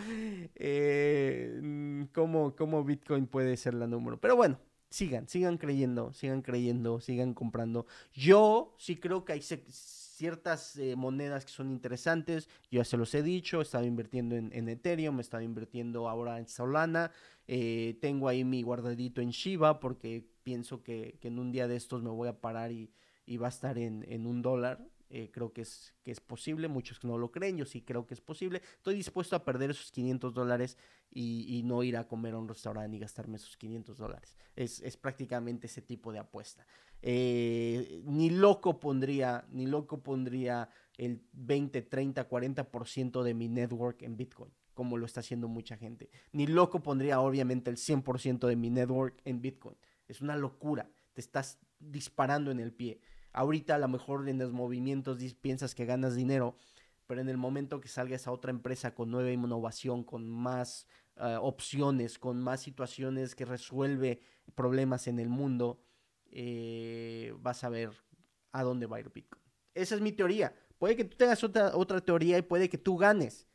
eh, 0.56 2.08
cómo, 2.12 2.56
cómo 2.56 2.82
Bitcoin 2.82 3.26
puede 3.28 3.56
ser 3.56 3.74
la 3.74 3.86
número. 3.86 4.18
Pero 4.20 4.34
bueno, 4.34 4.58
sigan, 4.90 5.28
sigan 5.28 5.58
creyendo, 5.58 6.12
sigan 6.12 6.42
creyendo, 6.42 7.00
sigan 7.00 7.34
comprando. 7.34 7.86
Yo 8.12 8.74
sí 8.78 8.96
creo 8.96 9.24
que 9.24 9.34
hay 9.34 9.42
ciertas 10.12 10.76
eh, 10.76 10.96
monedas 10.96 11.44
que 11.44 11.52
son 11.52 11.70
interesantes. 11.70 12.48
Yo 12.70 12.78
ya 12.78 12.84
se 12.84 12.96
los 12.96 13.14
he 13.14 13.22
dicho, 13.22 13.60
he 13.60 13.62
estado 13.62 13.84
invirtiendo 13.84 14.36
en, 14.36 14.50
en 14.52 14.68
Ethereum, 14.68 15.18
he 15.18 15.22
estado 15.22 15.42
invirtiendo 15.42 16.08
ahora 16.08 16.38
en 16.38 16.46
Solana. 16.46 17.10
Eh, 17.48 17.98
tengo 18.00 18.28
ahí 18.28 18.44
mi 18.44 18.62
guardadito 18.62 19.20
en 19.20 19.30
Shiba 19.30 19.80
porque 19.80 20.24
pienso 20.42 20.82
que, 20.82 21.18
en 21.22 21.38
un 21.38 21.52
día 21.52 21.68
de 21.68 21.76
estos 21.76 22.02
me 22.02 22.10
voy 22.10 22.28
a 22.28 22.40
parar 22.40 22.72
y, 22.72 22.90
va 23.36 23.46
a 23.46 23.50
estar 23.50 23.78
en, 23.78 24.26
un 24.26 24.42
dólar. 24.42 24.86
Eh, 25.14 25.30
creo 25.30 25.52
que 25.52 25.60
es, 25.60 25.92
que 26.02 26.10
es 26.10 26.20
posible, 26.20 26.68
muchos 26.68 27.04
no 27.04 27.18
lo 27.18 27.30
creen, 27.30 27.58
yo 27.58 27.66
sí 27.66 27.82
creo 27.82 28.06
que 28.06 28.14
es 28.14 28.22
posible. 28.22 28.62
Estoy 28.76 28.94
dispuesto 28.94 29.36
a 29.36 29.44
perder 29.44 29.70
esos 29.70 29.92
500 29.92 30.32
dólares 30.32 30.78
y, 31.10 31.60
no 31.66 31.82
ir 31.82 31.98
a 31.98 32.08
comer 32.08 32.32
a 32.32 32.38
un 32.38 32.48
restaurante 32.48 32.96
y 32.96 33.00
gastarme 33.00 33.36
esos 33.36 33.58
500 33.58 33.98
dólares. 33.98 34.38
Es, 34.56 34.96
prácticamente 34.96 35.66
ese 35.66 35.82
tipo 35.82 36.14
de 36.14 36.18
apuesta. 36.18 36.66
Eh, 37.02 38.00
ni 38.06 38.30
loco 38.30 38.80
pondría, 38.80 39.44
ni 39.50 39.66
loco 39.66 40.02
pondría 40.02 40.70
el 40.96 41.20
20, 41.32 41.82
30, 41.82 42.26
40% 42.26 43.22
de 43.22 43.34
mi 43.34 43.48
network 43.48 44.00
en 44.02 44.16
Bitcoin 44.16 44.50
como 44.72 44.96
lo 44.96 45.04
está 45.04 45.20
haciendo 45.20 45.46
mucha 45.46 45.76
gente. 45.76 46.08
Ni 46.32 46.46
loco 46.46 46.82
pondría 46.82 47.20
obviamente 47.20 47.68
el 47.68 47.76
100% 47.76 48.46
de 48.46 48.56
mi 48.56 48.70
network 48.70 49.20
en 49.26 49.42
Bitcoin. 49.42 49.76
Es 50.08 50.22
una 50.22 50.34
locura. 50.36 50.90
Te 51.12 51.20
estás 51.20 51.58
disparando 51.78 52.50
en 52.50 52.60
el 52.60 52.72
pie. 52.72 52.98
Ahorita 53.32 53.76
a 53.76 53.78
lo 53.78 53.88
mejor 53.88 54.28
en 54.28 54.38
los 54.38 54.52
movimientos 54.52 55.18
piensas 55.34 55.74
que 55.74 55.86
ganas 55.86 56.14
dinero, 56.14 56.56
pero 57.06 57.20
en 57.20 57.28
el 57.28 57.36
momento 57.36 57.80
que 57.80 57.88
salgas 57.88 58.26
a 58.26 58.32
otra 58.32 58.50
empresa 58.50 58.94
con 58.94 59.10
nueva 59.10 59.30
innovación, 59.30 60.04
con 60.04 60.28
más 60.28 60.86
eh, 61.16 61.36
opciones, 61.40 62.18
con 62.18 62.40
más 62.42 62.60
situaciones 62.60 63.34
que 63.34 63.44
resuelve 63.44 64.20
problemas 64.54 65.06
en 65.08 65.18
el 65.18 65.28
mundo, 65.28 65.82
eh, 66.30 67.34
vas 67.40 67.64
a 67.64 67.68
ver 67.68 67.90
a 68.52 68.62
dónde 68.62 68.86
va 68.86 68.96
a 68.96 69.00
ir 69.00 69.10
Bitcoin. 69.12 69.42
Esa 69.74 69.94
es 69.94 70.00
mi 70.00 70.12
teoría. 70.12 70.54
Puede 70.78 70.96
que 70.96 71.04
tú 71.04 71.16
tengas 71.16 71.42
otra, 71.44 71.76
otra 71.76 72.00
teoría 72.00 72.38
y 72.38 72.42
puede 72.42 72.68
que 72.68 72.78
tú 72.78 72.96
ganes. 72.96 73.46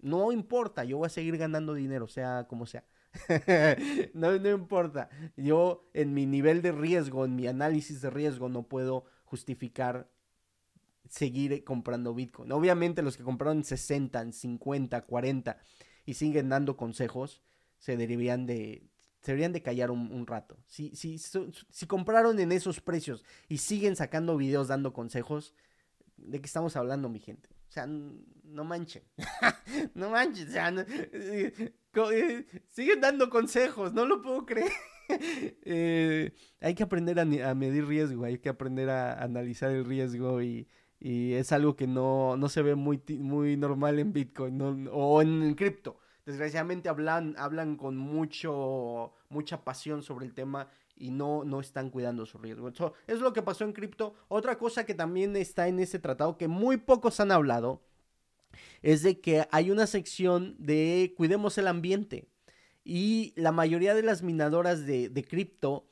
No 0.00 0.32
importa, 0.32 0.84
yo 0.84 0.98
voy 0.98 1.06
a 1.06 1.10
seguir 1.10 1.36
ganando 1.36 1.74
dinero, 1.74 2.08
sea 2.08 2.46
como 2.48 2.66
sea. 2.66 2.84
no, 4.14 4.38
no 4.38 4.50
importa. 4.50 5.08
Yo 5.36 5.88
en 5.94 6.14
mi 6.14 6.26
nivel 6.26 6.62
de 6.62 6.72
riesgo, 6.72 7.24
en 7.24 7.36
mi 7.36 7.46
análisis 7.46 8.00
de 8.00 8.10
riesgo, 8.10 8.48
no 8.48 8.64
puedo 8.64 9.04
justificar 9.32 10.10
seguir 11.08 11.64
comprando 11.64 12.12
Bitcoin. 12.12 12.52
Obviamente 12.52 13.00
los 13.00 13.16
que 13.16 13.22
compraron 13.22 13.64
60, 13.64 14.30
50, 14.30 15.00
40 15.06 15.58
y 16.04 16.14
siguen 16.14 16.50
dando 16.50 16.76
consejos, 16.76 17.40
se 17.78 17.96
deberían 17.96 18.44
de, 18.44 18.90
se 19.22 19.32
deberían 19.32 19.54
de 19.54 19.62
callar 19.62 19.90
un, 19.90 20.26
rato. 20.26 20.58
Si, 20.66 20.94
si, 20.94 21.16
si 21.16 21.86
compraron 21.86 22.38
en 22.40 22.52
esos 22.52 22.82
precios 22.82 23.24
y 23.48 23.56
siguen 23.56 23.96
sacando 23.96 24.36
videos 24.36 24.68
dando 24.68 24.92
consejos, 24.92 25.54
¿de 26.18 26.38
qué 26.38 26.46
estamos 26.46 26.76
hablando, 26.76 27.08
mi 27.08 27.18
gente? 27.18 27.48
O 27.70 27.72
sea, 27.72 27.86
no 27.86 28.64
manchen. 28.64 29.02
no 29.94 30.10
manchen. 30.10 30.46
O 30.46 30.52
sea, 30.52 30.68
eh, 30.76 31.74
eh, 31.94 32.46
siguen 32.68 33.00
dando 33.00 33.30
consejos. 33.30 33.94
No 33.94 34.04
lo 34.04 34.20
puedo 34.20 34.44
creer. 34.44 34.72
Eh, 35.64 36.32
hay 36.60 36.74
que 36.74 36.82
aprender 36.82 37.18
a, 37.20 37.54
medir 37.54 37.86
riesgo. 37.86 38.24
Hay 38.24 38.38
que 38.38 38.48
aprender 38.48 38.90
a, 38.90 39.22
analizar 39.22 39.70
el 39.70 39.84
riesgo. 39.84 40.42
Y, 40.42 40.66
es 41.00 41.50
algo 41.50 41.74
que 41.74 41.88
no, 41.88 42.36
no, 42.36 42.48
se 42.48 42.62
ve 42.62 42.76
muy, 42.76 43.02
muy 43.18 43.56
normal 43.56 43.98
en 43.98 44.12
Bitcoin 44.12 44.88
o 44.92 45.20
en 45.20 45.54
cripto. 45.54 45.98
Desgraciadamente 46.24 46.88
hablan, 46.88 47.34
hablan 47.36 47.76
con 47.76 47.96
mucho, 47.96 49.12
mucha 49.28 49.64
pasión 49.64 50.02
sobre 50.02 50.26
el 50.26 50.34
tema 50.34 50.68
y 50.96 51.10
no, 51.10 51.42
no 51.42 51.58
están 51.58 51.90
cuidando 51.90 52.26
su 52.26 52.38
riesgo. 52.38 52.68
Eso 52.68 52.94
es 53.08 53.18
lo 53.18 53.32
que 53.32 53.42
pasó 53.42 53.64
en 53.64 53.72
cripto. 53.72 54.14
Otra 54.28 54.56
cosa 54.56 54.86
que 54.86 54.94
también 54.94 55.34
está 55.34 55.66
en 55.66 55.80
ese 55.80 55.98
tratado 55.98 56.38
que 56.38 56.46
muy 56.46 56.76
pocos 56.76 57.18
han 57.18 57.32
hablado 57.32 57.82
es 58.82 59.02
de 59.02 59.20
que 59.20 59.48
hay 59.50 59.72
una 59.72 59.88
sección 59.88 60.54
de 60.58 61.12
cuidemos 61.16 61.58
el 61.58 61.66
ambiente 61.66 62.28
y 62.84 63.32
la 63.36 63.52
mayoría 63.52 63.94
de 63.94 64.02
las 64.02 64.22
minadoras 64.22 64.86
de, 64.86 65.26
cripto 65.28 65.88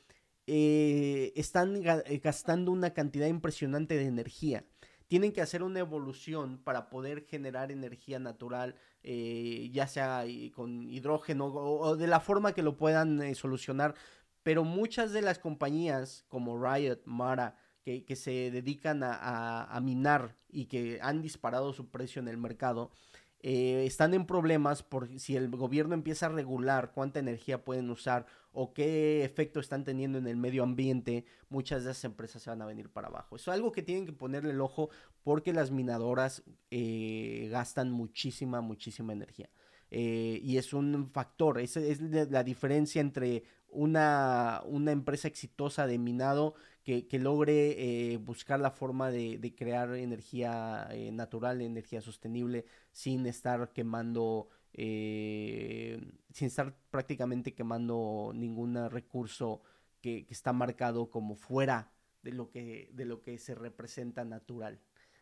eh, 0.47 1.32
están 1.36 1.82
gastando 2.22 2.72
una 2.72 2.91
cantidad 2.91 3.26
impresionante 3.26 3.97
de 3.97 4.07
energía 4.07 4.64
tienen 5.11 5.32
que 5.32 5.43
hacer 5.43 5.64
una 5.64 5.80
evolución 5.80 6.59
para 6.62 6.88
poder 6.88 7.26
generar 7.26 7.72
energía 7.72 8.20
natural, 8.20 8.76
eh, 9.03 9.68
ya 9.72 9.88
sea 9.88 10.24
con 10.55 10.88
hidrógeno 10.88 11.47
o, 11.47 11.97
de 11.97 12.07
la 12.07 12.20
forma 12.20 12.53
que 12.53 12.62
lo 12.62 12.76
puedan 12.76 13.20
eh, 13.20 13.34
solucionar. 13.34 13.97
Pero 14.45 14.62
muchas 14.62 15.11
de 15.11 15.22
las 15.22 15.41
compañías 15.41 16.24
como 16.28 16.64
Riot, 16.64 17.01
Mara, 17.07 17.57
que, 17.82 18.14
se 18.14 18.53
dedican 18.53 19.01
a, 19.03 19.80
minar 19.82 20.36
y 20.49 20.66
que 20.66 21.01
han 21.03 21.22
disparado 21.22 21.72
su 21.72 21.91
precio 21.91 22.22
en 22.22 22.28
el 22.28 22.36
mercado, 22.36 22.93
eh, 23.43 23.84
están 23.86 24.12
en 24.12 24.26
problemas 24.26 24.82
por 24.82 25.18
si 25.18 25.34
el 25.36 25.49
gobierno 25.49 25.95
empieza 25.95 26.26
a 26.26 26.28
regular 26.28 26.93
cuánta 26.93 27.20
energía 27.20 27.64
pueden 27.64 27.88
usar 27.88 28.26
o 28.53 28.74
qué 28.74 29.24
efecto 29.24 29.61
están 29.61 29.84
teniendo 29.84 30.18
en 30.18 30.26
el 30.26 30.36
medio 30.36 30.62
ambiente, 30.62 31.24
muchas 31.49 31.84
de 31.84 31.93
esas 31.93 32.05
empresas 32.05 32.43
se 32.43 32.51
van 32.51 32.61
a 32.61 32.66
venir 32.66 32.91
para 32.91 33.09
abajo. 33.09 33.36
Eso 33.36 33.51
es 33.51 33.55
algo 33.57 33.72
que 33.72 33.82
tienen 33.82 34.05
que 34.05 34.12
ponerle 34.12 34.51
el 34.51 34.61
ojo 34.61 34.91
porque 35.22 35.53
las 35.55 35.70
minadoras 35.70 36.43
eh, 36.70 37.49
gastan 37.51 37.91
muchísima, 37.91 38.61
muchísima 38.61 39.12
energía. 39.12 39.49
Eh, 39.91 40.41
y 40.43 40.59
es 40.59 40.72
un 40.72 41.11
factor, 41.11 41.61
es, 41.61 41.76
es 41.76 42.01
la 42.01 42.45
diferencia 42.45 43.01
entre 43.01 43.45
una, 43.68 44.62
una 44.64 44.93
empresa 44.93 45.28
exitosa 45.28 45.86
de 45.86 45.99
minado 45.99 46.55
que, 47.09 47.18
logre 47.18 48.12
eh, 48.12 48.16
buscar 48.16 48.59
la 48.59 48.70
forma 48.70 49.11
de, 49.11 49.55
crear 49.57 49.95
energía 49.95 50.88
eh, 50.91 51.12
natural, 51.12 51.61
energía 51.61 52.01
sostenible, 52.01 52.64
sin 52.93 53.26
estar 53.26 53.72
quemando, 53.72 54.49
eh, 54.72 56.01
sin 56.32 56.49
estar 56.49 56.74
prácticamente 56.91 57.55
quemando 57.55 58.32
ningún 58.34 58.91
recurso 58.91 59.62
que, 60.01 60.26
está 60.30 60.53
marcado 60.53 61.11
como 61.11 61.36
fuera 61.36 61.93
de 62.22 62.32
lo 62.32 62.51
que, 62.51 62.91
de 62.93 63.05
lo 63.05 63.20
que 63.20 63.38
se 63.38 63.55
representa 63.55 64.24
natural. 64.24 64.80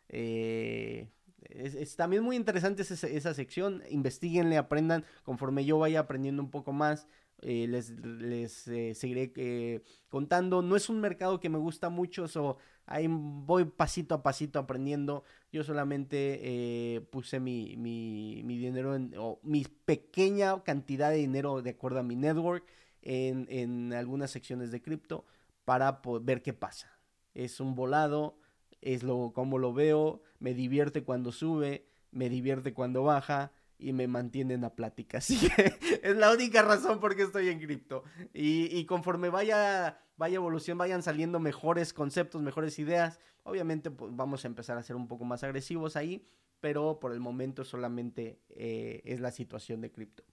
Es, 0.09 1.97
también 1.97 2.23
muy 2.23 2.37
interesante 2.37 2.83
esa, 2.83 3.07
esa 3.07 3.35
sección. 3.35 3.83
Investiguenle, 3.91 4.57
aprendan. 4.57 5.05
Conforme 5.23 5.65
yo 5.65 5.79
vaya 5.79 6.01
aprendiendo 6.01 6.43
un 6.43 6.51
poco 6.51 6.73
más, 6.73 7.07
eh, 7.43 7.67
les, 7.69 8.69
eh, 8.69 8.95
seguiré 8.95 9.33
eh, 9.37 9.83
contando. 10.09 10.63
No 10.63 10.77
es 10.77 10.89
un 10.89 11.01
mercado 11.01 11.41
que 11.41 11.49
me 11.49 11.59
gusta 11.59 11.89
mucho, 11.89 12.29
so, 12.29 12.59
ahí 12.87 13.07
voy 13.09 13.65
pasito 13.65 14.15
a 14.15 14.23
pasito 14.23 14.59
aprendiendo. 14.59 15.25
Yo 15.53 15.65
solamente 15.65 17.07
puse 17.11 17.41
mi, 17.41 17.77
mi, 17.77 18.43
mi 18.45 18.59
dinero, 18.59 18.95
en, 18.95 19.15
o 19.17 19.41
mi 19.43 19.65
pequeña 19.85 20.63
cantidad 20.65 21.11
de 21.11 21.17
dinero 21.17 21.63
de 21.63 21.71
acuerdo 21.71 22.01
a 22.01 22.03
mi 22.03 22.17
network 22.17 22.65
en, 23.03 23.47
en 23.51 23.93
algunas 23.93 24.31
secciones 24.31 24.71
de 24.71 24.83
cripto 24.83 25.25
para 25.65 26.01
ver 26.23 26.43
qué 26.43 26.53
pasa. 26.53 26.99
Es 27.35 27.61
un 27.61 27.75
volado, 27.75 28.39
es 28.81 29.03
lo 29.03 29.33
como 29.35 29.59
lo 29.59 29.73
veo, 29.73 30.23
me 30.41 30.55
divierte 30.55 31.05
cuando 31.05 31.33
sube, 31.33 31.87
me 32.11 32.29
divierte 32.29 32.75
cuando 32.75 33.03
baja 33.03 33.53
y 33.79 33.93
me 33.93 34.09
mantienen 34.09 34.65
a 34.65 34.75
plática. 34.75 35.19
Así 35.19 35.39
que 35.39 35.79
es 36.03 36.17
la 36.17 36.33
única 36.33 36.63
razón 36.63 37.01
por 37.01 37.17
qué 37.17 37.23
estoy 37.23 37.49
en 37.49 37.61
cripto. 37.61 38.05
Y, 38.33 38.85
conforme 38.87 39.29
vaya, 39.29 40.01
vaya 40.17 40.37
evolución, 40.37 40.79
vayan 40.79 41.03
saliendo 41.03 41.39
mejores 41.41 41.93
conceptos, 41.93 42.43
mejores 42.43 42.79
ideas, 42.79 43.21
obviamente 43.45 43.91
pues, 43.91 44.15
vamos 44.15 44.45
a 44.45 44.49
empezar 44.49 44.79
a 44.79 44.83
ser 44.83 44.97
un 44.97 45.09
poco 45.09 45.25
más 45.25 45.45
agresivos 45.45 45.97
ahí, 45.97 46.27
pero 46.61 46.99
por 46.99 47.13
el 47.13 47.21
momento 47.21 47.65
solamente 47.65 48.41
eh, 48.51 49.01
es 49.05 49.21
la 49.21 49.31
situación 49.31 49.81
de 49.81 49.93
cripto. 49.93 50.25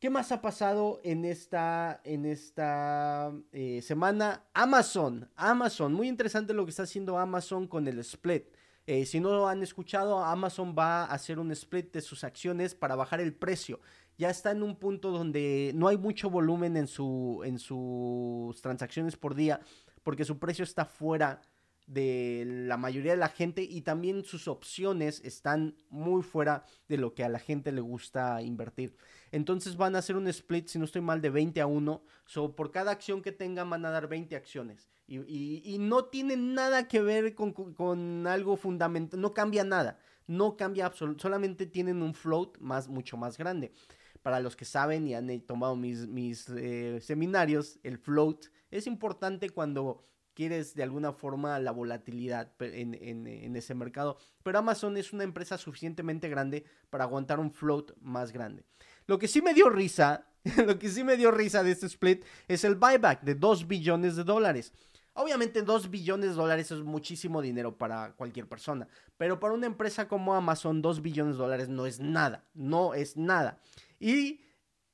¿Qué 0.00 0.10
más 0.10 0.30
ha 0.30 0.40
pasado 0.40 1.00
en 1.02 1.24
esta, 1.24 2.00
en 2.04 2.24
esta 2.24 3.32
eh, 3.50 3.82
semana? 3.82 4.44
Amazon, 4.54 5.28
Amazon, 5.34 5.92
muy 5.92 6.06
interesante 6.06 6.54
lo 6.54 6.64
que 6.64 6.70
está 6.70 6.84
haciendo 6.84 7.18
Amazon 7.18 7.66
con 7.66 7.88
el 7.88 7.98
split. 7.98 8.44
Eh, 8.90 9.04
si 9.04 9.20
no 9.20 9.28
lo 9.34 9.46
han 9.46 9.62
escuchado, 9.62 10.24
Amazon 10.24 10.74
va 10.76 11.04
a 11.04 11.12
hacer 11.12 11.38
un 11.38 11.52
split 11.52 11.92
de 11.92 12.00
sus 12.00 12.24
acciones 12.24 12.74
para 12.74 12.96
bajar 12.96 13.20
el 13.20 13.34
precio. 13.34 13.80
Ya 14.16 14.30
está 14.30 14.50
en 14.50 14.62
un 14.62 14.76
punto 14.76 15.10
donde 15.10 15.72
no 15.74 15.88
hay 15.88 15.98
mucho 15.98 16.30
volumen 16.30 16.74
en, 16.74 16.86
su, 16.86 17.42
en 17.44 17.58
sus 17.58 18.62
transacciones 18.62 19.14
por 19.14 19.34
día 19.34 19.60
porque 20.02 20.24
su 20.24 20.38
precio 20.38 20.64
está 20.64 20.86
fuera 20.86 21.42
de 21.88 22.44
la 22.46 22.76
mayoría 22.76 23.12
de 23.12 23.18
la 23.18 23.30
gente 23.30 23.62
y 23.62 23.80
también 23.80 24.22
sus 24.22 24.46
opciones 24.46 25.22
están 25.24 25.74
muy 25.88 26.22
fuera 26.22 26.64
de 26.86 26.98
lo 26.98 27.14
que 27.14 27.24
a 27.24 27.30
la 27.30 27.38
gente 27.38 27.72
le 27.72 27.80
gusta 27.80 28.42
invertir. 28.42 28.94
Entonces 29.32 29.76
van 29.76 29.96
a 29.96 30.00
hacer 30.00 30.16
un 30.16 30.28
split, 30.28 30.68
si 30.68 30.78
no 30.78 30.84
estoy 30.84 31.00
mal, 31.00 31.22
de 31.22 31.30
20 31.30 31.60
a 31.62 31.66
1. 31.66 32.02
So, 32.26 32.54
por 32.54 32.70
cada 32.70 32.92
acción 32.92 33.22
que 33.22 33.32
tengan 33.32 33.70
van 33.70 33.86
a 33.86 33.90
dar 33.90 34.06
20 34.06 34.36
acciones. 34.36 34.90
Y, 35.06 35.78
no 35.80 36.04
tiene 36.04 36.36
nada 36.36 36.86
que 36.86 37.00
ver 37.00 37.34
con, 37.34 38.26
algo 38.26 38.56
fundamental, 38.58 39.18
no 39.18 39.32
cambia 39.32 39.64
nada. 39.64 39.98
No 40.26 40.58
cambia 40.58 40.84
absolutamente, 40.84 41.22
solamente 41.22 41.66
tienen 41.66 42.02
un 42.02 42.12
float 42.12 42.58
más, 42.58 42.88
mucho 42.88 43.16
más 43.16 43.38
grande. 43.38 43.72
Para 44.20 44.40
los 44.40 44.56
que 44.56 44.66
saben 44.66 45.08
y 45.08 45.14
han 45.14 45.40
tomado 45.40 45.74
mis, 45.74 46.06
mis 46.06 46.50
eh, 46.50 47.00
seminarios, 47.00 47.78
el 47.82 47.96
float 47.96 48.48
es 48.70 48.86
importante 48.86 49.48
cuando 49.48 50.04
quieres 50.38 50.76
de 50.76 50.84
alguna 50.84 51.12
forma 51.12 51.58
la 51.58 51.72
volatilidad 51.72 52.52
en, 52.60 53.56
ese 53.56 53.74
mercado. 53.74 54.18
Pero 54.44 54.60
Amazon 54.60 54.96
es 54.96 55.12
una 55.12 55.24
empresa 55.24 55.58
suficientemente 55.58 56.28
grande 56.28 56.64
para 56.90 57.02
aguantar 57.02 57.40
un 57.40 57.50
float 57.50 57.90
más 58.00 58.30
grande. 58.30 58.62
Lo 59.08 59.18
que 59.18 59.26
sí 59.26 59.42
me 59.42 59.52
dio 59.52 59.68
risa, 59.68 60.28
lo 60.64 60.78
que 60.78 60.90
sí 60.90 61.02
me 61.02 61.16
dio 61.16 61.32
risa 61.32 61.64
de 61.64 61.72
este 61.72 61.86
split 61.86 62.24
es 62.46 62.62
el 62.62 62.76
buyback 62.76 63.22
de 63.22 63.34
2 63.34 63.66
billones 63.66 64.14
de 64.14 64.22
dólares. 64.22 64.72
Obviamente 65.14 65.62
2 65.62 65.90
billones 65.90 66.30
de 66.30 66.36
dólares 66.36 66.70
es 66.70 66.82
muchísimo 66.82 67.42
dinero 67.42 67.76
para 67.76 68.12
cualquier 68.12 68.46
persona, 68.46 68.86
pero 69.16 69.40
para 69.40 69.54
una 69.54 69.66
empresa 69.66 70.06
como 70.06 70.36
Amazon 70.36 70.80
2 70.80 71.02
billones 71.02 71.34
de 71.34 71.42
dólares 71.42 71.68
no 71.68 71.84
es 71.84 71.98
nada, 71.98 72.44
no 72.54 72.94
es 72.94 73.16
nada. 73.16 73.58
Y 73.98 74.40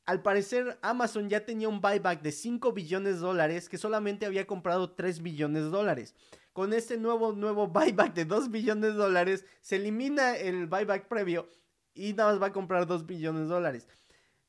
al 0.07 0.23
parecer, 0.23 0.79
Amazon 0.83 1.31
ya 1.31 1.45
tenía 1.47 1.69
un 1.69 1.81
buyback 1.81 2.21
de 2.21 2.33
5 2.33 2.73
billones 2.73 3.15
de 3.15 3.21
dólares 3.21 3.69
que 3.69 3.79
solamente 3.79 4.27
había 4.27 4.47
comprado 4.47 4.93
3 4.93 5.23
billones 5.23 5.65
de 5.65 5.71
dólares. 5.71 6.15
Con 6.53 6.73
este 6.73 6.99
nuevo, 6.99 7.33
nuevo 7.33 7.67
buyback 7.69 8.15
de 8.15 8.25
2 8.25 8.51
billones 8.51 8.93
de 8.93 8.99
dólares, 8.99 9.45
se 9.61 9.77
elimina 9.77 10.37
el 10.37 10.67
buyback 10.67 11.09
previo 11.09 11.49
y 11.95 12.13
nada 12.13 12.33
más 12.33 12.43
va 12.43 12.47
a 12.49 12.53
comprar 12.53 12.87
2 12.87 13.07
billones 13.07 13.43
de 13.43 13.49
dólares. 13.49 13.89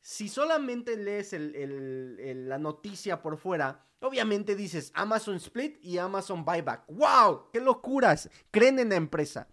Si 0.02 0.30
solamente 0.30 0.98
lees 0.98 1.34
la 1.34 2.60
noticia 2.60 3.22
por 3.22 3.38
fuera, 3.38 3.88
obviamente 4.02 4.56
dices 4.56 4.92
Amazon 4.94 5.38
Split 5.38 5.84
y 5.84 5.98
Amazon 5.98 6.46
Buyback. 6.46 6.86
¡Wow! 6.90 7.50
¡Qué 7.52 7.60
locuras! 7.60 8.30
Creen 8.52 8.78
en 8.78 8.90
la 8.90 8.98
empresa. 8.98 9.48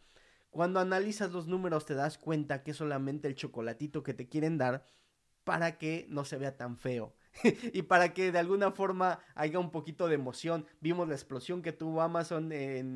Cuando 0.50 0.78
analizas 0.78 1.32
los 1.32 1.46
números 1.46 1.86
te 1.86 1.94
das 1.94 2.18
cuenta 2.18 2.62
que 2.62 2.74
solamente 2.74 3.28
el 3.28 3.34
chocolatito 3.34 4.02
que 4.02 4.12
te 4.12 4.28
quieren 4.28 4.58
dar 4.58 4.84
para 5.44 5.78
que 5.78 6.06
no 6.08 6.24
se 6.24 6.38
vea 6.38 6.56
tan 6.56 6.76
feo. 6.76 7.14
y 7.72 7.82
para 7.82 8.12
que 8.12 8.30
de 8.30 8.38
alguna 8.38 8.72
forma 8.72 9.18
haya 9.34 9.58
un 9.58 9.70
poquito 9.70 10.08
de 10.08 10.14
emoción. 10.14 10.66
Vimos 10.80 11.08
la 11.08 11.14
explosión 11.14 11.62
que 11.62 11.72
tuvo 11.72 12.02
Amazon 12.02 12.52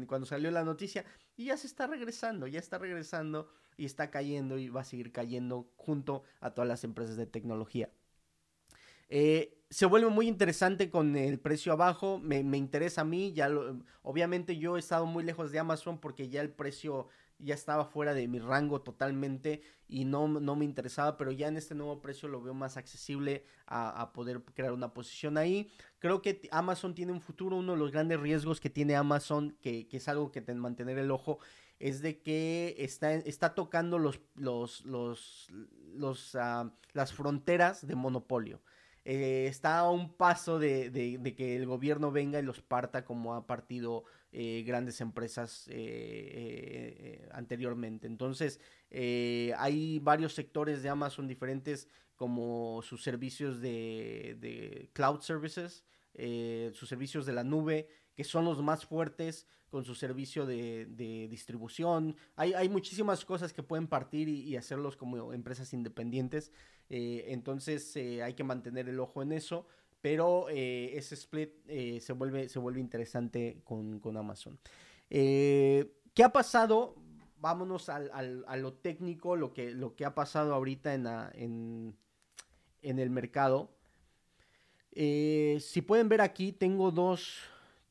cuando 0.06 0.26
salió 0.26 0.50
la 0.50 0.64
noticia 0.64 1.04
y 1.36 1.46
ya 1.46 1.56
se 1.56 1.66
está 1.66 1.86
regresando, 1.86 2.46
ya 2.46 2.58
está 2.58 2.78
regresando 2.78 3.48
y 3.76 3.84
está 3.84 4.10
cayendo 4.10 4.58
y 4.58 4.68
va 4.68 4.82
a 4.82 4.84
seguir 4.84 5.12
cayendo 5.12 5.70
junto 5.76 6.22
a 6.40 6.50
todas 6.50 6.68
las 6.68 6.84
empresas 6.84 7.16
de 7.16 7.26
tecnología. 7.26 7.90
Eh, 9.08 9.56
se 9.70 9.86
vuelve 9.86 10.08
muy 10.08 10.28
interesante 10.28 10.90
con 10.90 11.16
el 11.16 11.38
precio 11.38 11.72
abajo, 11.72 12.18
me, 12.18 12.38
interesa 12.56 13.02
a 13.02 13.04
mí, 13.04 13.32
ya 13.32 13.50
obviamente 14.02 14.56
yo 14.58 14.76
he 14.76 14.78
estado 14.78 15.06
muy 15.06 15.24
lejos 15.24 15.52
de 15.52 15.58
Amazon 15.58 15.98
porque 15.98 16.28
ya 16.28 16.40
el 16.40 16.50
precio 16.50 17.08
ya 17.38 17.54
estaba 17.54 17.84
fuera 17.84 18.14
de 18.14 18.28
mi 18.28 18.38
rango 18.38 18.80
totalmente 18.80 19.62
y 19.88 20.04
no, 20.04 20.28
no 20.28 20.56
me 20.56 20.64
interesaba, 20.64 21.16
pero 21.16 21.32
ya 21.32 21.48
en 21.48 21.56
este 21.56 21.74
nuevo 21.74 22.00
precio 22.00 22.28
lo 22.28 22.42
veo 22.42 22.54
más 22.54 22.76
accesible 22.76 23.44
a, 23.66 24.12
poder 24.12 24.42
crear 24.54 24.72
una 24.72 24.92
posición 24.94 25.38
ahí. 25.38 25.70
Creo 25.98 26.22
que 26.22 26.48
Amazon 26.50 26.94
tiene 26.94 27.12
un 27.12 27.20
futuro, 27.20 27.56
uno 27.56 27.72
de 27.72 27.78
los 27.78 27.92
grandes 27.92 28.20
riesgos 28.20 28.60
que 28.60 28.70
tiene 28.70 28.96
Amazon, 28.96 29.56
que, 29.60 29.88
es 29.90 30.08
algo 30.08 30.32
que 30.32 30.40
ten, 30.40 30.58
mantener 30.58 30.98
el 30.98 31.10
ojo, 31.10 31.38
es 31.78 32.00
de 32.00 32.22
que 32.22 32.74
está, 32.78 33.12
está 33.12 33.54
tocando 33.54 33.98
los, 33.98 34.20
los, 34.34 34.84
los, 34.84 35.48
los 35.94 36.34
ah, 36.34 36.72
las 36.96 37.12
fronteras 37.12 37.86
de 37.86 37.94
monopolio. 37.94 38.60
Eh, 39.08 39.46
está 39.46 39.78
a 39.78 39.90
un 39.90 40.12
paso 40.12 40.58
de, 40.58 40.90
que 41.36 41.54
el 41.54 41.64
gobierno 41.64 42.10
venga 42.10 42.40
y 42.40 42.42
los 42.42 42.60
parta 42.60 43.04
como 43.04 43.34
ha 43.34 43.46
partido 43.46 44.02
eh, 44.32 44.64
grandes 44.66 45.00
empresas 45.00 45.68
eh, 45.70 47.28
anteriormente. 47.30 48.08
Entonces, 48.08 48.58
hay 48.90 50.00
varios 50.00 50.34
sectores 50.34 50.82
de 50.82 50.88
Amazon 50.88 51.28
diferentes 51.28 51.86
como 52.16 52.82
sus 52.82 53.04
servicios 53.04 53.60
de, 53.60 54.90
cloud 54.92 55.20
services. 55.20 55.84
eh, 56.14 56.72
sus 56.74 56.88
servicios 56.88 57.26
de 57.26 57.32
la 57.32 57.44
nube, 57.44 57.88
que 58.16 58.24
son 58.24 58.44
los 58.44 58.62
más 58.62 58.84
fuertes 58.84 59.46
con 59.70 59.84
su 59.84 59.94
servicio 59.94 60.46
de, 60.46 60.86
distribución. 61.28 62.16
Hay, 62.34 62.54
hay, 62.54 62.68
muchísimas 62.68 63.24
cosas 63.24 63.52
que 63.52 63.62
pueden 63.62 63.86
partir 63.86 64.28
y, 64.28 64.56
hacerlos 64.56 64.96
como 64.96 65.32
empresas 65.32 65.72
independientes. 65.72 66.50
Eh, 66.88 67.26
entonces 67.28 67.96
hay 67.96 68.34
que 68.34 68.44
mantener 68.44 68.88
el 68.88 68.98
ojo 68.98 69.22
en 69.22 69.32
eso. 69.32 69.66
Pero 70.00 70.48
ese 70.48 71.14
split 71.16 71.50
se, 71.66 72.12
vuelve, 72.12 72.48
se 72.48 72.60
vuelve 72.60 72.80
interesante 72.80 73.60
con, 73.64 73.98
con 73.98 74.16
Amazon. 74.16 74.58
¿Qué 75.08 76.22
ha 76.22 76.32
pasado? 76.32 76.94
vámonos 77.38 77.88
al, 77.88 78.44
a 78.46 78.56
lo 78.56 78.72
técnico, 78.72 79.36
lo 79.36 79.52
que, 79.52 79.70
lo 79.70 79.94
que 79.94 80.04
ha 80.04 80.14
pasado 80.14 80.54
ahorita 80.54 80.94
en, 80.94 81.06
en, 81.34 81.96
en 82.82 82.98
el 82.98 83.10
mercado. 83.10 83.70
Eh, 84.92 85.58
si 85.60 85.82
pueden 85.82 86.08
ver 86.08 86.22
aquí, 86.22 86.52
tengo 86.52 86.90
dos, 86.90 87.42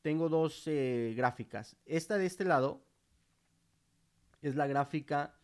tengo 0.06 0.28
dos 0.28 0.62
eh, 0.66 1.14
gráficas. 1.16 1.74
Esta 1.84 2.16
de 2.16 2.26
este 2.26 2.44
lado 2.44 2.80
es 4.40 4.54
la 4.54 4.68
gráfica 4.68 5.34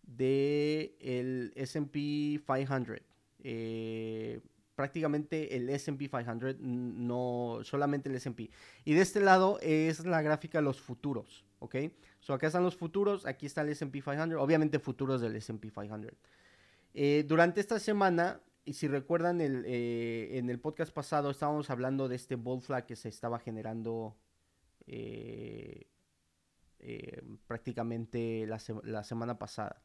del 0.00 0.94
el 1.00 1.52
SP 1.52 2.40
500. 2.46 2.96
Eh, 3.40 4.40
prácticamente 4.74 5.54
el 5.54 5.68
SP 5.68 6.08
500, 6.08 6.56
no 6.60 7.58
solamente 7.62 8.08
el 8.08 8.14
SP. 8.16 8.48
Y 8.86 8.94
de 8.94 9.02
este 9.02 9.20
lado 9.20 9.58
es 9.60 10.06
la 10.06 10.22
gráfica 10.22 10.60
de 10.60 10.64
los 10.64 10.80
futuros, 10.80 11.44
¿ok? 11.58 11.76
So 12.20 12.32
acá 12.32 12.46
están 12.46 12.62
los 12.62 12.74
futuros, 12.74 13.26
aquí 13.26 13.44
está 13.44 13.60
el 13.60 13.68
SP 13.76 14.00
500, 14.00 14.40
obviamente 14.40 14.78
futuros 14.78 15.20
del 15.20 15.36
SP 15.36 15.68
500. 15.68 16.14
Eh, 16.94 17.22
durante 17.28 17.60
esta 17.60 17.78
semana, 17.78 18.40
y 18.66 18.74
si 18.74 18.88
recuerdan 18.88 19.40
el, 19.40 19.64
eh, 19.64 20.36
en 20.38 20.50
el 20.50 20.58
podcast 20.58 20.92
pasado 20.92 21.30
estábamos 21.30 21.70
hablando 21.70 22.08
de 22.08 22.16
este 22.16 22.34
bull 22.34 22.60
flag 22.60 22.84
que 22.84 22.96
se 22.96 23.08
estaba 23.08 23.38
generando 23.38 24.18
eh, 24.86 25.86
prácticamente 27.46 28.44
la, 28.46 28.60
la, 28.82 29.04
semana 29.04 29.38
pasada. 29.38 29.82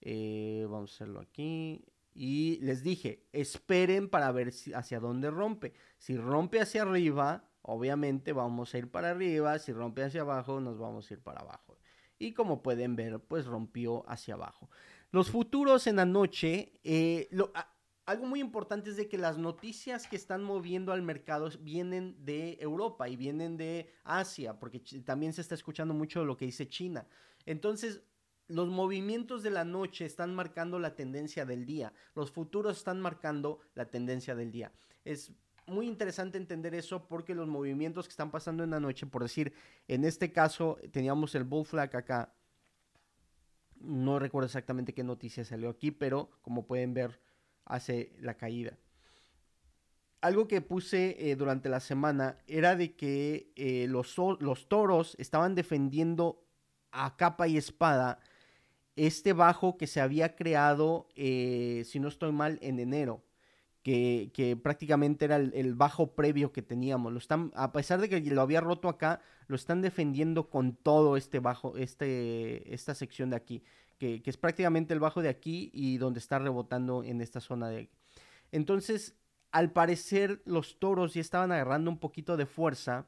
vamos 0.00 0.92
a 0.92 0.94
hacerlo 0.94 1.20
aquí. 1.20 1.84
Y 2.14 2.58
les 2.60 2.82
dije, 2.82 3.26
esperen 3.32 4.08
para 4.08 4.30
ver 4.32 4.52
si, 4.52 4.72
hacia 4.72 5.00
dónde 5.00 5.30
rompe. 5.30 5.72
Si 5.98 6.16
rompe 6.16 6.60
hacia 6.60 6.82
arriba, 6.82 7.48
obviamente 7.62 8.32
vamos 8.32 8.74
a 8.74 8.78
ir 8.78 8.90
para 8.90 9.10
arriba. 9.10 9.58
Si 9.58 9.72
rompe 9.72 10.04
hacia 10.04 10.20
abajo, 10.20 10.60
nos 10.60 10.78
vamos 10.78 11.10
a 11.10 11.14
ir 11.14 11.20
para 11.20 11.40
abajo. 11.40 11.78
Y 12.18 12.34
como 12.34 12.62
pueden 12.62 12.94
ver, 12.96 13.18
pues 13.20 13.46
rompió 13.46 14.08
hacia 14.08 14.34
abajo. 14.34 14.70
Los 15.10 15.30
futuros 15.30 15.86
en 15.86 15.96
la 15.96 16.06
noche, 16.06 16.72
eh, 16.84 17.28
algo 18.04 18.26
muy 18.26 18.40
importante 18.40 18.90
es 18.90 18.96
de 18.96 19.08
que 19.08 19.18
las 19.18 19.38
noticias 19.38 20.06
que 20.06 20.16
están 20.16 20.42
moviendo 20.42 20.92
al 20.92 21.02
mercado 21.02 21.48
vienen 21.60 22.16
de 22.24 22.58
Europa 22.60 23.08
y 23.08 23.16
vienen 23.16 23.56
de 23.56 23.92
Asia, 24.04 24.58
porque 24.58 24.80
también 25.04 25.32
se 25.32 25.40
está 25.40 25.54
escuchando 25.54 25.94
mucho 25.94 26.24
lo 26.24 26.36
que 26.36 26.46
dice 26.46 26.68
China. 26.68 27.06
Entonces, 27.46 28.02
los 28.48 28.68
movimientos 28.68 29.42
de 29.42 29.50
la 29.50 29.64
noche 29.64 30.04
están 30.04 30.34
marcando 30.34 30.78
la 30.78 30.96
tendencia 30.96 31.44
del 31.44 31.64
día. 31.64 31.92
Los 32.14 32.32
futuros 32.32 32.78
están 32.78 33.00
marcando 33.00 33.60
la 33.74 33.86
tendencia 33.86 34.34
del 34.34 34.50
día. 34.50 34.72
Es 35.04 35.32
muy 35.66 35.86
interesante 35.86 36.38
entender 36.38 36.74
eso 36.74 37.06
porque 37.06 37.34
los 37.34 37.46
movimientos 37.46 38.06
que 38.06 38.12
están 38.12 38.30
pasando 38.30 38.64
en 38.64 38.70
la 38.70 38.80
noche, 38.80 39.06
por 39.06 39.22
decir, 39.22 39.54
en 39.86 40.04
este 40.04 40.32
caso 40.32 40.78
teníamos 40.90 41.34
el 41.34 41.44
bull 41.44 41.64
flag 41.64 41.94
acá. 41.96 42.34
No 43.76 44.18
recuerdo 44.18 44.46
exactamente 44.46 44.92
qué 44.92 45.02
noticia 45.04 45.44
salió 45.44 45.70
aquí, 45.70 45.90
pero 45.90 46.30
como 46.42 46.66
pueden 46.66 46.94
ver, 46.94 47.20
hace 47.64 48.12
la 48.20 48.34
caída. 48.34 48.78
Algo 50.20 50.46
que 50.46 50.60
puse 50.60 51.16
eh, 51.18 51.36
durante 51.36 51.68
la 51.68 51.80
semana 51.80 52.38
era 52.46 52.76
de 52.76 52.94
que 52.94 53.52
eh, 53.56 53.86
los, 53.88 54.16
los 54.38 54.68
toros 54.68 55.16
estaban 55.18 55.54
defendiendo 55.54 56.44
a 56.92 57.16
capa 57.16 57.48
y 57.48 57.56
espada 57.56 58.20
este 58.96 59.32
bajo 59.32 59.76
que 59.76 59.86
se 59.86 60.00
había 60.00 60.36
creado, 60.36 61.08
eh, 61.16 61.82
si 61.86 61.98
no 61.98 62.08
estoy 62.08 62.32
mal, 62.32 62.58
en 62.62 62.78
enero. 62.78 63.24
Que, 63.82 64.56
prácticamente 64.62 65.24
era 65.24 65.36
el, 65.36 65.74
bajo 65.74 66.14
previo 66.14 66.52
que 66.52 66.62
teníamos. 66.62 67.12
Lo 67.12 67.18
están, 67.18 67.50
a 67.56 67.72
pesar 67.72 68.00
de 68.00 68.08
que 68.08 68.20
lo 68.20 68.40
había 68.40 68.60
roto 68.60 68.88
acá, 68.88 69.20
lo 69.48 69.56
están 69.56 69.82
defendiendo 69.82 70.48
con 70.50 70.76
todo 70.76 71.16
este 71.16 71.40
bajo, 71.40 71.76
este, 71.76 72.72
esta 72.72 72.94
sección 72.94 73.30
de 73.30 73.36
aquí, 73.36 73.64
que, 74.02 74.30
es 74.30 74.36
prácticamente 74.36 74.92
el 74.94 75.00
bajo 75.00 75.22
de 75.22 75.28
aquí 75.28 75.70
y 75.72 75.98
donde 75.98 76.18
está 76.18 76.38
rebotando 76.38 77.04
en 77.04 77.20
esta 77.20 77.40
zona 77.40 77.68
de 77.68 77.88
Entonces, 78.50 79.14
al 79.52 79.70
parecer, 79.70 80.42
los 80.44 80.80
toros 80.80 81.14
ya 81.14 81.20
estaban 81.20 81.52
agarrando 81.52 81.90
un 81.90 81.98
poquito 81.98 82.36
de 82.36 82.46
fuerza, 82.46 83.06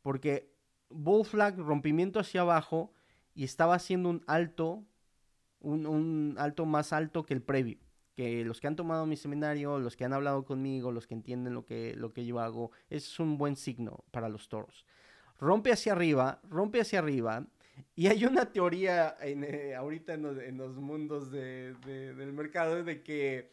porque 0.00 0.50
Bull 0.88 1.26
Flag, 1.26 1.58
rompimiento 1.58 2.20
hacia 2.20 2.40
abajo, 2.40 2.92
y 3.34 3.44
estaba 3.44 3.74
haciendo 3.74 4.08
un 4.08 4.24
alto 4.26 4.84
un, 5.60 6.36
alto 6.38 6.64
más 6.64 6.94
alto 6.94 7.26
que 7.26 7.34
el 7.34 7.42
previo. 7.42 7.78
Que 8.16 8.42
los 8.44 8.60
que 8.60 8.66
han 8.66 8.76
tomado 8.76 9.04
mi 9.04 9.16
seminario, 9.16 9.78
los 9.78 9.94
que 9.94 10.06
han 10.06 10.14
hablado 10.14 10.46
conmigo, 10.46 10.90
los 10.90 11.06
que 11.06 11.14
entienden 11.14 11.52
lo 11.52 11.66
que, 11.66 11.94
lo 11.96 12.14
que 12.14 12.24
yo 12.24 12.40
hago, 12.40 12.70
es 12.88 13.20
un 13.20 13.36
buen 13.36 13.56
signo 13.56 14.04
para 14.10 14.30
los 14.30 14.48
toros. 14.48 14.86
Rompe 15.38 15.70
hacia 15.70 15.92
arriba, 15.92 16.40
rompe 16.48 16.80
hacia 16.80 16.98
arriba, 16.98 17.46
y 17.94 18.06
hay 18.06 18.24
una 18.24 18.52
teoría 18.52 19.16
eh, 19.20 19.74
ahorita 19.74 20.14
en 20.14 20.56
los, 20.56 20.76
mundos 20.76 21.30
del 21.30 22.32
mercado 22.32 22.82
de 22.82 23.02
que 23.02 23.52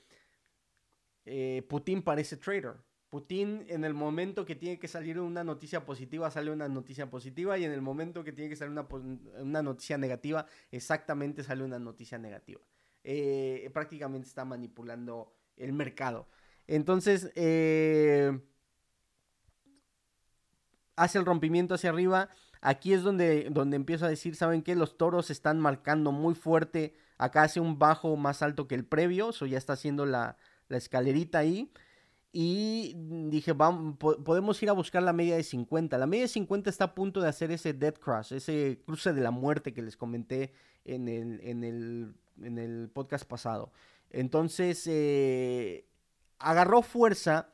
eh, 1.25 1.65
Putin 1.67 2.01
parece 2.01 2.37
trader. 2.37 2.75
Putin 3.09 3.65
en 3.69 3.85
el 3.85 3.93
momento 3.93 4.45
que 4.45 4.55
tiene 4.55 4.79
que 4.79 4.87
salir 4.87 5.19
una 5.19 5.43
noticia 5.43 5.85
positiva 5.85 6.29
sale 6.29 6.51
una 6.51 6.67
noticia 6.67 7.09
positiva 7.09 7.57
y 7.57 7.63
en 7.63 7.71
el 7.71 7.81
momento 7.81 8.23
que 8.23 8.33
tiene 8.33 8.49
que 8.49 8.55
salir 8.57 8.77
una, 9.39 9.61
noticia 9.61 9.97
negativa 9.97 10.45
exactamente 10.71 11.43
sale 11.43 11.63
una 11.63 11.79
noticia 11.79 12.17
negativa. 12.17 12.61
Eh, 13.03 13.69
prácticamente 13.73 14.27
está 14.27 14.43
manipulando 14.43 15.33
el 15.55 15.71
mercado. 15.71 16.27
Entonces, 16.67 17.31
hace 20.97 21.17
el 21.17 21.25
rompimiento 21.25 21.75
hacia 21.75 21.91
arriba. 21.91 22.29
Aquí 22.61 22.93
es 22.93 23.03
donde, 23.03 23.49
donde 23.51 23.75
empiezo 23.75 24.05
a 24.05 24.09
decir, 24.09 24.35
¿saben 24.35 24.61
qué? 24.61 24.75
Los 24.75 24.97
toros 24.97 25.29
están 25.29 25.59
marcando 25.59 26.11
muy 26.11 26.35
fuerte. 26.35 26.95
Acá 27.17 27.43
hace 27.43 27.59
un 27.59 27.79
bajo 27.79 28.15
más 28.17 28.41
alto 28.41 28.67
que 28.67 28.75
el 28.75 28.85
previo. 28.85 29.29
Eso 29.29 29.45
ya 29.45 29.57
está 29.57 29.73
haciendo 29.73 30.05
la, 30.05 30.37
la 30.67 30.77
escalerita 30.77 31.39
ahí. 31.39 31.71
Y 32.31 32.93
dije, 33.29 33.53
vamos, 33.53 33.97
podemos 33.97 34.61
ir 34.61 34.69
a 34.69 34.73
buscar 34.73 35.01
la 35.01 35.13
media 35.13 35.35
de 35.35 35.43
50. 35.43 35.97
La 35.97 36.05
media 36.05 36.23
de 36.23 36.29
50 36.29 36.69
está 36.69 36.85
a 36.85 36.95
punto 36.95 37.21
de 37.21 37.29
hacer 37.29 37.51
ese 37.51 37.73
dead 37.73 37.95
cross, 37.95 38.31
ese 38.31 38.81
cruce 38.85 39.13
de 39.13 39.21
la 39.21 39.31
muerte 39.31 39.73
que 39.73 39.81
les 39.81 39.97
comenté 39.97 40.51
en 40.85 41.07
el, 41.07 41.39
en 41.41 41.63
el, 41.63 42.15
en 42.41 42.57
el 42.57 42.89
podcast 42.93 43.25
pasado. 43.25 43.71
Entonces, 44.09 44.83
eh, 44.87 45.87
agarró 46.39 46.81
fuerza. 46.81 47.49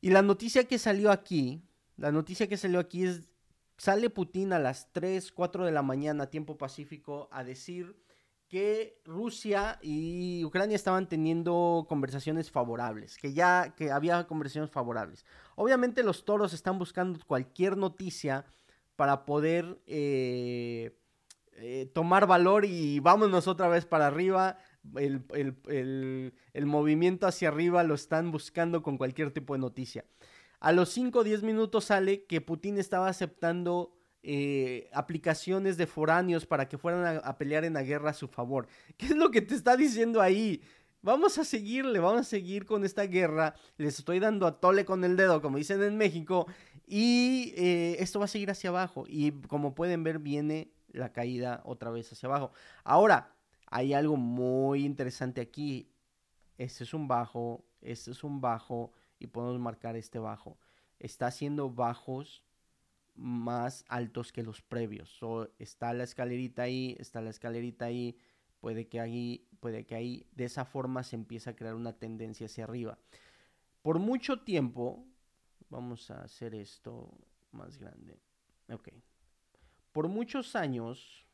Y 0.00 0.10
la 0.10 0.22
noticia 0.22 0.64
que 0.64 0.78
salió 0.78 1.10
aquí, 1.10 1.62
la 1.96 2.12
noticia 2.12 2.46
que 2.46 2.56
salió 2.56 2.78
aquí 2.78 3.04
es, 3.04 3.22
sale 3.76 4.10
Putin 4.10 4.52
a 4.52 4.58
las 4.58 4.92
3, 4.92 5.32
4 5.32 5.64
de 5.64 5.72
la 5.72 5.82
mañana, 5.82 6.30
tiempo 6.30 6.56
pacífico, 6.56 7.28
a 7.30 7.44
decir 7.44 7.96
que 8.48 9.00
Rusia 9.04 9.78
y 9.82 10.44
Ucrania 10.44 10.76
estaban 10.76 11.08
teniendo 11.08 11.86
conversaciones 11.88 12.50
favorables, 12.50 13.16
que 13.18 13.32
ya 13.32 13.74
que 13.76 13.90
había 13.90 14.26
conversaciones 14.26 14.70
favorables. 14.70 15.24
Obviamente 15.56 16.02
los 16.02 16.24
toros 16.24 16.52
están 16.52 16.78
buscando 16.78 17.18
cualquier 17.26 17.76
noticia 17.76 18.44
para 18.96 19.24
poder 19.24 19.80
eh, 19.86 20.96
eh, 21.56 21.90
tomar 21.92 22.26
valor 22.26 22.64
y 22.64 23.00
vámonos 23.00 23.48
otra 23.48 23.68
vez 23.68 23.86
para 23.86 24.06
arriba. 24.06 24.58
El, 24.96 25.24
el, 25.32 26.66
movimiento 26.66 27.26
hacia 27.26 27.48
arriba 27.48 27.82
lo 27.84 27.94
están 27.94 28.30
buscando 28.30 28.82
con 28.82 28.98
cualquier 28.98 29.32
tipo 29.32 29.54
de 29.54 29.60
noticia. 29.60 30.04
A 30.64 30.72
los 30.72 30.88
5 30.92 31.18
o 31.18 31.24
10 31.24 31.42
minutos 31.42 31.84
sale 31.84 32.24
que 32.24 32.40
Putin 32.40 32.78
estaba 32.78 33.08
aceptando 33.08 33.92
eh, 34.22 34.88
aplicaciones 34.94 35.76
de 35.76 35.86
foráneos 35.86 36.46
para 36.46 36.70
que 36.70 36.78
fueran 36.78 37.20
a, 37.22 37.36
pelear 37.36 37.66
en 37.66 37.74
la 37.74 37.82
guerra 37.82 38.12
a 38.12 38.14
su 38.14 38.28
favor. 38.28 38.66
¿Qué 38.96 39.04
es 39.04 39.16
lo 39.16 39.30
que 39.30 39.42
te 39.42 39.54
está 39.54 39.76
diciendo 39.76 40.22
ahí? 40.22 40.62
Vamos 41.02 41.36
a 41.36 41.44
seguirle, 41.44 41.98
vamos 41.98 42.22
a 42.22 42.24
seguir 42.24 42.64
con 42.64 42.82
esta 42.82 43.02
guerra. 43.02 43.54
Les 43.76 43.98
estoy 43.98 44.20
dando 44.20 44.46
a 44.46 44.58
tole 44.58 44.86
con 44.86 45.04
el 45.04 45.18
dedo, 45.18 45.42
como 45.42 45.58
dicen 45.58 45.82
en 45.82 45.98
México. 45.98 46.46
Y 46.86 47.52
eh, 47.58 47.96
esto 47.98 48.18
va 48.18 48.24
a 48.24 48.28
seguir 48.28 48.50
hacia 48.50 48.70
abajo. 48.70 49.04
Y 49.06 49.32
como 49.42 49.74
pueden 49.74 50.02
ver, 50.02 50.18
viene 50.18 50.72
la 50.92 51.12
caída 51.12 51.60
otra 51.66 51.90
vez 51.90 52.10
hacia 52.10 52.26
abajo. 52.26 52.52
Ahora, 52.84 53.36
hay 53.66 53.92
algo 53.92 54.16
muy 54.16 54.86
interesante 54.86 55.42
aquí. 55.42 55.90
Este 56.56 56.84
es 56.84 56.94
un 56.94 57.06
bajo, 57.06 57.66
este 57.82 58.12
es 58.12 58.24
un 58.24 58.40
bajo. 58.40 58.92
Y 59.24 59.26
podemos 59.26 59.58
marcar 59.58 59.96
este 59.96 60.18
bajo. 60.18 60.58
Está 60.98 61.28
haciendo 61.28 61.70
bajos 61.70 62.44
más 63.14 63.86
altos 63.88 64.32
que 64.32 64.42
los 64.42 64.60
previos. 64.60 65.18
está 65.58 65.94
la 65.94 66.04
escalerita 66.04 66.62
ahí, 66.62 66.94
está 66.98 67.22
la 67.22 67.30
escalerita 67.30 67.86
ahí, 67.86 68.18
puede 68.60 68.86
que 68.86 69.00
ahí, 69.00 69.48
puede 69.60 69.86
que 69.86 69.94
ahí, 69.94 70.26
de 70.32 70.44
esa 70.44 70.66
forma 70.66 71.02
se 71.04 71.16
empieza 71.16 71.50
a 71.50 71.56
crear 71.56 71.74
una 71.74 71.98
tendencia 71.98 72.44
hacia 72.44 72.64
arriba. 72.64 72.98
Por 73.80 73.98
mucho 73.98 74.40
tiempo, 74.40 75.06
vamos 75.70 76.10
a 76.10 76.22
hacer 76.22 76.54
esto 76.54 77.16
más 77.50 77.78
grande. 77.78 78.20
Ok. 78.70 78.90
Por 79.92 80.08
muchos 80.08 80.54
años, 80.54 81.26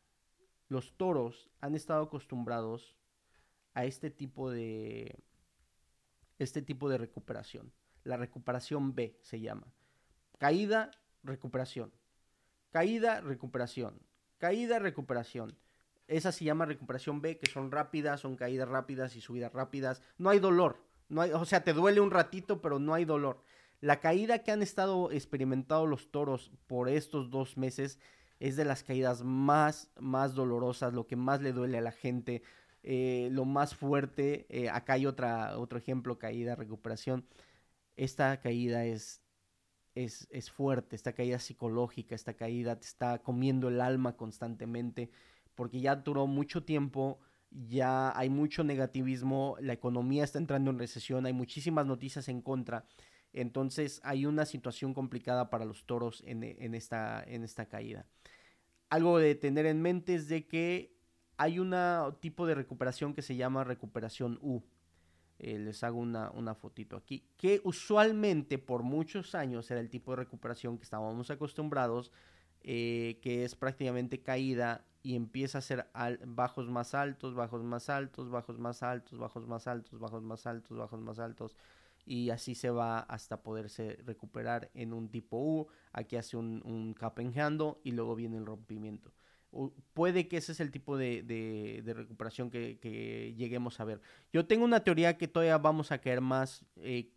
los 0.69 0.97
toros 0.97 1.51
han 1.61 1.75
estado 1.75 2.05
acostumbrados 2.05 2.95
a 3.75 3.85
este 3.85 4.11
tipo 4.11 4.49
de 4.49 5.25
este 6.39 6.63
tipo 6.63 6.89
de 6.89 6.99
recuperación. 6.99 7.73
La 8.05 8.17
recuperación 8.17 8.95
B 8.95 9.19
se 9.23 9.41
llama. 9.41 9.73
Caída, 10.39 10.91
recuperación. 11.23 11.93
Caída, 12.71 13.21
recuperación. 13.21 14.01
Caída, 14.39 14.79
recuperación. 14.79 15.57
Esa 16.09 16.33
se 16.33 16.45
llama 16.45 16.65
recuperación 16.65 17.21
B, 17.21 17.39
que 17.39 17.51
son 17.51 17.71
rápidas, 17.71 18.21
son 18.21 18.37
caídas 18.37 18.69
rápidas 18.69 19.15
y 19.17 19.21
subidas 19.21 19.53
rápidas. 19.53 20.03
No 20.19 20.31
hay 20.31 20.41
dolor. 20.41 20.83
No 21.09 21.23
hay, 21.23 21.33
o 21.33 21.45
sea, 21.45 21.63
te 21.63 21.73
duele 21.73 22.01
un 22.01 22.11
ratito, 22.11 22.61
pero 22.61 22.79
no 22.79 22.95
hay 22.95 23.05
dolor. 23.05 23.43
La 23.81 24.01
caída 24.01 24.41
que 24.41 24.53
han 24.53 24.63
estado 24.63 25.11
experimentando 25.11 25.87
los 25.87 26.11
toros 26.11 26.53
por 26.67 26.89
estos 26.89 27.31
dos 27.31 27.57
meses 27.57 27.99
es 28.39 28.57
de 28.57 28.65
las 28.65 28.83
caídas 28.83 29.23
más, 29.23 29.91
más 29.99 30.35
dolorosas, 30.35 30.93
lo 30.93 31.07
que 31.07 31.17
más 31.17 31.43
le 31.43 31.53
duele 31.53 31.79
a 31.79 31.83
la 31.83 31.93
gente, 31.93 32.43
eh, 32.83 33.29
lo 33.33 33.45
más 33.45 33.75
fuerte. 33.75 34.47
Eh, 34.49 34.69
acá 34.71 34.95
hay 34.95 35.07
otra, 35.07 35.59
otro 35.59 35.79
ejemplo, 35.79 36.19
caída, 36.19 36.57
recuperación. 36.57 37.25
Esta 38.01 38.41
caída 38.41 38.87
es, 38.87 39.21
es, 39.95 40.27
es 40.31 40.51
fuerte, 40.51 40.97
esta 40.97 41.13
caída 41.13 41.39
psicológica, 41.39 42.15
esta 42.15 42.33
caída 42.33 42.81
te 42.81 42.87
está 42.87 43.19
comiendo 43.19 43.69
el 43.69 43.79
alma 43.79 44.17
constantemente, 44.17 45.11
porque 45.55 45.83
ya 45.83 45.97
duró 45.97 46.27
mucho 46.27 46.65
tiempo, 46.65 47.21
ya 47.51 48.19
hay 48.19 48.31
mucho 48.31 48.65
negativismo, 48.65 49.59
la 49.61 49.75
economía 49.75 50.25
está 50.25 50.39
entrando 50.39 50.71
en 50.71 50.79
recesión, 50.79 51.27
hay 51.27 51.35
muchísimas 51.35 51.85
noticias 51.85 52.31
en 52.31 52.41
contra. 52.41 52.87
Entonces 53.35 54.01
hay 54.03 54.25
una 54.25 54.47
situación 54.47 54.95
complicada 54.95 55.51
para 55.51 55.67
los 55.67 55.85
toros 55.85 56.23
en, 56.25 56.43
en, 56.43 56.75
esta, 56.75 57.23
en 57.23 57.45
esta 57.45 57.67
caída. 57.67 58.07
Algo 58.89 59.19
de 59.19 59.35
tener 59.35 59.67
en 59.67 59.83
mente 59.83 60.15
es 60.15 60.27
de 60.27 60.47
que 60.47 60.97
hay 61.37 61.59
un 61.59 61.75
tipo 62.21 62.47
de 62.47 62.55
recuperación 62.55 63.13
que 63.13 63.21
se 63.21 63.37
llama 63.37 63.63
recuperación 63.63 64.39
U. 64.41 64.63
Eh, 65.43 65.59
les 65.59 65.83
hago 65.85 65.99
una, 65.99 66.31
una, 66.33 66.55
fotito 66.55 66.99
aquí, 66.99 67.25
que 67.39 67.63
usualmente 67.65 68.59
por 68.59 68.83
muchos 68.83 69.35
años 69.35 69.71
era 69.71 69.81
el 69.81 69.89
tipo 69.89 70.13
de 70.13 70.17
recuperación 70.17 70.77
que 70.77 70.85
estábamos 70.85 71.31
acostumbrados, 71.31 72.13
eh, 72.63 73.19
que 73.23 73.47
es 73.47 73.55
prácticamente 73.57 74.21
caída 74.21 74.85
y 75.03 75.17
empieza 75.17 75.57
a 75.57 75.63
ser 75.63 75.87
bajos 76.27 76.69
más 76.69 76.93
altos, 76.93 77.35
bajos 77.35 77.63
más 77.63 77.89
altos, 77.89 78.29
bajos 78.29 78.59
más 78.59 78.83
altos, 78.83 79.19
bajos 79.19 79.47
más 79.47 79.67
altos, 79.67 79.99
bajos 79.99 80.23
más 80.23 80.47
altos, 80.47 80.77
bajos 80.77 81.01
más 81.01 81.19
altos, 81.19 81.57
y 82.05 82.29
así 82.29 82.55
se 82.55 82.69
va 82.69 82.99
hasta 82.99 83.43
poderse 83.43 83.97
recuperar 84.05 84.71
en 84.75 84.93
un 84.93 85.09
tipo 85.09 85.39
U, 85.39 85.69
aquí 85.95 86.17
hace 86.17 86.37
un, 86.37 86.61
un 86.67 86.93
cap 86.93 87.19
y 87.83 87.93
luego 87.93 88.15
viene 88.15 88.37
el 88.37 88.45
rompimiento 88.45 89.11
puede 89.95 90.29
que 90.29 90.37
ese 90.37 90.53
es 90.53 90.61
el 90.61 90.71
tipo 90.71 90.97
de, 90.97 91.83
recuperación 91.95 92.51
que, 92.51 93.35
lleguemos 93.37 93.81
a 93.81 93.85
ver. 93.85 94.01
Yo 94.33 94.47
tengo 94.47 94.65
una 94.65 94.85
teoría 94.85 95.19
que 95.19 95.29
todavía 95.29 95.59
vamos 95.59 95.93
a 95.93 95.99
caer 95.99 96.21
más. 96.21 96.65
Eh, 96.77 97.13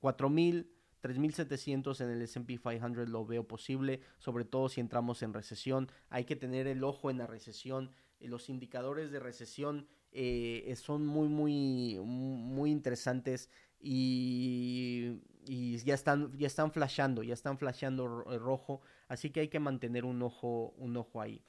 4.000, 0.00 0.66
3.700 1.02 2.00
en 2.00 2.10
el 2.10 2.22
SP 2.24 2.56
500 2.58 3.08
lo 3.08 3.26
veo 3.26 3.46
posible, 3.46 4.00
sobre 4.18 4.44
todo 4.44 4.68
si 4.68 4.80
entramos 4.80 5.22
en 5.22 5.34
recesión. 5.34 5.88
Hay 6.08 6.24
que 6.24 6.36
tener 6.36 6.66
el 6.66 6.82
ojo 6.82 7.10
en 7.10 7.18
la 7.18 7.26
recesión. 7.26 7.90
Eh, 8.20 8.28
los 8.28 8.48
indicadores 8.48 9.10
de 9.10 9.20
recesión 9.20 9.86
eh, 10.12 10.74
son 10.76 11.06
muy, 11.06 11.28
muy, 11.28 11.98
muy 12.02 12.70
interesantes 12.70 13.50
y, 13.78 15.20
y, 15.46 15.76
ya 15.78 15.92
están, 15.94 16.36
ya 16.38 16.46
están 16.46 16.72
flashando, 16.72 17.22
ya 17.22 17.34
están 17.34 17.58
flashando 17.58 18.08
rojo, 18.38 18.80
así 19.08 19.28
que 19.28 19.40
hay 19.40 19.48
que 19.48 19.60
mantener 19.60 20.06
un 20.06 20.22
ojo, 20.22 20.74
un 20.78 20.96
ojo 20.96 21.20
ahí. 21.20 21.42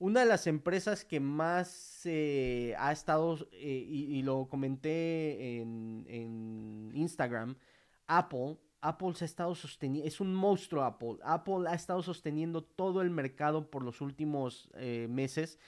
Una 0.00 0.20
de 0.20 0.26
las 0.26 0.46
empresas 0.46 1.04
que 1.04 1.18
más 1.18 2.02
eh, 2.04 2.74
ha 2.78 2.92
estado, 2.92 3.36
eh, 3.50 3.84
y, 3.88 4.22
lo 4.22 4.46
comenté 4.48 5.60
en, 5.60 6.92
Instagram, 6.94 7.56
Apple, 8.06 8.58
Apple 8.80 9.14
se 9.14 9.24
ha 9.24 9.26
estado 9.26 9.56
sosteniendo, 9.56 10.06
es 10.06 10.20
un 10.20 10.32
monstruo 10.32 10.84
Apple. 10.84 11.16
Apple 11.24 11.68
ha 11.68 11.74
estado 11.74 12.00
sosteniendo 12.02 12.62
todo 12.62 13.02
el 13.02 13.10
mercado 13.10 13.70
por 13.70 13.82
los 13.82 14.00
últimos 14.00 14.70
eh, 14.74 15.08
meses, 15.10 15.58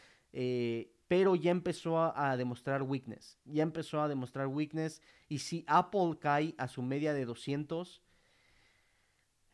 pero 1.09 1.35
ya 1.35 1.51
empezó 1.51 1.99
a, 1.99 2.31
a, 2.31 2.37
demostrar 2.37 2.83
weakness. 2.85 3.37
Ya 3.45 3.65
empezó 3.65 4.01
a 4.01 4.07
demostrar 4.07 4.47
weakness. 4.47 5.03
Y 5.29 5.41
si 5.41 5.65
Apple 5.67 6.19
cae 6.21 6.55
a 6.57 6.69
su 6.69 6.83
media 6.83 7.13
de 7.15 7.25
200, 7.25 8.01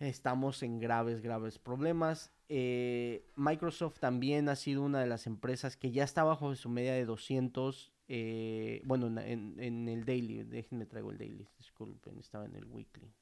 estamos 0.00 0.62
en 0.62 0.78
graves, 0.78 1.22
graves 1.22 1.58
problemas. 1.58 2.35
Eh, 2.48 3.26
Microsoft 3.34 3.98
también 3.98 4.48
ha 4.48 4.56
sido 4.56 4.82
una 4.82 5.00
de 5.00 5.06
las 5.06 5.26
empresas 5.26 5.76
que 5.76 5.90
ya 5.90 6.04
está 6.04 6.22
bajo 6.22 6.54
su 6.54 6.68
media 6.68 6.94
de 6.94 7.04
200. 7.04 7.92
Eh, 8.08 8.82
bueno, 8.84 9.06
en, 9.20 9.88
el 9.88 10.04
daily, 10.04 10.44
déjenme 10.44 10.86
traigo 10.86 11.10
el 11.10 11.18
daily, 11.18 11.48
disculpen, 11.58 12.18
estaba 12.18 12.44
en 12.44 12.54
el 12.54 12.64
weekly. 12.66 13.12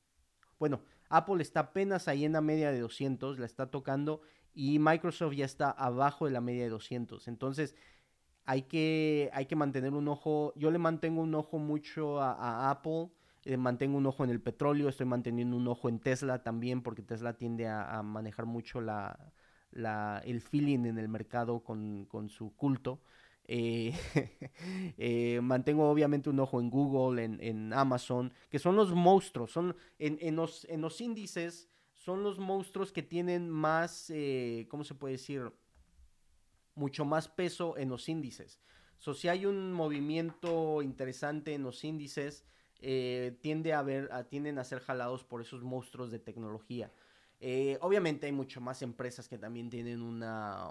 Bueno, 0.59 0.83
Apple 1.09 1.43
está 1.43 1.61
apenas 1.61 2.07
ahí 2.09 2.25
en 2.25 2.33
la 2.33 2.41
media 2.41 2.71
de 2.71 2.81
200, 2.81 3.39
la 3.39 3.47
está 3.47 3.71
tocando 3.71 4.21
y 4.55 4.79
Microsoft 4.79 5.35
ya 5.35 5.47
está 5.47 5.71
abajo 5.71 6.27
de 6.27 6.33
la 6.33 6.41
media 6.41 6.65
de 6.65 6.71
200. 6.71 7.27
Entonces, 7.29 7.75
hay 8.45 8.63
que, 8.63 9.31
hay 9.33 9.47
que 9.47 9.57
mantener 9.57 9.95
un 9.95 10.07
ojo, 10.09 10.53
yo 10.55 10.71
le 10.71 10.79
mantengo 10.79 11.23
un 11.23 11.35
ojo 11.35 11.59
mucho 11.59 12.21
a 12.21 12.71
Apple 12.71 13.11
eh, 13.45 13.57
mantengo 13.59 13.99
un 13.99 14.07
ojo 14.07 14.25
en 14.25 14.31
el 14.31 14.41
petróleo, 14.41 14.89
estoy 14.89 15.07
manteniendo 15.07 15.57
un 15.57 15.69
ojo 15.69 15.89
en 15.89 15.99
Tesla 15.99 16.43
también, 16.43 16.83
porque 16.83 17.03
Tesla 17.03 17.35
tiende 17.35 17.69
a, 17.69 18.03
manejar 18.03 18.47
mucho 18.47 18.81
la, 18.81 19.19
el 20.25 20.41
feeling 20.41 20.87
en 20.87 20.99
el 20.99 21.09
mercado 21.09 21.63
con, 21.63 22.09
su 22.29 22.55
culto. 22.57 23.03
Eh, 23.47 23.93
eh, 24.97 25.41
mantengo 25.43 25.91
obviamente 25.91 26.31
un 26.31 26.41
ojo 26.41 26.59
en 26.59 26.71
Google, 26.71 27.23
en, 27.23 27.73
Amazon, 27.75 28.33
que 28.49 28.59
son 28.59 28.77
los 28.77 28.95
monstruos, 28.95 29.53
son 29.53 29.77
en, 29.99 30.37
los, 30.37 30.65
en 30.71 30.81
los 30.81 31.01
índices, 31.03 31.69
son 31.93 32.23
los 32.23 32.39
monstruos 32.39 32.93
que 32.93 33.03
tienen 33.03 33.51
más, 33.51 34.11
¿cómo 34.69 34.85
se 34.85 34.95
puede 34.95 35.13
decir? 35.13 35.53
Mucho 36.75 37.05
más 37.05 37.29
peso 37.29 37.77
en 37.77 37.91
los 37.91 38.09
índices. 38.09 38.59
So, 38.99 39.13
si 39.13 39.29
hay 39.29 39.45
un 39.45 39.71
movimiento 39.71 40.81
interesante 40.81 41.53
en 41.53 41.63
los 41.63 41.85
índices, 41.85 42.47
eh, 42.87 43.39
tiende 43.41 43.73
a 43.73 43.83
ver, 43.83 44.11
tienden 44.29 44.59
a 44.59 44.65
ser 44.65 44.81
jalados 44.81 45.25
por 45.25 45.41
esos 45.41 45.63
monstruos 45.63 46.11
de 46.11 46.19
tecnología. 46.19 46.93
Eh, 47.41 47.79
obviamente 47.81 48.27
hay 48.27 48.33
mucho 48.33 48.61
más 48.61 48.83
empresas 48.83 49.27
que 49.27 49.39
también 49.39 49.71
tienen 49.71 50.03
una, 50.03 50.69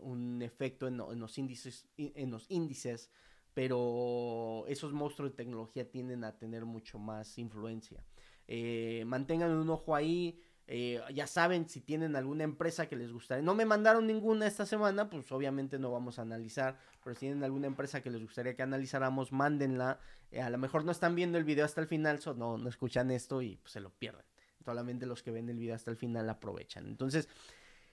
un 0.00 0.42
efecto 0.42 0.86
en, 0.86 0.98
los 0.98 1.38
índices, 1.38 1.86
en 1.96 2.30
los 2.30 2.50
índices, 2.50 3.10
pero 3.54 4.64
esos 4.68 4.92
monstruos 4.92 5.30
de 5.30 5.36
tecnología 5.36 5.90
tienden 5.90 6.22
a 6.22 6.36
tener 6.36 6.66
mucho 6.66 6.98
más 6.98 7.38
influencia. 7.38 8.04
Eh, 8.46 9.04
mantengan 9.06 9.50
un 9.52 9.70
ojo 9.70 9.96
ahí, 9.96 10.38
eh, 10.70 11.00
ya 11.14 11.26
saben, 11.26 11.66
si 11.66 11.80
tienen 11.80 12.14
alguna 12.14 12.44
empresa 12.44 12.86
que 12.86 12.94
les 12.94 13.10
gustaría. 13.10 13.42
No 13.42 13.54
me 13.54 13.64
mandaron 13.64 14.06
ninguna 14.06 14.46
esta 14.46 14.66
semana, 14.66 15.08
pues 15.08 15.32
obviamente 15.32 15.78
no 15.78 15.90
vamos 15.90 16.18
a 16.18 16.22
analizar. 16.22 16.76
Pero 17.02 17.14
si 17.14 17.20
tienen 17.20 17.42
alguna 17.42 17.66
empresa 17.66 18.02
que 18.02 18.10
les 18.10 18.20
gustaría 18.20 18.54
que 18.54 18.62
analizáramos, 18.62 19.32
mándenla. 19.32 19.98
Eh, 20.30 20.42
a 20.42 20.50
lo 20.50 20.58
mejor 20.58 20.84
no 20.84 20.92
están 20.92 21.14
viendo 21.14 21.38
el 21.38 21.44
video 21.44 21.64
hasta 21.64 21.80
el 21.80 21.86
final, 21.86 22.20
no, 22.36 22.68
escuchan 22.68 23.10
esto 23.10 23.40
y 23.40 23.56
pues, 23.56 23.72
se 23.72 23.80
lo 23.80 23.88
pierden. 23.88 24.26
Solamente 24.62 25.06
los 25.06 25.22
que 25.22 25.30
ven 25.30 25.48
el 25.48 25.58
video 25.58 25.74
hasta 25.74 25.90
el 25.90 25.96
final 25.96 26.28
aprovechan. 26.28 26.86
Entonces, 26.86 27.30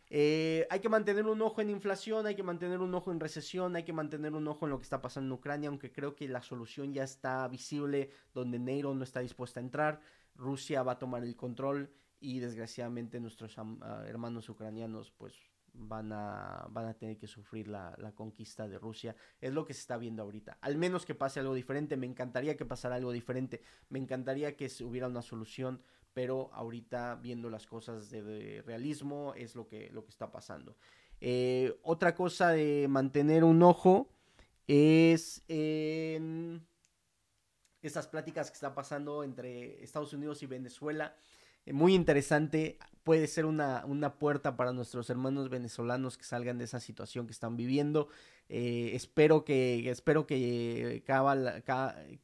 eh, 0.09 0.67
hay 0.69 0.81
que 0.81 0.89
mantener 0.89 1.27
un 1.27 1.41
ojo 1.41 1.61
en 1.61 1.69
inflación, 1.69 2.25
hay 2.27 2.35
que 2.35 2.43
mantener 2.43 2.79
un 2.81 2.93
ojo 2.93 3.09
en 3.13 3.21
recesión, 3.21 3.77
hay 3.77 3.83
que 3.83 3.93
mantener 3.93 4.33
un 4.33 4.49
ojo 4.49 4.65
en 4.65 4.71
lo 4.71 4.79
que 4.79 4.83
está 4.83 5.01
pasando 5.01 5.33
en 5.33 5.39
Ucrania, 5.39 5.69
aunque 5.69 5.93
creo 5.93 6.13
que 6.13 6.27
la 6.27 6.41
solución 6.41 6.93
ya 6.93 7.05
está 7.05 7.47
visible, 7.47 8.09
donde 8.33 8.59
Neiro 8.59 8.93
no 8.93 9.05
está 9.05 9.21
dispuesta 9.21 9.61
a 9.61 9.63
entrar. 9.63 10.01
Rusia 10.35 10.83
va 10.83 10.93
a 10.93 10.99
tomar 10.99 11.23
el 11.23 11.37
control 11.37 11.89
y 12.25 12.39
desgraciadamente 12.39 13.19
nuestros 13.19 13.55
ah, 13.59 14.03
hermanos 14.07 14.49
ucranianos 14.49 15.11
pues 15.11 15.35
van 15.73 16.11
a, 16.11 16.65
van 16.71 16.87
a 16.87 16.95
tener 16.95 17.17
que 17.17 17.27
sufrir 17.27 17.67
la, 17.67 17.95
conquista 18.15 18.67
de 18.67 18.79
Rusia. 18.79 19.15
Es 19.39 19.53
lo 19.53 19.63
que 19.63 19.75
se 19.75 19.81
está 19.81 19.97
viendo 19.97 20.23
ahorita. 20.23 20.57
Al 20.61 20.75
menos 20.77 21.05
que 21.05 21.13
pase 21.13 21.39
algo 21.39 21.53
diferente. 21.53 21.97
Me 21.97 22.07
encantaría 22.07 22.57
que 22.57 22.65
pasara 22.65 22.95
algo 22.95 23.11
diferente. 23.11 23.61
Me 23.89 23.99
encantaría 23.99 24.55
que 24.55 24.71
hubiera 24.83 25.07
una 25.07 25.21
solución. 25.21 25.81
Pero 26.13 26.49
ahorita 26.53 27.15
viendo 27.15 27.49
las 27.49 27.67
cosas 27.67 28.09
de, 28.09 28.63
realismo 28.65 29.33
es 29.35 29.53
lo 29.53 29.67
que, 29.67 29.89
lo 29.91 30.03
que 30.03 30.11
está 30.11 30.31
pasando. 30.31 30.77
Eh, 31.19 31.77
otra 31.83 32.15
cosa 32.15 32.51
de 32.51 32.87
mantener 32.89 33.43
un 33.43 33.61
ojo 33.61 34.09
es 34.65 35.43
en 35.49 36.65
estas 37.81 38.07
pláticas 38.07 38.49
que 38.49 38.55
están 38.55 38.73
pasando 38.73 39.23
entre 39.23 39.83
Estados 39.83 40.13
Unidos 40.13 40.41
y 40.41 40.47
Venezuela. 40.47 41.15
Eh, 41.65 41.73
muy 41.73 41.93
interesante. 41.93 42.77
Puede 43.03 43.27
ser 43.27 43.45
una, 43.45 43.83
puerta 44.17 44.57
para 44.57 44.73
nuestros 44.73 45.09
hermanos 45.09 45.49
venezolanos 45.49 46.17
que 46.17 46.23
salgan 46.23 46.57
de 46.57 46.65
esa 46.65 46.79
situación 46.79 47.27
que 47.27 47.33
están 47.33 47.55
viviendo. 47.57 48.07
Eh, 48.49 48.91
espero 48.93 49.45
que, 49.45 49.89
espero 49.89 50.25
que, 50.25 51.03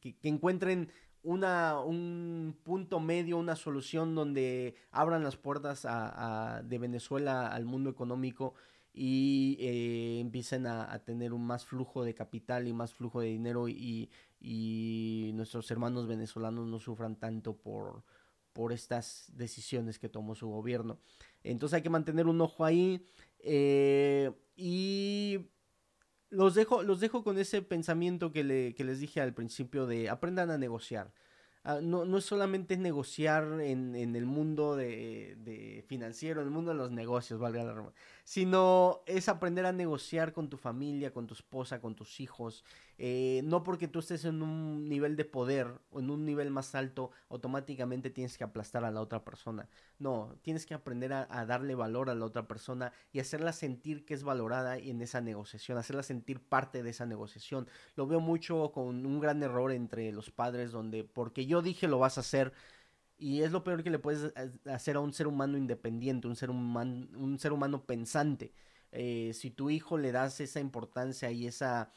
que, 0.00 0.16
encuentren 0.22 0.90
una, 1.22 1.78
un 1.80 2.56
punto 2.64 2.98
medio, 2.98 3.38
una 3.38 3.54
solución 3.54 4.14
donde 4.16 4.74
abran 4.90 5.22
las 5.22 5.36
puertas 5.36 5.86
de 6.64 6.78
Venezuela 6.78 7.46
al 7.46 7.64
mundo 7.64 7.90
económico 7.90 8.54
y 8.94 9.56
eh, 9.60 10.20
empiecen 10.20 10.66
a, 10.66 10.98
tener 11.04 11.32
un 11.32 11.46
más 11.46 11.64
flujo 11.64 12.04
de 12.04 12.14
capital 12.14 12.68
y 12.68 12.72
más 12.72 12.92
flujo 12.92 13.20
de 13.20 13.28
dinero 13.28 13.68
y, 13.68 14.10
nuestros 15.34 15.70
hermanos 15.70 16.06
venezolanos 16.06 16.66
no 16.66 16.78
sufran 16.78 17.16
tanto 17.16 17.56
por, 17.56 18.02
por 18.52 18.72
estas 18.72 19.30
decisiones 19.34 19.98
que 19.98 20.08
tomó 20.08 20.34
su 20.34 20.48
gobierno. 20.48 20.98
Entonces 21.42 21.76
hay 21.76 21.82
que 21.82 21.90
mantener 21.90 22.26
un 22.26 22.40
ojo 22.40 22.64
ahí 22.64 23.06
eh, 23.40 24.30
y 24.56 25.50
los 26.30 26.54
dejo, 26.54 26.82
los 26.82 27.00
dejo 27.00 27.24
con 27.24 27.38
ese 27.38 27.62
pensamiento 27.62 28.32
que, 28.32 28.44
le, 28.44 28.74
que 28.74 28.84
les 28.84 29.00
dije 29.00 29.20
al 29.20 29.34
principio 29.34 29.86
de 29.86 30.08
aprendan 30.08 30.50
a 30.50 30.58
negociar. 30.58 31.12
Ah, 31.64 31.80
no, 31.80 32.18
es 32.18 32.24
solamente 32.24 32.76
negociar 32.76 33.60
en, 33.60 33.94
en 33.94 34.16
el 34.16 34.26
mundo 34.26 34.74
de, 34.74 35.36
de, 35.38 35.84
financiero, 35.86 36.40
en 36.40 36.48
el 36.48 36.52
mundo 36.52 36.72
de 36.72 36.76
los 36.76 36.90
negocios, 36.90 37.38
valga 37.38 37.62
la 37.62 37.92
sino 38.24 39.02
es 39.06 39.28
aprender 39.28 39.66
a 39.66 39.72
negociar 39.72 40.32
con 40.32 40.48
tu 40.48 40.56
familia, 40.56 41.12
con 41.12 41.26
tu 41.26 41.34
esposa, 41.34 41.80
con 41.80 41.94
tus 41.94 42.20
hijos. 42.20 42.64
Eh, 42.98 43.40
no 43.44 43.64
porque 43.64 43.88
tú 43.88 43.98
estés 43.98 44.24
en 44.24 44.42
un 44.42 44.88
nivel 44.88 45.16
de 45.16 45.24
poder 45.24 45.80
o 45.90 45.98
en 45.98 46.08
un 46.08 46.24
nivel 46.24 46.50
más 46.50 46.74
alto, 46.74 47.10
automáticamente 47.30 48.10
tienes 48.10 48.38
que 48.38 48.44
aplastar 48.44 48.84
a 48.84 48.92
la 48.92 49.00
otra 49.00 49.24
persona. 49.24 49.68
No, 49.98 50.36
tienes 50.42 50.66
que 50.66 50.74
aprender 50.74 51.12
a, 51.12 51.26
darle 51.46 51.74
valor 51.74 52.10
a 52.10 52.14
la 52.14 52.24
otra 52.24 52.46
persona 52.46 52.92
y 53.12 53.18
hacerla 53.18 53.52
sentir 53.52 54.04
que 54.04 54.14
es 54.14 54.22
valorada 54.22 54.78
en 54.78 55.02
esa 55.02 55.20
negociación, 55.20 55.78
hacerla 55.78 56.04
sentir 56.04 56.40
parte 56.40 56.82
de 56.82 56.90
esa 56.90 57.06
negociación. 57.06 57.66
Lo 57.96 58.06
veo 58.06 58.20
mucho 58.20 58.70
con 58.72 59.04
un 59.04 59.20
gran 59.20 59.42
error 59.42 59.72
entre 59.72 60.12
los 60.12 60.30
padres 60.30 60.70
donde 60.70 61.02
porque 61.02 61.46
yo 61.46 61.60
dije 61.62 61.88
lo 61.88 61.98
vas 61.98 62.18
a 62.18 62.20
hacer, 62.20 62.52
y 63.22 63.42
es 63.42 63.52
lo 63.52 63.62
peor 63.62 63.84
que 63.84 63.90
le 63.90 64.00
puedes 64.00 64.32
hacer 64.66 64.96
a 64.96 65.00
un 65.00 65.12
ser 65.12 65.28
humano 65.28 65.56
independiente, 65.56 66.26
un 66.26 66.34
ser, 66.34 66.50
humano, 66.50 67.06
un 67.16 67.38
ser 67.38 67.52
humano 67.52 67.84
pensante. 67.86 68.52
Eh, 68.90 69.30
si 69.32 69.52
tu 69.52 69.70
hijo 69.70 69.96
le 69.96 70.10
das 70.10 70.40
esa 70.40 70.58
importancia 70.58 71.30
y 71.30 71.46
esa, 71.46 71.92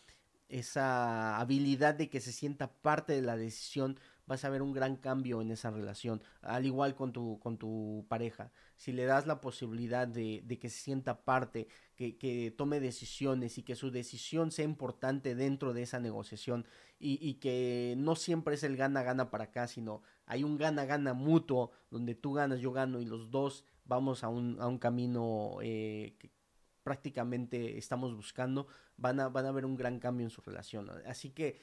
esa 0.50 1.40
habilidad 1.40 1.96
de 1.96 2.12
que 2.12 2.22
se 2.22 2.32
sienta 2.32 2.72
parte 2.72 3.14
de 3.14 3.24
la 3.24 3.38
decisión, 3.38 4.00
vas 4.28 4.46
a 4.46 4.50
ver 4.50 4.62
un 4.62 4.72
gran 4.72 4.98
cambio 4.98 5.42
en 5.42 5.50
esa 5.50 5.72
relación, 5.72 6.22
al 6.42 6.68
igual 6.68 6.94
con 6.94 7.12
tu, 7.12 7.40
con 7.40 7.58
tu 7.58 8.06
pareja. 8.08 8.52
Si 8.76 8.92
le 8.92 9.06
das 9.06 9.26
la 9.26 9.42
posibilidad 9.42 10.08
de, 10.08 10.44
de 10.46 10.60
que 10.60 10.70
se 10.70 10.78
sienta 10.80 11.26
parte, 11.26 11.68
que, 11.96 12.18
que, 12.18 12.54
tome 12.56 12.80
decisiones 12.80 13.58
y 13.58 13.64
que 13.64 13.76
su 13.76 13.90
decisión 13.90 14.52
sea 14.52 14.66
importante 14.66 15.34
dentro 15.34 15.74
de 15.74 15.82
esa 15.82 16.00
negociación 16.00 16.68
y, 17.00 17.18
y 17.20 17.36
que 17.36 17.96
no 17.98 18.16
siempre 18.16 18.56
es 18.56 18.64
el 18.64 18.78
gana-gana 18.78 19.32
para 19.32 19.46
acá, 19.46 19.68
sino 19.68 20.04
hay 20.26 20.44
un 20.44 20.58
gana-gana 20.58 21.14
mutuo 21.14 21.72
donde 21.90 22.16
tú 22.16 22.34
ganas, 22.34 22.60
yo 22.60 22.72
gano 22.72 23.00
y 23.00 23.06
los 23.06 23.32
dos 23.32 23.66
vamos 23.86 24.24
a 24.24 24.30
un, 24.30 24.58
a 24.60 24.68
un 24.68 24.78
camino 24.78 25.58
eh, 25.62 26.16
que 26.20 26.32
prácticamente 26.84 27.78
estamos 27.78 28.16
buscando, 28.16 28.68
van 28.98 29.20
a, 29.20 29.30
van 29.30 29.46
a 29.46 29.52
ver 29.52 29.66
un 29.66 29.76
gran 29.76 30.00
cambio 30.00 30.26
en 30.26 30.30
su 30.30 30.42
relación. 30.42 30.90
Así 31.08 31.32
que 31.32 31.60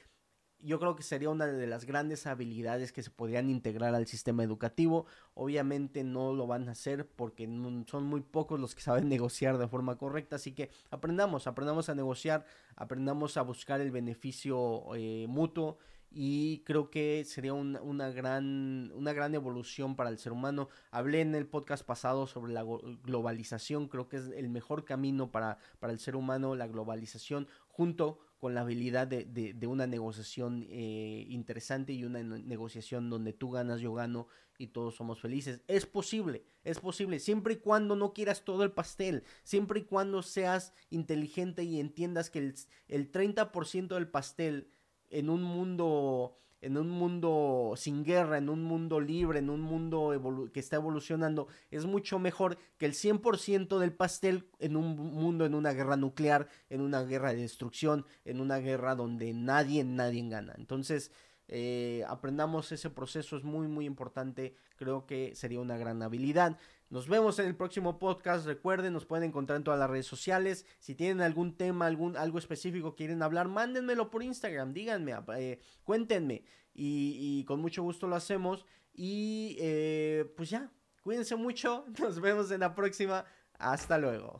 yo 0.59 0.79
creo 0.79 0.95
que 0.95 1.03
sería 1.03 1.29
una 1.29 1.45
de 1.45 1.67
las 1.67 1.85
grandes 1.85 2.25
habilidades 2.25 2.93
que 2.93 3.03
se 3.03 3.09
podrían 3.09 3.49
integrar 3.49 3.95
al 3.95 4.07
sistema 4.07 4.43
educativo. 4.43 5.05
Obviamente 5.33 6.03
no 6.03 6.33
lo 6.33 6.47
van 6.47 6.69
a 6.69 6.71
hacer 6.71 7.07
porque 7.07 7.45
son 7.87 8.05
muy 8.05 8.21
pocos 8.21 8.59
los 8.59 8.73
que 8.73 8.81
saben 8.81 9.09
negociar 9.09 9.57
de 9.57 9.67
forma 9.67 9.97
correcta, 9.97 10.37
así 10.37 10.53
que 10.53 10.69
aprendamos, 10.89 11.47
aprendamos 11.47 11.89
a 11.89 11.95
negociar, 11.95 12.45
aprendamos 12.75 13.37
a 13.37 13.41
buscar 13.41 13.81
el 13.81 13.91
beneficio 13.91 14.95
eh, 14.95 15.25
mutuo 15.27 15.77
y 16.13 16.59
creo 16.59 16.91
que 16.91 17.25
sería 17.25 17.53
una, 17.53 18.09
gran, 18.11 18.91
una 18.93 19.13
gran 19.13 19.33
evolución 19.33 19.95
para 19.95 20.11
el 20.11 20.19
ser 20.19 20.31
humano. 20.31 20.69
Hablé 20.91 21.21
en 21.21 21.33
el 21.33 21.47
podcast 21.47 21.83
pasado 21.83 22.27
sobre 22.27 22.53
la 22.53 22.63
globalización, 23.03 23.87
creo 23.87 24.07
que 24.07 24.17
es 24.17 24.27
el 24.27 24.49
mejor 24.49 24.85
camino 24.85 25.31
para, 25.31 25.57
para 25.79 25.91
el 25.91 25.99
ser 25.99 26.15
humano, 26.15 26.55
la 26.55 26.67
globalización, 26.67 27.47
junto 27.67 28.19
con 28.37 28.53
la 28.53 28.61
habilidad 28.61 29.07
de, 29.07 29.23
de, 29.23 29.67
una 29.67 29.87
negociación 29.87 30.67
eh, 30.69 31.25
interesante 31.29 31.93
y 31.93 32.03
una 32.03 32.21
negociación 32.21 33.09
donde 33.09 33.31
tú 33.31 33.49
ganas, 33.49 33.79
yo 33.79 33.93
gano 33.93 34.27
y 34.57 34.67
todos 34.67 34.95
somos 34.95 35.21
felices. 35.21 35.61
Es 35.67 35.85
posible, 35.85 36.43
es 36.65 36.79
posible, 36.79 37.19
siempre 37.19 37.53
y 37.53 37.57
cuando 37.57 37.95
no 37.95 38.11
quieras 38.11 38.43
todo 38.43 38.65
el 38.65 38.73
pastel, 38.73 39.23
siempre 39.43 39.79
y 39.79 39.83
cuando 39.83 40.21
seas 40.23 40.73
inteligente 40.89 41.63
y 41.63 41.79
entiendas 41.79 42.29
que 42.29 42.39
el, 42.39 42.55
el 42.89 43.11
30% 43.13 43.87
del 43.95 44.09
pastel 44.09 44.72
en 45.13 45.29
un 45.29 45.43
mundo 45.43 46.37
en 46.63 46.77
un 46.77 46.89
mundo 46.89 47.73
sin 47.75 48.05
guerra, 48.05 48.37
en 48.37 48.47
un 48.47 48.63
mundo 48.63 49.01
libre, 49.01 49.39
en 49.39 49.49
un 49.49 49.59
mundo 49.59 50.49
que 50.53 50.61
está 50.61 50.77
evolucionando, 50.77 51.49
es 51.71 51.85
mucho 51.85 52.19
mejor 52.19 52.57
que 52.77 52.85
el 52.85 52.93
100% 52.93 53.79
del 53.79 53.91
pastel 53.91 54.47
en 54.59 54.77
un 54.77 54.95
mundo, 54.95 55.45
en 55.45 55.55
una 55.55 55.73
guerra 55.73 55.97
nuclear, 55.97 56.47
en 56.69 56.79
una 56.79 57.03
guerra 57.03 57.33
de 57.33 57.41
destrucción, 57.41 58.05
en 58.23 58.39
una 58.39 58.59
guerra 58.59 58.95
donde 58.95 59.33
nadie, 59.33 59.83
nadie 59.83 60.25
gana. 60.29 60.53
Entonces, 60.57 61.11
eh, 61.49 62.05
aprendamos 62.07 62.71
ese 62.71 62.89
proceso, 62.89 63.35
es 63.35 63.43
muy, 63.43 63.67
muy 63.67 63.85
importante, 63.85 64.55
creo 64.77 65.05
que 65.05 65.35
sería 65.35 65.59
una 65.59 65.77
gran 65.77 66.01
habilidad. 66.01 66.57
Nos 66.93 67.07
vemos 67.07 67.39
en 67.39 67.47
el 67.47 67.55
próximo 67.55 67.97
podcast. 67.97 68.45
Recuerden, 68.45 68.93
nos 68.93 69.07
pueden 69.07 69.27
encontrar 69.27 69.57
en 69.57 69.63
todas 69.63 69.79
las 69.79 69.89
redes 69.89 70.05
sociales. 70.05 70.67
Si 70.77 70.93
tienen 70.93 71.21
algún 71.21 71.57
tema, 71.57 71.87
algún, 71.87 72.15
algo 72.15 72.37
específico 72.37 72.95
quieren 72.95 73.23
hablar, 73.23 73.47
mándenmelo 73.47 74.11
por 74.11 74.21
Instagram. 74.21 74.73
Díganme, 74.73 75.15
eh, 75.35 75.59
cuéntenme. 75.83 76.43
Y, 76.71 77.43
con 77.45 77.61
mucho 77.61 77.81
gusto 77.81 78.07
lo 78.07 78.15
hacemos. 78.15 78.67
Y 78.93 79.57
eh, 79.59 80.31
pues 80.37 80.51
ya, 80.51 80.71
cuídense 81.01 81.35
mucho. 81.35 81.83
Nos 81.99 82.21
vemos 82.21 82.51
en 82.51 82.59
la 82.59 82.75
próxima. 82.75 83.25
Hasta 83.57 83.97
luego. 83.97 84.31